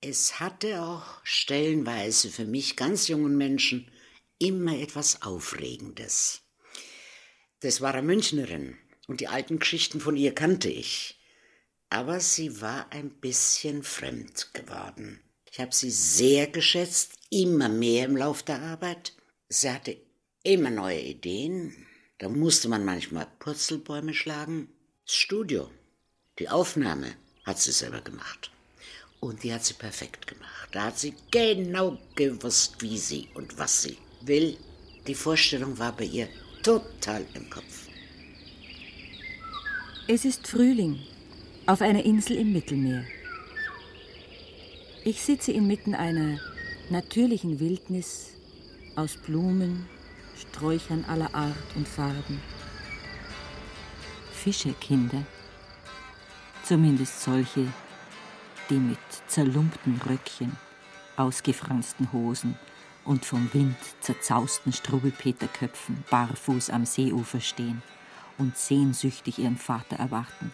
Es 0.00 0.40
hatte 0.40 0.82
auch 0.82 1.20
stellenweise 1.24 2.30
für 2.30 2.46
mich 2.46 2.76
ganz 2.76 3.08
jungen 3.08 3.36
Menschen 3.36 3.90
immer 4.38 4.78
etwas 4.78 5.22
Aufregendes. 5.22 6.42
Das 7.60 7.80
war 7.80 7.92
eine 7.92 8.06
Münchnerin 8.06 8.78
und 9.06 9.20
die 9.20 9.28
alten 9.28 9.58
Geschichten 9.58 10.00
von 10.00 10.16
ihr 10.16 10.34
kannte 10.34 10.70
ich. 10.70 11.18
aber 11.90 12.20
sie 12.20 12.60
war 12.60 12.90
ein 12.92 13.10
bisschen 13.10 13.82
fremd 13.82 14.54
geworden. 14.54 15.20
Ich 15.50 15.58
habe 15.58 15.74
sie 15.74 15.90
sehr 15.90 16.46
geschätzt, 16.46 17.18
immer 17.30 17.68
mehr 17.68 18.06
im 18.06 18.16
Lauf 18.16 18.42
der 18.42 18.60
Arbeit. 18.60 19.12
Sie 19.48 19.70
hatte 19.70 19.96
immer 20.42 20.70
neue 20.70 21.00
Ideen. 21.00 21.86
Da 22.18 22.28
musste 22.28 22.68
man 22.68 22.84
manchmal 22.84 23.26
Purzelbäume 23.38 24.12
schlagen. 24.12 24.68
Das 25.06 25.16
Studio, 25.16 25.70
die 26.38 26.48
Aufnahme 26.48 27.14
hat 27.44 27.58
sie 27.58 27.72
selber 27.72 28.00
gemacht. 28.00 28.50
Und 29.20 29.42
die 29.42 29.52
hat 29.52 29.64
sie 29.64 29.74
perfekt 29.74 30.26
gemacht. 30.26 30.68
Da 30.72 30.84
hat 30.86 30.98
sie 30.98 31.14
genau 31.30 31.98
gewusst, 32.14 32.76
wie 32.80 32.98
sie 32.98 33.28
und 33.34 33.58
was 33.58 33.82
sie 33.82 33.96
will. 34.22 34.56
Die 35.06 35.14
Vorstellung 35.14 35.78
war 35.78 35.96
bei 35.96 36.04
ihr 36.04 36.28
total 36.62 37.24
im 37.34 37.48
Kopf. 37.48 37.88
Es 40.08 40.24
ist 40.24 40.46
Frühling 40.46 40.98
auf 41.66 41.80
einer 41.82 42.04
Insel 42.04 42.36
im 42.36 42.52
Mittelmeer. 42.52 43.04
Ich 45.04 45.22
sitze 45.22 45.52
inmitten 45.52 45.94
einer 45.94 46.38
natürlichen 46.90 47.60
Wildnis 47.60 48.32
aus 48.96 49.16
Blumen, 49.16 49.88
Sträuchern 50.36 51.04
aller 51.04 51.32
Art 51.34 51.76
und 51.76 51.86
Farben. 51.86 52.42
Fischerkinder, 54.32 55.22
zumindest 56.64 57.22
solche, 57.22 57.68
die 58.68 58.78
mit 58.78 58.98
zerlumpten 59.28 60.00
Röckchen, 60.08 60.56
ausgefransten 61.16 62.12
Hosen 62.12 62.56
und 63.04 63.24
vom 63.24 63.48
Wind 63.52 63.76
zerzausten 64.00 64.72
Struwelpeterköpfen 64.72 66.02
barfuß 66.10 66.70
am 66.70 66.86
Seeufer 66.86 67.40
stehen 67.40 67.82
und 68.36 68.56
sehnsüchtig 68.56 69.38
ihren 69.38 69.58
Vater 69.58 69.96
erwarten. 69.96 70.52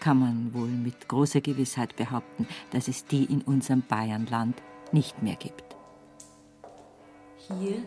Kann 0.00 0.20
man 0.20 0.54
wohl 0.54 0.68
mit 0.68 1.08
großer 1.08 1.42
Gewissheit 1.42 1.96
behaupten, 1.96 2.46
dass 2.70 2.88
es 2.88 3.04
die 3.04 3.24
in 3.24 3.42
unserem 3.42 3.82
Bayernland 3.82 4.56
nicht 4.92 5.22
mehr 5.22 5.36
gibt. 5.36 5.76
Hier 7.48 7.82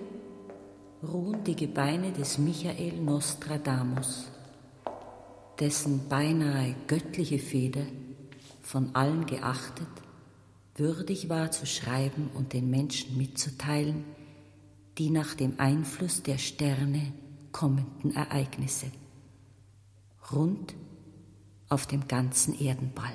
ruhen 1.03 1.43
die 1.43 1.55
Gebeine 1.55 2.11
des 2.11 2.37
Michael 2.37 3.01
Nostradamus, 3.01 4.27
dessen 5.59 6.07
beinahe 6.07 6.75
göttliche 6.87 7.39
Feder 7.39 7.85
von 8.61 8.95
allen 8.95 9.25
geachtet, 9.25 9.87
würdig 10.75 11.29
war 11.29 11.51
zu 11.51 11.65
schreiben 11.65 12.29
und 12.33 12.53
den 12.53 12.69
Menschen 12.69 13.17
mitzuteilen, 13.17 14.03
die 14.97 15.09
nach 15.09 15.35
dem 15.35 15.59
Einfluss 15.59 16.23
der 16.23 16.37
Sterne 16.37 17.13
kommenden 17.51 18.15
Ereignisse 18.15 18.87
rund 20.31 20.75
auf 21.69 21.87
dem 21.87 22.07
ganzen 22.07 22.59
Erdenball. 22.59 23.13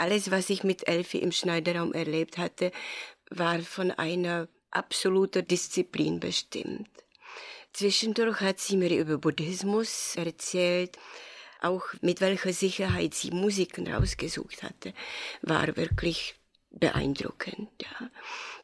Alles, 0.00 0.30
was 0.30 0.48
ich 0.48 0.64
mit 0.64 0.88
Elfi 0.88 1.18
im 1.18 1.30
Schneiderraum 1.30 1.92
erlebt 1.92 2.38
hatte, 2.38 2.72
war 3.28 3.58
von 3.60 3.90
einer 3.90 4.48
absoluter 4.70 5.42
Disziplin 5.42 6.20
bestimmt. 6.20 6.88
Zwischendurch 7.74 8.40
hat 8.40 8.60
sie 8.60 8.78
mir 8.78 8.98
über 8.98 9.18
Buddhismus 9.18 10.16
erzählt, 10.16 10.96
auch 11.60 11.82
mit 12.00 12.22
welcher 12.22 12.54
Sicherheit 12.54 13.12
sie 13.12 13.30
Musiken 13.30 13.92
rausgesucht 13.92 14.62
hatte, 14.62 14.94
war 15.42 15.76
wirklich 15.76 16.34
beeindruckend. 16.70 17.68
Ja. 17.82 18.10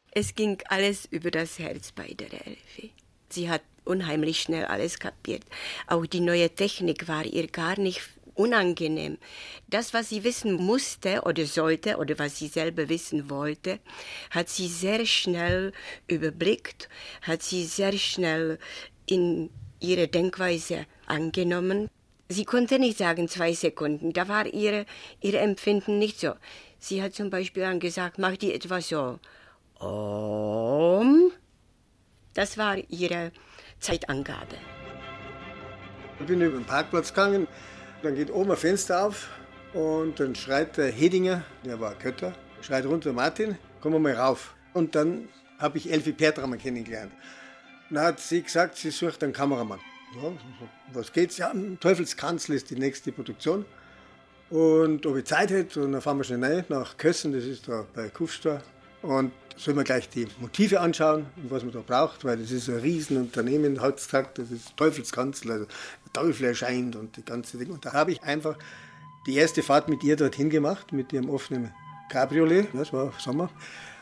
Es 0.09 0.33
ging 0.33 0.57
alles 0.69 1.05
über 1.05 1.29
das 1.29 1.59
Herz 1.59 1.91
bei 1.91 2.15
der 2.15 2.33
Elfi. 2.47 2.93
Sie 3.29 3.47
hat 3.47 3.61
unheimlich 3.85 4.41
schnell 4.41 4.65
alles 4.65 4.97
kapiert. 4.97 5.43
Auch 5.85 6.07
die 6.07 6.19
neue 6.19 6.49
Technik 6.49 7.07
war 7.07 7.25
ihr 7.25 7.45
gar 7.45 7.79
nicht 7.79 8.01
unangenehm. 8.37 9.17
Das, 9.67 9.93
was 9.93 10.09
sie 10.09 10.23
wissen 10.23 10.53
musste 10.53 11.21
oder 11.23 11.45
sollte 11.45 11.97
oder 11.97 12.17
was 12.19 12.37
sie 12.37 12.47
selber 12.47 12.89
wissen 12.89 13.29
wollte, 13.29 13.79
hat 14.31 14.49
sie 14.49 14.67
sehr 14.67 15.05
schnell 15.05 15.73
überblickt, 16.07 16.89
hat 17.21 17.43
sie 17.43 17.65
sehr 17.65 17.93
schnell 17.93 18.59
in 19.05 19.49
ihre 19.79 20.07
Denkweise 20.07 20.85
angenommen. 21.05 21.89
Sie 22.29 22.45
konnte 22.45 22.77
nicht 22.77 22.97
sagen 22.97 23.29
zwei 23.29 23.53
Sekunden, 23.53 24.11
da 24.11 24.27
war 24.27 24.45
ihre, 24.45 24.85
ihr 25.21 25.39
Empfinden 25.39 25.97
nicht 25.97 26.19
so. 26.19 26.33
Sie 26.79 27.01
hat 27.01 27.15
zum 27.15 27.29
Beispiel 27.29 27.79
gesagt, 27.79 28.19
mach 28.19 28.37
die 28.37 28.53
etwas 28.53 28.89
so. 28.89 29.19
Um. 29.79 31.31
Das 32.33 32.57
war 32.57 32.77
ihre 32.89 33.31
Zeitangabe. 33.79 34.57
Ich 36.19 36.25
bin 36.25 36.41
über 36.41 36.57
den 36.57 36.65
Parkplatz 36.65 37.09
gegangen, 37.09 37.47
dann 38.01 38.15
geht 38.15 38.31
oben 38.31 38.51
ein 38.51 38.57
Fenster 38.57 39.05
auf 39.05 39.29
und 39.73 40.19
dann 40.19 40.35
schreit 40.35 40.77
der 40.77 40.91
Hedinger, 40.91 41.43
der 41.65 41.79
war 41.79 41.93
Kötter, 41.95 42.33
schreit 42.61 42.85
runter, 42.85 43.13
Martin, 43.13 43.57
komm 43.81 44.01
mal 44.01 44.13
rauf. 44.13 44.55
Und 44.73 44.95
dann 44.95 45.29
habe 45.59 45.77
ich 45.77 45.91
Elfi 45.91 46.11
Pertrammer 46.11 46.57
kennengelernt. 46.57 47.11
Dann 47.89 48.03
hat 48.03 48.19
sie 48.19 48.43
gesagt, 48.43 48.75
sie 48.75 48.91
sucht 48.91 49.23
einen 49.23 49.33
Kameramann. 49.33 49.79
Ja, 50.15 50.31
was 50.93 51.11
geht's? 51.11 51.37
Ja, 51.37 51.51
Teufelskanzel 51.79 52.55
ist 52.55 52.69
die 52.69 52.75
nächste 52.75 53.11
Produktion. 53.11 53.65
Und 54.49 55.05
ob 55.05 55.17
ich 55.17 55.25
Zeit 55.25 55.51
hätte, 55.51 55.83
und 55.83 55.91
dann 55.91 56.01
fahren 56.01 56.17
wir 56.17 56.23
schnell 56.23 56.43
rein 56.43 56.65
nach 56.69 56.97
Kössen, 56.97 57.33
das 57.33 57.43
ist 57.43 57.67
da 57.67 57.85
bei 57.93 58.09
Kufstor. 58.09 58.61
Und 59.01 59.31
sollen 59.57 59.77
wir 59.77 59.83
gleich 59.83 60.09
die 60.09 60.27
Motive 60.39 60.79
anschauen, 60.79 61.27
was 61.49 61.63
man 61.63 61.73
da 61.73 61.81
braucht, 61.81 62.23
weil 62.23 62.37
das 62.37 62.51
ist 62.51 62.69
ein 62.69 62.77
Riesenunternehmen 62.77 63.81
heutzutage, 63.81 64.29
das 64.35 64.51
ist 64.51 64.75
Teufelskanzler, 64.77 65.53
also 65.53 65.67
Teufel 66.17 66.45
erscheint 66.45 66.95
und 66.95 67.15
die 67.15 67.23
ganze 67.23 67.57
Ding. 67.57 67.69
Und 67.69 67.85
da 67.85 67.93
habe 67.93 68.11
ich 68.11 68.23
einfach 68.23 68.57
die 69.27 69.35
erste 69.35 69.61
Fahrt 69.61 69.87
mit 69.87 70.03
ihr 70.03 70.15
dorthin 70.15 70.49
gemacht, 70.49 70.91
mit 70.91 71.13
ihrem 71.13 71.29
offenen 71.29 71.71
Cabriolet, 72.09 72.67
das 72.73 72.91
war 72.91 73.13
Sommer. 73.19 73.49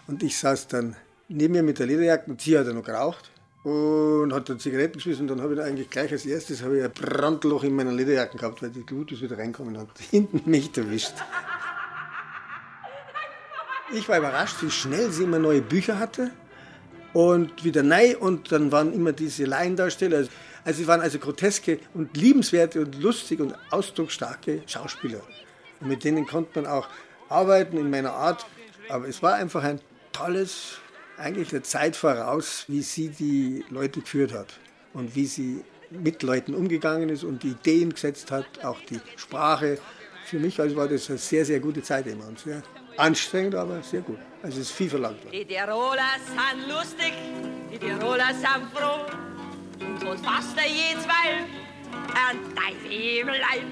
Und 0.07 0.24
ich 0.24 0.38
saß 0.38 0.68
dann 0.68 0.95
neben 1.28 1.53
mir 1.53 1.63
mit 1.63 1.80
der 1.80 1.88
Lederjacke 1.88 2.32
und 2.32 2.39
sie 2.39 2.57
hat 2.57 2.68
noch 2.68 2.84
geraucht 2.84 3.32
und 3.63 4.32
hat 4.32 4.47
dann 4.47 4.59
Zigaretten 4.59 4.93
geschmissen 4.93 5.24
und 5.24 5.30
dann 5.30 5.41
habe 5.41 5.55
ich 5.55 5.59
eigentlich 5.59 5.89
gleich 5.89 6.11
als 6.11 6.26
erstes 6.26 6.61
ich 6.61 6.84
ein 6.84 6.91
Brandloch 6.91 7.63
in 7.63 7.76
meiner 7.76 7.91
Lederjacke 7.91 8.38
gehabt, 8.38 8.61
weil 8.61 8.70
die 8.70 8.86
Glut 8.86 9.11
ist 9.11 9.22
wieder 9.22 9.38
reinkommen 9.38 9.78
hat 9.78 9.89
hinten 10.11 10.49
mich 10.49 10.78
erwischt. 10.78 11.16
Ich 13.93 14.07
war 14.07 14.20
überrascht, 14.20 14.57
wie 14.61 14.72
schnell 14.72 15.11
sie 15.11 15.24
immer 15.24 15.39
neue 15.39 15.61
Bücher 15.61 15.99
hatte 15.99 16.32
und 17.13 17.63
wieder 17.63 17.82
neu 17.82 18.16
und 18.18 18.51
dann 18.51 18.72
waren 18.72 18.93
immer 18.93 19.11
diese 19.11 19.45
Laiendarsteller. 19.45 20.28
Also 20.66 20.80
sie 20.80 20.88
waren 20.88 21.01
also 21.01 21.20
groteske 21.20 21.80
und 21.93 22.18
liebenswerte 22.18 22.82
und 22.82 23.01
lustige 23.01 23.43
und 23.43 23.55
ausdrucksstarke 23.70 24.63
Schauspieler. 24.66 25.22
Und 25.80 25.88
mit 25.88 26.03
denen 26.03 26.26
konnte 26.26 26.59
man 26.59 26.70
auch 26.70 26.88
arbeiten 27.30 27.78
in 27.78 27.89
meiner 27.89 28.13
Art. 28.13 28.45
Aber 28.89 29.07
es 29.07 29.22
war 29.22 29.36
einfach 29.36 29.63
ein 29.63 29.80
tolles, 30.11 30.80
eigentlich 31.18 31.49
der 31.49 31.63
Zeit 31.63 31.95
voraus, 31.95 32.66
wie 32.68 32.82
sie 32.82 33.09
die 33.09 33.63
Leute 33.70 34.01
geführt 34.01 34.34
hat 34.34 34.59
und 34.93 35.16
wie 35.16 35.28
sie 35.28 35.63
mit 35.91 36.24
Leuten 36.24 36.55
umgegangen 36.55 37.09
ist 37.09 37.24
und 37.24 37.43
die 37.43 37.51
Ideen 37.51 37.93
gesetzt 37.93 38.32
hat, 38.32 38.45
auch 38.63 38.80
die 38.89 38.99
Sprache. 39.16 39.78
Für 40.26 40.39
mich 40.39 40.59
also 40.59 40.76
war 40.76 40.88
das 40.88 41.09
eine 41.09 41.20
sehr, 41.20 41.45
sehr 41.45 41.59
gute 41.59 41.84
Zeit 41.84 42.07
immer 42.07 42.28
und 42.28 42.39
sehr 42.39 42.63
Anstrengend, 42.97 43.55
aber 43.55 43.84
sehr 43.84 44.01
gut. 44.01 44.18
Also 44.41 44.61
es 44.61 44.70
ist 44.70 44.76
viel 44.76 44.89
verlangt 44.89 45.24
worden. 45.26 45.34
Die 45.34 45.45
Tiroler 45.45 46.16
sind 46.26 46.70
lustig, 46.70 47.13
die 47.72 47.78
Tiroler 47.78 48.34
sind 48.34 48.72
froh. 48.74 49.24
Und 50.08 50.24
fasst 50.24 50.56
er 50.56 50.66
jetzt 50.66 51.08
weil 51.08 51.45
ein 52.14 52.38
Teufel 52.56 53.20
im 53.20 53.28
Leib. 53.28 53.66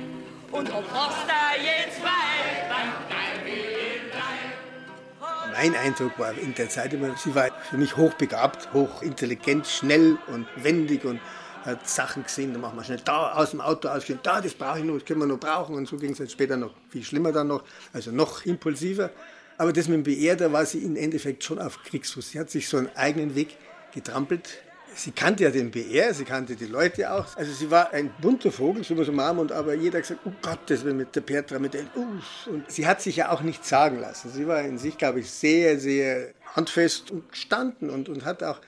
Und 0.52 0.68
so 0.68 0.82
fasst 0.82 1.28
er 1.28 1.62
jetzt 1.62 2.02
weil 2.02 2.72
ein 2.72 2.92
Teufel 3.08 3.54
im 3.54 4.10
Leib. 4.10 5.52
Mein 5.52 5.76
Eindruck 5.76 6.18
war 6.18 6.36
in 6.36 6.56
der 6.56 6.70
Zeit 6.70 6.94
immer, 6.94 7.16
sie 7.16 7.36
war 7.36 7.50
für 7.70 7.78
mich 7.78 7.96
hochbegabt, 7.96 8.74
hochintelligent, 8.74 9.68
schnell 9.68 10.18
und 10.28 10.48
wendig 10.56 11.06
und 11.06 11.20
hat 11.64 11.88
Sachen 11.88 12.24
gesehen, 12.24 12.52
da 12.52 12.60
machen 12.60 12.78
wir 12.78 12.84
schnell 12.84 13.02
da 13.06 13.34
aus 13.34 13.52
dem 13.52 13.62
Auto 13.62 13.88
ausgehen, 13.88 14.20
da, 14.24 14.42
das 14.42 14.54
brauche 14.54 14.80
ich 14.80 14.86
noch, 14.86 14.96
das 14.96 15.06
können 15.06 15.20
wir 15.20 15.28
noch 15.28 15.40
brauchen. 15.40 15.76
Und 15.76 15.88
so 15.88 15.98
ging 15.98 16.14
es 16.14 16.18
dann 16.18 16.30
später 16.30 16.58
noch 16.58 16.72
viel 16.90 17.04
schlimmer 17.04 17.32
dann 17.32 17.48
noch, 17.48 17.64
also 17.94 18.12
noch 18.12 18.44
impulsiver. 18.46 19.12
Aber 19.60 19.72
das 19.72 19.88
mit 19.88 19.98
dem 19.98 20.04
BR, 20.04 20.52
war 20.52 20.66
sie 20.66 20.80
im 20.80 20.96
Endeffekt 20.96 21.44
schon 21.44 21.60
auf 21.60 21.84
Kriegsfuß. 21.84 22.32
Sie 22.32 22.40
hat 22.40 22.50
sich 22.50 22.68
so 22.68 22.78
einen 22.78 22.90
eigenen 22.96 23.36
Weg 23.36 23.56
getrampelt. 23.94 24.64
Sie 24.96 25.12
kannte 25.12 25.44
ja 25.44 25.50
den 25.50 25.72
BR, 25.72 26.14
sie 26.14 26.24
kannte 26.24 26.56
die 26.56 26.66
Leute 26.66 27.12
auch. 27.12 27.36
Also 27.36 27.52
sie 27.52 27.70
war 27.72 27.92
ein 27.92 28.12
bunter 28.22 28.52
Vogel, 28.52 28.84
so 28.84 28.98
was 28.98 29.10
am 29.10 29.20
Arm, 29.20 29.40
und 29.40 29.52
aber 29.52 29.74
jeder 29.74 29.98
hat 29.98 30.08
gesagt, 30.08 30.22
oh 30.26 30.32
Gott, 30.42 30.60
das 30.68 30.84
will 30.84 30.94
mit 30.94 31.16
der 31.16 31.22
Petra, 31.22 31.60
mit 31.60 31.74
der, 31.74 31.84
uh. 31.96 32.52
Und 32.52 32.72
sie 32.72 32.86
hat 32.86 33.02
sich 33.02 33.16
ja 33.16 33.32
auch 33.32 33.42
nichts 33.42 33.70
sagen 33.70 34.00
lassen. 34.00 34.32
Sie 34.32 34.48
war 34.48 34.62
in 34.62 34.78
sich, 34.78 34.98
glaube 34.98 35.20
ich, 35.20 35.30
sehr, 35.30 35.80
sehr 35.80 36.30
handfest 36.56 37.12
und 37.12 37.32
gestanden 37.32 37.90
und, 37.90 38.10
und 38.10 38.26
hat 38.26 38.44
auch 38.44 38.60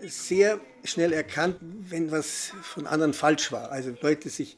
sehr 0.00 0.60
schnell 0.84 1.12
erkannt, 1.12 1.56
wenn 1.60 2.10
was 2.10 2.52
von 2.62 2.86
anderen 2.86 3.14
falsch 3.14 3.52
war. 3.52 3.70
Also 3.70 3.94
Leute 4.00 4.28
sich 4.28 4.56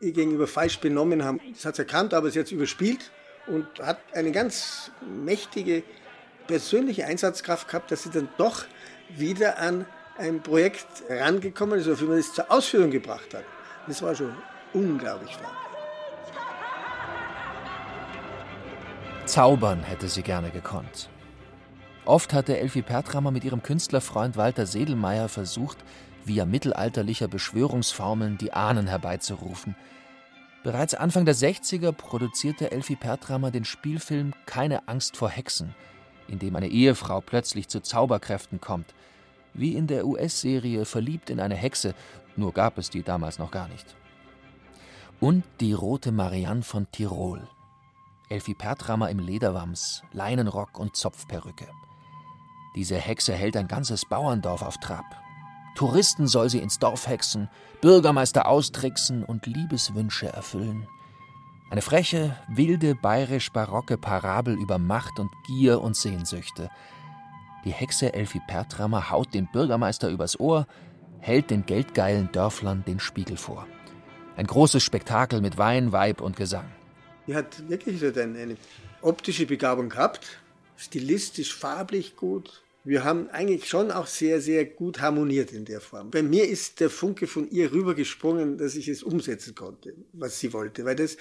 ihr 0.00 0.12
gegenüber 0.12 0.46
falsch 0.46 0.80
benommen 0.80 1.24
haben. 1.24 1.40
Das 1.52 1.64
hat 1.64 1.76
sie 1.76 1.82
erkannt, 1.82 2.14
aber 2.14 2.30
sie 2.30 2.38
hat 2.38 2.46
es 2.46 2.52
überspielt 2.52 3.10
und 3.46 3.66
hat 3.80 3.98
eine 4.14 4.32
ganz 4.32 4.90
mächtige 5.24 5.82
persönliche 6.46 7.06
Einsatzkraft 7.06 7.68
gehabt, 7.68 7.90
dass 7.90 8.02
sie 8.02 8.10
dann 8.10 8.28
doch 8.38 8.64
wieder 9.16 9.58
an 9.58 9.86
ein 10.20 10.42
Projekt 10.42 10.86
rangekommen 11.08 11.80
ist, 11.80 11.88
auf 11.88 11.98
das 11.98 12.08
man 12.08 12.18
es 12.18 12.32
zur 12.32 12.50
Ausführung 12.50 12.90
gebracht 12.90 13.34
hat. 13.34 13.44
Das 13.86 14.02
war 14.02 14.14
schon 14.14 14.34
unglaublich 14.72 15.32
stark. 15.32 15.56
Zaubern 19.24 19.82
hätte 19.82 20.08
sie 20.08 20.22
gerne 20.22 20.50
gekonnt. 20.50 21.08
Oft 22.04 22.32
hatte 22.32 22.58
Elfie 22.58 22.82
Pertrammer 22.82 23.30
mit 23.30 23.44
ihrem 23.44 23.62
Künstlerfreund 23.62 24.36
Walter 24.36 24.66
Sedelmeier 24.66 25.28
versucht, 25.28 25.78
via 26.24 26.44
mittelalterlicher 26.44 27.28
Beschwörungsformeln 27.28 28.36
die 28.36 28.52
Ahnen 28.52 28.88
herbeizurufen. 28.88 29.74
Bereits 30.62 30.94
Anfang 30.94 31.24
der 31.24 31.34
60er 31.34 31.92
produzierte 31.92 32.72
Elfie 32.72 32.96
Pertrammer 32.96 33.50
den 33.50 33.64
Spielfilm 33.64 34.34
Keine 34.44 34.88
Angst 34.88 35.16
vor 35.16 35.30
Hexen, 35.30 35.74
in 36.28 36.38
dem 36.38 36.54
eine 36.56 36.68
Ehefrau 36.68 37.20
plötzlich 37.20 37.68
zu 37.68 37.80
Zauberkräften 37.80 38.60
kommt, 38.60 38.94
wie 39.54 39.76
in 39.76 39.86
der 39.86 40.06
US-Serie 40.06 40.84
Verliebt 40.84 41.30
in 41.30 41.40
eine 41.40 41.54
Hexe, 41.54 41.94
nur 42.36 42.52
gab 42.52 42.78
es 42.78 42.90
die 42.90 43.02
damals 43.02 43.38
noch 43.38 43.50
gar 43.50 43.68
nicht. 43.68 43.96
Und 45.20 45.44
die 45.60 45.72
rote 45.72 46.12
Marianne 46.12 46.62
von 46.62 46.90
Tirol. 46.90 47.46
Elfie 48.28 48.54
Pertrammer 48.54 49.10
im 49.10 49.18
Lederwams, 49.18 50.02
Leinenrock 50.12 50.78
und 50.78 50.96
Zopfperücke. 50.96 51.68
Diese 52.76 52.96
Hexe 52.96 53.34
hält 53.34 53.56
ein 53.56 53.66
ganzes 53.66 54.04
Bauerndorf 54.04 54.62
auf 54.62 54.78
Trab. 54.78 55.04
Touristen 55.74 56.26
soll 56.26 56.48
sie 56.48 56.60
ins 56.60 56.78
Dorf 56.78 57.06
hexen, 57.06 57.48
Bürgermeister 57.80 58.46
austricksen 58.46 59.24
und 59.24 59.46
Liebeswünsche 59.46 60.28
erfüllen. 60.28 60.86
Eine 61.70 61.82
freche, 61.82 62.36
wilde, 62.48 62.94
bayerisch-barocke 62.94 63.96
Parabel 63.96 64.54
über 64.54 64.78
Macht 64.78 65.18
und 65.20 65.30
Gier 65.46 65.80
und 65.80 65.96
Sehnsüchte. 65.96 66.70
Die 67.64 67.72
Hexe 67.72 68.14
Elfie 68.14 68.40
Pertrammer 68.46 69.10
haut 69.10 69.34
den 69.34 69.46
Bürgermeister 69.52 70.08
übers 70.08 70.40
Ohr, 70.40 70.66
hält 71.18 71.50
den 71.50 71.66
geldgeilen 71.66 72.30
Dörflern 72.32 72.84
den 72.86 73.00
Spiegel 73.00 73.36
vor. 73.36 73.66
Ein 74.36 74.46
großes 74.46 74.82
Spektakel 74.82 75.42
mit 75.42 75.58
Wein, 75.58 75.92
Weib 75.92 76.22
und 76.22 76.36
Gesang. 76.36 76.64
Die 77.26 77.34
hat 77.34 77.68
wirklich 77.68 78.02
eine 78.02 78.56
optische 79.02 79.44
Begabung 79.44 79.90
gehabt, 79.90 80.40
stilistisch, 80.76 81.54
farblich 81.54 82.16
gut. 82.16 82.62
Wir 82.82 83.04
haben 83.04 83.28
eigentlich 83.28 83.68
schon 83.68 83.90
auch 83.90 84.06
sehr, 84.06 84.40
sehr 84.40 84.64
gut 84.64 85.02
harmoniert 85.02 85.52
in 85.52 85.66
der 85.66 85.82
Form. 85.82 86.10
Bei 86.10 86.22
mir 86.22 86.48
ist 86.48 86.80
der 86.80 86.88
Funke 86.88 87.26
von 87.26 87.50
ihr 87.50 87.72
rübergesprungen, 87.72 88.56
dass 88.56 88.74
ich 88.74 88.88
es 88.88 89.02
umsetzen 89.02 89.54
konnte, 89.54 89.94
was 90.14 90.40
sie 90.40 90.54
wollte, 90.54 90.86
weil 90.86 90.96
das 90.96 91.18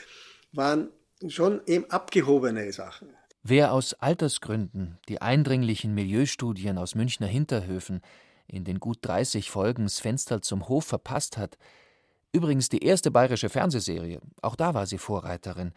waren 0.53 0.89
schon 1.27 1.59
eben 1.65 1.83
abgehobene 1.89 2.71
Sachen. 2.71 3.09
Wer 3.41 3.71
aus 3.73 3.93
Altersgründen 3.93 4.99
die 5.07 5.21
eindringlichen 5.21 5.93
Milieustudien 5.93 6.77
aus 6.77 6.93
Münchner 6.93 7.27
Hinterhöfen 7.27 8.01
in 8.47 8.65
den 8.65 8.81
gut 8.81 8.97
30 9.01 9.49
Folgen 9.49 9.87
Fenster 9.87 10.41
zum 10.41 10.67
Hof 10.67 10.85
verpasst 10.85 11.37
hat, 11.37 11.57
übrigens 12.33 12.67
die 12.67 12.83
erste 12.83 13.11
bayerische 13.11 13.49
Fernsehserie, 13.49 14.19
auch 14.41 14.57
da 14.57 14.73
war 14.73 14.85
sie 14.87 14.97
Vorreiterin, 14.97 15.73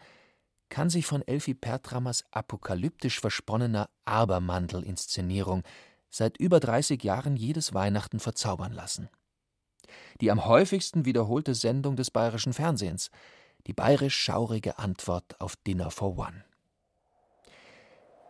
kann 0.67 0.89
sich 0.89 1.05
von 1.05 1.21
Elfie 1.25 1.53
Pertrammers 1.53 2.25
apokalyptisch 2.31 3.21
versponnener 3.21 3.89
Abermandel-Inszenierung 4.05 5.63
seit 6.09 6.37
über 6.37 6.59
30 6.59 7.01
Jahren 7.01 7.37
jedes 7.37 7.73
Weihnachten 7.73 8.19
verzaubern 8.19 8.73
lassen. 8.73 9.09
Die 10.19 10.31
am 10.31 10.45
häufigsten 10.45 11.05
wiederholte 11.05 11.55
Sendung 11.55 11.95
des 11.95 12.11
bayerischen 12.11 12.53
Fernsehens, 12.53 13.09
die 13.67 13.73
bayerisch-schaurige 13.73 14.79
Antwort 14.79 15.39
auf 15.39 15.55
Dinner 15.55 15.91
for 15.91 16.17
One. 16.17 16.43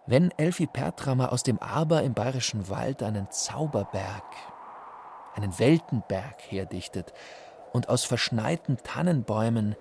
Wenn 0.05 0.31
Elfie 0.31 0.67
Pertrammer 0.67 1.31
aus 1.31 1.43
dem 1.43 1.59
Aber 1.59 2.03
im 2.03 2.13
bayerischen 2.13 2.69
Wald 2.69 3.01
einen 3.01 3.31
Zauberberg, 3.31 4.25
einen 5.33 5.57
Weltenberg 5.57 6.41
herdichtet 6.49 7.13
und 7.71 7.87
aus 7.87 8.03
verschneiten 8.03 8.77
Tannenbäumen 8.83 9.77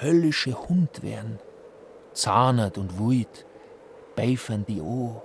höllische 0.00 0.54
Hund 0.68 1.02
wären, 1.02 1.40
zahnert 2.12 2.78
und 2.78 2.98
wuit, 3.00 3.44
beifern 4.14 4.64
die 4.66 4.80
O, 4.80 5.20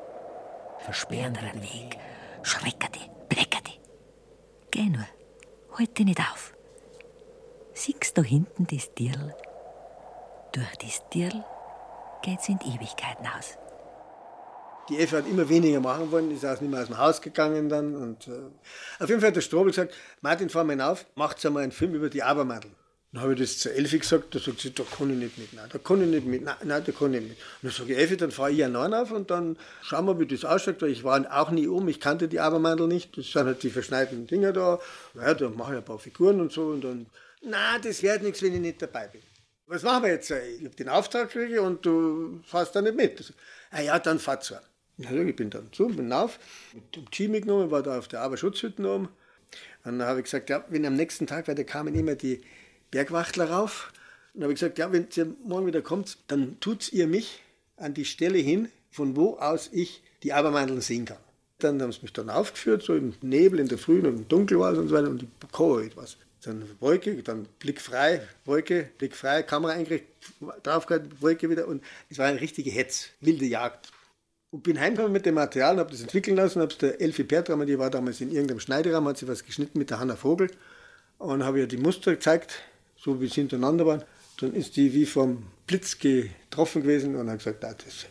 versperren 0.79 1.35
den 1.35 1.61
Weg, 1.61 1.99
schrecken 2.41 2.89
die, 2.95 3.09
blecken 3.29 3.61
die. 3.67 3.79
Geh 4.71 4.89
nur, 4.89 5.05
halt 5.77 5.95
dich 5.97 6.05
nicht 6.05 6.19
auf. 6.19 6.55
Siehst 7.73 8.17
du 8.17 8.23
hinten 8.23 8.65
das 8.65 8.91
Dirl? 8.95 9.35
Durch 10.51 10.77
das 10.77 11.07
Dirl 11.13 11.43
geht's 12.23 12.49
in 12.49 12.57
die 12.57 12.69
Ewigkeiten 12.75 13.27
aus. 13.27 13.59
Die 14.89 14.99
Effe 14.99 15.17
hat 15.17 15.27
immer 15.27 15.49
weniger 15.49 15.79
machen 15.79 16.11
wollen, 16.11 16.29
ist 16.31 16.45
auch 16.45 16.61
nicht 16.61 16.69
mehr 16.69 16.81
aus 16.81 16.87
dem 16.87 16.97
Haus 16.97 17.21
gegangen 17.21 17.69
dann. 17.69 17.95
Und, 17.95 18.27
äh, 18.27 18.31
auf 18.99 19.09
jeden 19.09 19.19
Fall 19.19 19.29
hat 19.29 19.35
der 19.35 19.41
Strobel 19.41 19.71
gesagt, 19.71 19.95
Martin, 20.21 20.49
fahr 20.49 20.63
mal 20.63 20.79
auf, 20.81 21.05
macht 21.15 21.43
einmal 21.45 21.63
einen 21.63 21.71
Film 21.71 21.95
über 21.95 22.09
die 22.09 22.21
Abermadel. 22.21 22.69
Dann 23.15 23.23
habe 23.23 23.33
ich 23.33 23.39
das 23.39 23.59
zu 23.59 23.73
Elfi 23.73 23.99
gesagt, 23.99 24.35
da 24.35 24.39
sagt 24.39 24.59
sie, 24.59 24.73
da 24.73 24.83
kann 24.83 25.09
ich 25.09 25.15
nicht 25.15 25.37
mit, 25.37 25.53
nein, 25.53 25.69
da 25.71 25.77
kann 25.77 26.01
ich 26.01 26.09
nicht 26.09 26.27
mit, 26.27 26.43
nein, 26.43 26.57
nein 26.65 26.83
da 26.85 26.91
kann 26.91 27.13
ich 27.13 27.21
nicht 27.21 27.29
mit. 27.29 27.37
Und 27.37 27.63
dann 27.63 27.71
sage 27.71 27.93
ich, 27.93 27.97
Elfi, 27.97 28.17
dann 28.17 28.31
fahre 28.31 28.51
ich 28.51 28.61
einen 28.61 28.75
auf 28.75 29.09
und 29.11 29.31
dann 29.31 29.57
schauen 29.81 30.05
wir, 30.05 30.19
wie 30.19 30.27
das 30.27 30.43
ausschaut, 30.43 30.81
weil 30.81 30.89
ich 30.89 31.05
war 31.05 31.25
auch 31.31 31.49
nie 31.49 31.65
um, 31.65 31.87
ich 31.87 32.01
kannte 32.01 32.27
die 32.27 32.41
Abermandel 32.41 32.87
nicht, 32.87 33.17
das 33.17 33.31
sind 33.31 33.45
halt 33.45 33.63
die 33.63 33.69
verschneiten 33.69 34.27
Dinger 34.27 34.51
da, 34.51 34.79
ja, 35.13 35.33
da 35.33 35.49
mache 35.49 35.71
ich 35.71 35.77
ein 35.77 35.85
paar 35.85 35.97
Figuren 35.97 36.41
und 36.41 36.51
so 36.51 36.65
und 36.65 36.83
dann, 36.83 37.05
nein, 37.41 37.81
das 37.81 38.03
wird 38.03 38.21
nichts, 38.21 38.41
wenn 38.41 38.53
ich 38.53 38.59
nicht 38.59 38.81
dabei 38.81 39.07
bin. 39.07 39.21
Was 39.67 39.83
machen 39.83 40.03
wir 40.03 40.11
jetzt? 40.11 40.29
Ich 40.29 40.65
habe 40.65 40.75
den 40.75 40.89
Auftrag 40.89 41.31
gekriegt 41.31 41.57
und 41.59 41.85
du 41.85 42.41
fährst 42.45 42.75
da 42.75 42.81
nicht 42.81 42.97
mit. 42.97 43.17
Sage, 43.17 43.33
ah 43.71 43.81
ja, 43.81 43.97
dann 43.97 44.19
fahr 44.19 44.41
zu. 44.41 44.55
Also 45.03 45.17
ich 45.17 45.35
bin 45.35 45.49
dann 45.49 45.71
zu, 45.73 45.87
bin 45.87 46.11
auf, 46.13 46.39
mit 46.73 46.95
dem 46.95 47.11
Team 47.11 47.31
mitgenommen, 47.31 47.71
war 47.71 47.83
da 47.83 47.97
auf 47.97 48.07
der 48.07 48.21
Arbeitsschutzhütte 48.21 48.81
oben. 48.81 49.09
Und 49.83 49.99
dann 49.99 50.07
habe 50.07 50.19
ich 50.19 50.25
gesagt, 50.25 50.49
ja, 50.49 50.63
wenn 50.69 50.85
am 50.85 50.95
nächsten 50.95 51.27
Tag, 51.27 51.47
weil 51.47 51.55
da 51.55 51.63
kamen 51.63 51.93
immer 51.95 52.15
die 52.15 52.41
Bergwachtler 52.91 53.49
rauf. 53.49 53.91
Und 54.33 54.43
habe 54.43 54.53
ich 54.53 54.59
gesagt, 54.59 54.77
ja, 54.77 54.91
wenn 54.91 55.07
ihr 55.15 55.27
morgen 55.45 55.67
wieder 55.67 55.81
kommt, 55.81 56.17
dann 56.27 56.59
tut 56.59 56.91
ihr 56.91 57.07
mich 57.07 57.41
an 57.77 57.93
die 57.93 58.05
Stelle 58.05 58.37
hin, 58.37 58.69
von 58.91 59.15
wo 59.15 59.35
aus 59.37 59.69
ich 59.71 60.01
die 60.23 60.33
Abermandeln 60.33 60.81
sehen 60.81 61.05
kann. 61.05 61.17
Dann 61.59 61.81
haben 61.81 61.91
sie 61.91 62.01
mich 62.01 62.13
dann 62.13 62.29
aufgeführt, 62.29 62.83
so 62.83 62.95
im 62.95 63.13
Nebel, 63.21 63.59
in 63.59 63.67
der 63.67 63.77
Früh 63.77 63.99
und 63.99 64.05
im 64.05 64.27
Dunkel 64.27 64.59
war 64.59 64.73
es 64.73 64.77
und 64.77 64.89
so 64.89 64.95
weiter, 64.95 65.09
und 65.09 65.23
ich 65.23 65.29
kann 65.51 65.83
etwas. 65.83 66.17
Dann 66.43 66.63
Wolke, 66.79 67.23
dann 67.23 67.47
Blick 67.59 67.81
frei, 67.81 68.21
Wolke, 68.43 68.89
Blick 68.97 69.15
frei, 69.15 69.41
Kamera 69.41 69.73
eingerichtet, 69.73 70.09
draufgehalten, 70.63 71.11
Wolke 71.19 71.49
wieder 71.49 71.67
und 71.67 71.83
es 72.09 72.17
war 72.19 72.27
eine 72.27 72.39
richtige 72.39 72.69
Hetz, 72.69 73.09
wilde 73.19 73.45
Jagd. 73.45 73.91
Und 74.55 74.63
bin 74.63 74.79
heimgekommen 74.79 75.11
mit 75.11 75.25
dem 75.25 75.35
Material 75.35 75.73
und 75.73 75.79
habe 75.79 75.91
das 75.91 76.01
entwickeln 76.01 76.37
lassen, 76.37 76.61
habe 76.61 76.71
es 76.71 76.77
der 76.77 77.01
Elfie 77.01 77.25
Pertram, 77.25 77.65
die 77.65 77.77
war 77.77 77.89
damals 77.89 78.21
in 78.21 78.31
irgendeinem 78.31 78.61
Schneideraum, 78.61 79.05
hat 79.07 79.17
sie 79.17 79.27
was 79.27 79.43
geschnitten 79.43 79.77
mit 79.77 79.89
der 79.89 79.99
Hanna 79.99 80.15
Vogel 80.15 80.49
und 81.17 81.43
habe 81.43 81.59
ihr 81.59 81.67
die 81.67 81.77
Muster 81.77 82.13
gezeigt 82.13 82.63
so 83.05 83.21
wie 83.21 83.27
sie 83.27 83.35
hintereinander 83.35 83.85
waren, 83.85 84.03
dann 84.39 84.53
ist 84.53 84.75
die 84.75 84.93
wie 84.93 85.05
vom 85.05 85.43
Blitz 85.67 85.99
getroffen 85.99 86.81
gewesen 86.81 87.15
und 87.15 87.29
hat 87.29 87.37
gesagt, 87.37 87.63
ah, 87.63 87.73
das 87.73 88.07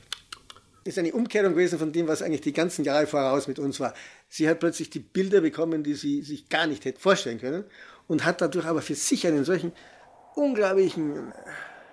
ist 0.85 0.99
eine 0.99 1.13
Umkehrung 1.13 1.53
gewesen 1.53 1.79
von 1.79 1.93
dem, 1.93 2.07
was 2.07 2.23
eigentlich 2.23 2.43
die 2.43 2.53
ganzen 2.53 2.85
Jahre 2.85 3.07
voraus 3.07 3.49
mit 3.49 3.59
uns 3.59 3.81
war. 3.81 3.95
Sie 4.29 4.49
hat 4.49 4.61
plötzlich 4.61 4.91
die 4.91 5.01
Bilder 5.01 5.41
bekommen, 5.41 5.83
die 5.83 5.95
sie 5.95 6.23
sich 6.23 6.49
gar 6.49 6.67
nicht 6.67 6.85
hätte 6.85 7.01
vorstellen 7.01 7.41
können 7.41 7.65
und 8.07 8.25
hat 8.25 8.41
dadurch 8.41 8.67
aber 8.67 8.83
für 8.83 8.95
sich 8.95 9.27
einen 9.27 9.45
solchen 9.45 9.73
unglaublichen 10.37 11.33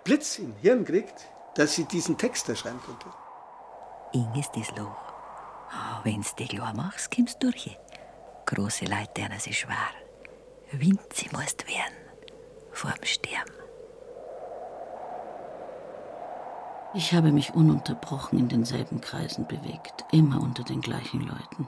Blitz 0.03 0.37
im 0.37 0.53
Hirn 0.61 0.85
gekriegt, 0.85 1.25
dass 1.55 1.73
sie 1.73 1.85
diesen 1.85 2.17
Text 2.17 2.49
da 2.49 2.55
schreiben 2.55 2.79
konnte. 2.85 3.05
Ing 4.13 4.33
ist 4.35 4.51
das 4.55 4.69
Loch. 4.77 5.13
Oh, 5.73 5.99
wenn's 6.03 6.35
dich 6.35 6.49
klar 6.49 6.73
machst, 6.73 7.15
kommst 7.15 7.41
du 7.41 7.49
durch. 7.49 7.77
Große 8.45 8.85
Leute, 8.85 9.11
denen 9.17 9.39
sie 9.39 9.53
schwer. 9.53 9.89
Winzig 10.71 11.31
musst 11.31 11.67
werden 11.67 12.01
vorm 12.71 13.03
Sterben. 13.03 13.53
Ich 16.93 17.13
habe 17.13 17.31
mich 17.31 17.53
ununterbrochen 17.53 18.37
in 18.37 18.49
denselben 18.49 18.99
Kreisen 18.99 19.47
bewegt, 19.47 20.03
immer 20.11 20.41
unter 20.41 20.63
den 20.63 20.81
gleichen 20.81 21.21
Leuten. 21.21 21.67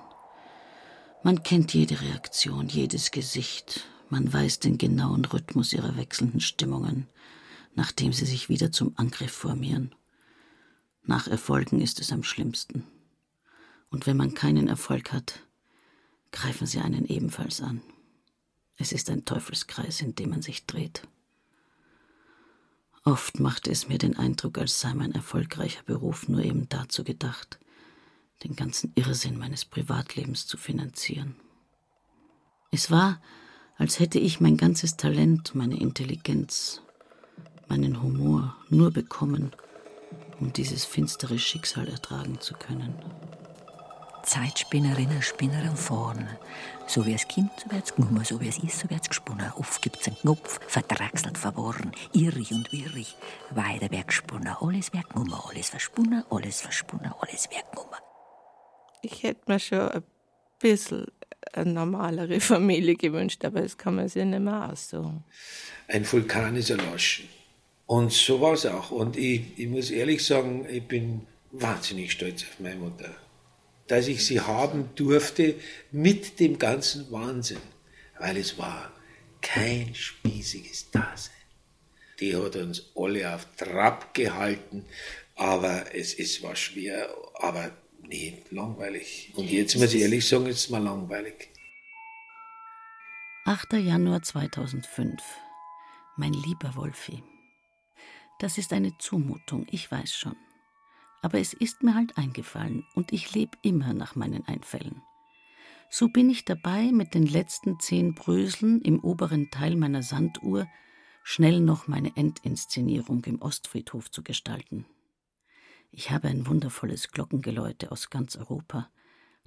Man 1.24 1.44
kennt 1.44 1.74
jede 1.74 2.02
Reaktion, 2.02 2.68
jedes 2.68 3.12
Gesicht, 3.12 3.86
man 4.10 4.32
weiß 4.32 4.60
den 4.60 4.78
genauen 4.78 5.24
Rhythmus 5.24 5.72
ihrer 5.72 5.96
wechselnden 5.96 6.42
Stimmungen, 6.42 7.08
nachdem 7.76 8.12
sie 8.12 8.26
sich 8.26 8.50
wieder 8.50 8.72
zum 8.74 8.94
Angriff 8.98 9.32
formieren. 9.32 9.96
Nach 11.06 11.28
Erfolgen 11.28 11.82
ist 11.82 12.00
es 12.00 12.12
am 12.12 12.24
schlimmsten. 12.24 12.86
Und 13.90 14.08
wenn 14.08 14.18
man 14.18 14.34
keinen 14.34 14.68
Erfolg 14.68 15.12
hat, 15.12 15.42
greifen 16.32 16.66
sie 16.66 16.80
einen 16.80 17.06
ebenfalls 17.06 17.62
an. 17.62 17.82
Es 18.78 18.92
ist 18.92 19.10
ein 19.10 19.26
Teufelskreis, 19.26 20.02
in 20.02 20.16
dem 20.16 20.32
man 20.32 20.42
sich 20.42 20.66
dreht. 20.66 21.08
Oft 23.04 23.42
machte 23.42 23.70
es 23.70 23.90
mir 23.90 23.98
den 23.98 24.18
Eindruck, 24.18 24.58
als 24.58 24.80
sei 24.80 24.94
mein 24.94 25.12
erfolgreicher 25.12 25.84
Beruf 25.84 26.30
nur 26.30 26.42
eben 26.42 26.70
dazu 26.70 27.04
gedacht, 27.04 27.60
den 28.46 28.56
ganzen 28.56 28.94
Irrsinn 28.96 29.38
meines 29.38 29.66
Privatlebens 29.66 30.48
zu 30.48 30.58
finanzieren. 30.58 31.36
Es 32.72 32.90
war, 32.90 33.22
als 33.78 34.00
hätte 34.00 34.20
ich 34.20 34.40
mein 34.40 34.56
ganzes 34.56 34.96
Talent, 34.96 35.54
meine 35.54 35.80
Intelligenz, 35.80 36.82
meinen 37.68 38.02
Humor 38.02 38.56
nur 38.70 38.92
bekommen, 38.92 39.52
um 40.44 40.52
dieses 40.52 40.84
finstere 40.84 41.40
Schicksal 41.40 41.88
ertragen 41.88 42.38
zu 42.42 42.54
können. 42.54 42.94
Zeitspinnerinnen, 44.24 45.22
Spinner 45.22 45.74
vorne. 45.78 46.38
So 46.86 47.06
wie 47.06 47.14
es 47.14 47.26
kommt, 47.30 47.52
so 47.62 47.72
wird's 47.72 47.96
genommen, 47.96 48.26
so 48.26 48.42
wie 48.42 48.50
es 48.50 48.58
ist, 48.58 48.80
so 48.80 48.90
wird's 48.90 49.08
gesponnen. 49.08 49.54
Oft 49.58 49.82
gibt's 49.82 50.06
einen 50.06 50.18
Knopf, 50.18 50.60
verdrachselt, 50.68 51.38
verworren, 51.38 51.94
irrig 52.12 52.52
und 52.52 52.74
wirrig. 52.74 53.16
Weiter 53.52 53.90
wird 53.90 54.08
gesponnen, 54.08 54.54
alles 54.60 54.92
wird 54.92 55.10
genommen, 55.10 55.34
alles 55.34 55.70
versponnen, 55.70 56.24
alles 56.30 56.60
versponnen, 56.60 57.14
alles 57.22 57.50
wird 57.50 57.72
genommen. 57.72 58.02
Ich 59.02 59.24
hätte 59.24 59.50
mir 59.50 59.60
schon 59.60 59.90
ein 59.90 60.04
bisschen 60.60 61.06
eine 61.54 61.72
normalere 61.72 62.42
Familie 62.42 62.96
gewünscht, 62.96 63.46
aber 63.46 63.62
das 63.62 63.78
kann 63.78 63.96
man 63.96 64.10
sich 64.10 64.26
nicht 64.26 64.40
mehr 64.40 64.70
aussuchen. 64.70 65.24
Ein 65.88 66.10
Vulkan 66.12 66.58
ist 66.58 66.70
erloschen. 66.70 67.30
Und 67.86 68.12
so 68.12 68.42
war 68.42 68.54
es 68.54 68.66
auch. 68.66 68.92
Und 68.92 69.18
ich, 69.18 69.58
ich 69.58 69.68
muss 69.68 69.92
ehrlich 69.92 70.26
sagen, 70.26 70.66
ich 70.70 70.84
bin 70.84 71.28
wahnsinnig 71.52 72.12
stolz 72.12 72.44
auf 72.44 72.60
meine 72.60 72.78
Mutter 72.78 73.16
dass 73.88 74.08
ich 74.08 74.26
sie 74.26 74.42
haben 74.42 74.90
durfte 74.96 75.56
mit 75.92 76.40
dem 76.40 76.58
ganzen 76.58 77.12
Wahnsinn, 77.12 77.62
weil 78.20 78.38
es 78.38 78.58
war 78.58 78.92
kein 79.42 79.94
spießiges 79.94 80.92
Dasein. 80.92 81.34
Die 82.20 82.36
hat 82.36 82.56
uns 82.56 82.92
alle 82.96 83.36
auf 83.36 83.46
Trab 83.58 84.14
gehalten, 84.14 84.86
aber 85.36 85.94
es, 85.94 86.14
es 86.14 86.42
war 86.42 86.56
schwer, 86.56 87.14
aber 87.36 87.72
nee, 88.02 88.42
langweilig. 88.52 89.32
Und 89.36 89.50
jetzt 89.50 89.76
muss 89.76 89.94
ich 89.94 90.02
ehrlich 90.02 90.28
sagen, 90.28 90.46
es 90.48 90.58
ist 90.58 90.70
mal 90.70 90.82
langweilig. 90.82 91.50
8. 93.46 93.74
Januar 93.74 94.22
2005. 94.22 95.22
Mein 96.16 96.32
lieber 96.32 96.76
Wolfi. 96.76 97.22
Das 98.44 98.58
ist 98.58 98.74
eine 98.74 98.98
Zumutung, 99.00 99.66
ich 99.72 99.90
weiß 99.90 100.14
schon 100.14 100.36
aber 101.24 101.40
es 101.40 101.54
ist 101.54 101.84
mir 101.84 101.96
halt 101.96 102.18
eingefallen 102.18 102.86
und 102.96 103.14
ich 103.14 103.34
lebe 103.34 103.58
immer 103.62 103.94
nach 103.94 104.16
meinen 104.16 104.46
Einfällen. 104.46 105.02
So 105.90 106.10
bin 106.10 106.30
ich 106.30 106.44
dabei, 106.44 106.92
mit 106.92 107.14
den 107.14 107.26
letzten 107.26 107.80
zehn 107.80 108.14
Bröseln 108.14 108.82
im 108.82 109.00
oberen 109.00 109.50
Teil 109.50 109.78
meiner 109.78 110.04
Sanduhr 110.04 110.68
schnell 111.24 111.62
noch 111.62 111.88
meine 111.88 112.16
Endinszenierung 112.18 113.24
im 113.24 113.42
Ostfriedhof 113.42 114.12
zu 114.12 114.22
gestalten. 114.22 114.86
Ich 115.92 116.12
habe 116.12 116.28
ein 116.28 116.46
wundervolles 116.46 117.10
Glockengeläute 117.10 117.90
aus 117.90 118.10
ganz 118.10 118.36
Europa, 118.36 118.92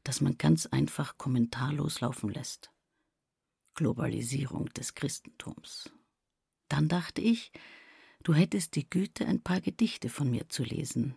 das 0.02 0.22
man 0.22 0.38
ganz 0.38 0.64
einfach 0.64 1.18
kommentarlos 1.18 2.00
laufen 2.00 2.30
lässt. 2.30 2.70
Globalisierung 3.74 4.70
des 4.70 4.94
Christentums. 4.94 5.92
Dann 6.68 6.88
dachte 6.88 7.20
ich, 7.20 7.52
du 8.26 8.34
hättest 8.34 8.76
die 8.76 8.88
Güte, 8.88 9.26
ein 9.26 9.40
paar 9.40 9.60
Gedichte 9.60 10.08
von 10.08 10.30
mir 10.30 10.48
zu 10.48 10.62
lesen, 10.64 11.14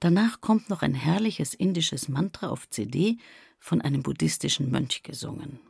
Danach 0.00 0.40
kommt 0.40 0.68
noch 0.68 0.82
ein 0.82 0.94
herrliches 0.94 1.54
indisches 1.54 2.08
Mantra 2.08 2.48
auf 2.48 2.68
CD 2.68 3.18
von 3.58 3.80
einem 3.80 4.02
buddhistischen 4.02 4.70
Mönch 4.70 5.02
gesungen. 5.02 5.60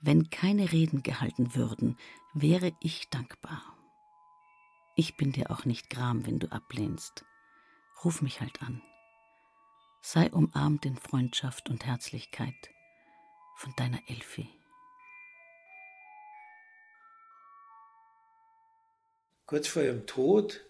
Wenn 0.00 0.30
keine 0.30 0.72
Reden 0.72 1.02
gehalten 1.02 1.54
würden, 1.54 1.96
wäre 2.34 2.72
ich 2.80 3.08
dankbar. 3.10 3.62
Ich 4.96 5.16
bin 5.16 5.32
dir 5.32 5.50
auch 5.50 5.64
nicht 5.64 5.90
gram, 5.90 6.26
wenn 6.26 6.38
du 6.38 6.50
ablehnst. 6.50 7.24
Ruf 8.04 8.22
mich 8.22 8.40
halt 8.40 8.62
an. 8.62 8.82
Sei 10.02 10.30
umarmt 10.30 10.86
in 10.86 10.96
Freundschaft 10.96 11.68
und 11.68 11.84
Herzlichkeit 11.84 12.70
von 13.56 13.72
deiner 13.76 14.00
Elfi. 14.08 14.48
Kurz 19.48 19.66
vor 19.66 19.82
ihrem 19.82 20.04
Tod 20.04 20.60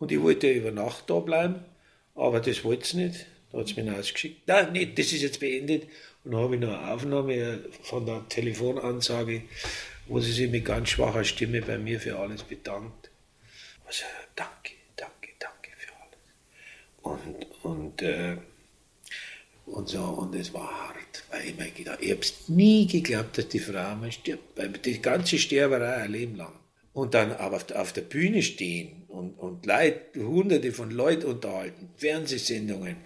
und 0.00 0.10
ich 0.10 0.20
wollte 0.20 0.48
ja 0.48 0.54
über 0.54 0.72
Nacht 0.72 1.08
da 1.08 1.20
bleiben, 1.20 1.64
aber 2.16 2.40
das 2.40 2.64
wollte 2.64 2.88
sie 2.88 2.96
nicht. 2.96 3.26
Da 3.52 3.58
hat 3.58 3.68
sie 3.68 3.80
mich 3.80 3.88
ausgeschickt. 3.88 4.48
Nein, 4.48 4.72
nicht, 4.72 4.98
das 4.98 5.12
ist 5.12 5.22
jetzt 5.22 5.38
beendet. 5.38 5.84
Und 6.24 6.32
dann 6.32 6.40
habe 6.40 6.56
ich 6.56 6.60
noch 6.60 6.76
eine 6.76 6.92
Aufnahme 6.92 7.60
von 7.82 8.04
der 8.04 8.28
Telefonansage, 8.28 9.42
wo 10.08 10.18
sie 10.18 10.32
sich 10.32 10.50
mit 10.50 10.64
ganz 10.64 10.88
schwacher 10.88 11.22
Stimme 11.22 11.62
bei 11.62 11.78
mir 11.78 12.00
für 12.00 12.18
alles 12.18 12.42
bedankt. 12.42 13.10
Also, 13.86 14.04
danke, 14.34 14.72
danke, 14.96 15.28
danke 15.38 15.70
für 15.76 15.92
alles. 15.94 17.22
Und, 17.22 17.46
und, 17.62 18.02
äh, 18.02 18.38
und 19.66 19.88
so, 19.88 20.02
und 20.02 20.34
es 20.34 20.52
war 20.52 20.88
hart, 20.88 21.22
weil 21.30 21.46
ich 21.46 21.56
mir 21.56 21.70
gedacht, 21.70 21.98
ich 22.00 22.10
habe 22.10 22.22
es 22.22 22.48
nie 22.48 22.88
geglaubt, 22.88 23.38
dass 23.38 23.46
die 23.46 23.60
Frau 23.60 23.94
mal 23.94 24.10
stirbt, 24.10 24.58
weil 24.58 24.70
die 24.70 25.00
ganze 25.00 25.38
Sterberei 25.38 26.02
ein 26.02 26.10
Leben 26.10 26.34
lang. 26.34 26.58
Und 26.92 27.14
dann 27.14 27.32
aber 27.32 27.60
auf 27.74 27.92
der 27.92 28.02
Bühne 28.02 28.42
stehen 28.42 29.04
und, 29.08 29.38
und 29.38 29.66
Leid, 29.66 30.16
hunderte 30.16 30.72
von 30.72 30.90
Leuten 30.90 31.26
unterhalten, 31.26 31.90
Fernsehsendungen 31.96 32.96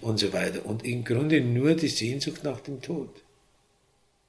und 0.00 0.18
so 0.18 0.32
weiter. 0.32 0.64
Und 0.64 0.84
im 0.84 1.04
Grunde 1.04 1.40
nur 1.40 1.74
die 1.74 1.88
Sehnsucht 1.88 2.44
nach 2.44 2.60
dem 2.60 2.80
Tod. 2.80 3.22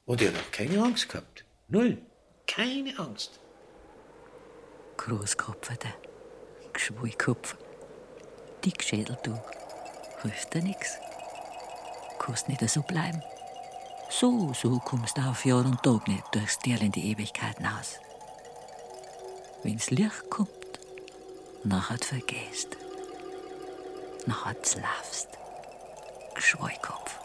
Und 0.05 0.21
er 0.21 0.29
hat 0.29 0.39
auch 0.39 0.51
keine 0.51 0.83
Angst 0.83 1.09
gehabt. 1.09 1.45
Null. 1.69 1.97
Keine 2.47 2.97
Angst. 2.99 3.39
Großkopfer, 4.97 5.75
der 5.75 5.93
Geschwullkopf. 6.73 7.55
Dickschädel, 8.65 9.17
du. 9.23 9.39
Hilft 10.21 10.53
dir 10.53 10.61
nix. 10.61 10.97
Kannst 12.19 12.47
nicht 12.47 12.67
so 12.69 12.81
bleiben. 12.81 13.21
So, 14.09 14.53
so 14.53 14.79
kommst 14.79 15.17
du 15.17 15.21
auf 15.21 15.45
Jahr 15.45 15.65
und 15.65 15.81
Tag 15.83 16.07
nicht 16.07 16.23
durchs 16.33 16.59
Tier 16.59 16.79
in 16.81 16.91
die 16.91 17.11
Ewigkeit 17.11 17.57
hinaus. 17.57 17.99
Wenn's 19.63 19.89
Licht 19.91 20.29
kommt, 20.29 20.49
nachher 21.63 21.97
vergehst. 21.97 22.75
Nachher 24.25 24.55
laufst. 24.81 25.29
Geschweikopf. 26.35 27.17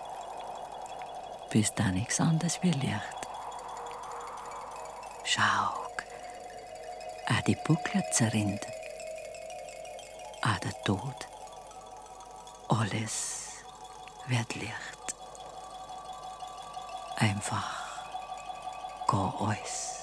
Bis 1.50 1.74
da 1.74 1.90
nichts 1.90 2.20
anderes 2.20 2.62
wie 2.62 2.70
Licht. 2.70 3.18
Schau, 5.24 5.42
auch 5.42 7.40
die 7.46 7.56
Buckler 7.56 8.04
zerrinnt. 8.12 8.64
Auch 10.42 10.58
der 10.60 10.82
Tod. 10.84 11.28
Alles 12.68 13.64
wird 14.28 14.54
Licht. 14.54 15.16
Einfach 17.16 17.88
gar 19.08 19.34
alles. 19.40 19.97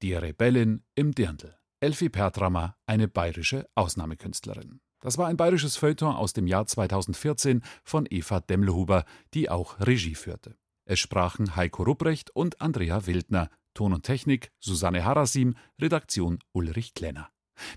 Die 0.00 0.14
Rebellin 0.14 0.84
im 0.94 1.12
Dirndl. 1.12 1.56
Elfie 1.80 2.08
Pertrammer, 2.08 2.76
eine 2.86 3.08
bayerische 3.08 3.68
Ausnahmekünstlerin. 3.74 4.80
Das 5.00 5.18
war 5.18 5.26
ein 5.26 5.36
bayerisches 5.36 5.76
Feuilleton 5.76 6.14
aus 6.14 6.32
dem 6.32 6.46
Jahr 6.46 6.66
2014 6.66 7.62
von 7.82 8.06
Eva 8.08 8.38
Demmelhuber, 8.38 9.04
die 9.34 9.50
auch 9.50 9.80
Regie 9.80 10.14
führte. 10.14 10.56
Es 10.84 11.00
sprachen 11.00 11.56
Heiko 11.56 11.82
Rupprecht 11.82 12.30
und 12.30 12.60
Andrea 12.60 13.06
Wildner, 13.06 13.50
Ton 13.74 13.92
und 13.92 14.04
Technik 14.04 14.52
Susanne 14.60 15.04
Harasim, 15.04 15.56
Redaktion 15.80 16.38
Ulrich 16.52 16.94
Klenner. 16.94 17.28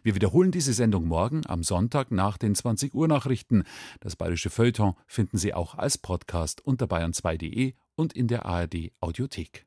Wir 0.03 0.13
wiederholen 0.13 0.51
diese 0.51 0.74
Sendung 0.74 1.07
morgen 1.07 1.41
am 1.47 1.63
Sonntag 1.63 2.11
nach 2.11 2.38
den 2.38 2.53
20 2.53 2.93
Uhr 2.93 3.07
Nachrichten. 3.07 3.63
Das 3.99 4.15
bayerische 4.15 4.51
Feuilleton 4.51 4.93
finden 5.07 5.39
Sie 5.39 5.55
auch 5.55 5.74
als 5.74 5.97
Podcast 5.97 6.61
unter 6.61 6.86
bayern2.de 6.86 7.74
und 7.95 8.13
in 8.13 8.28
der 8.28 8.45
ARD 8.45 8.91
Audiothek. 8.99 9.59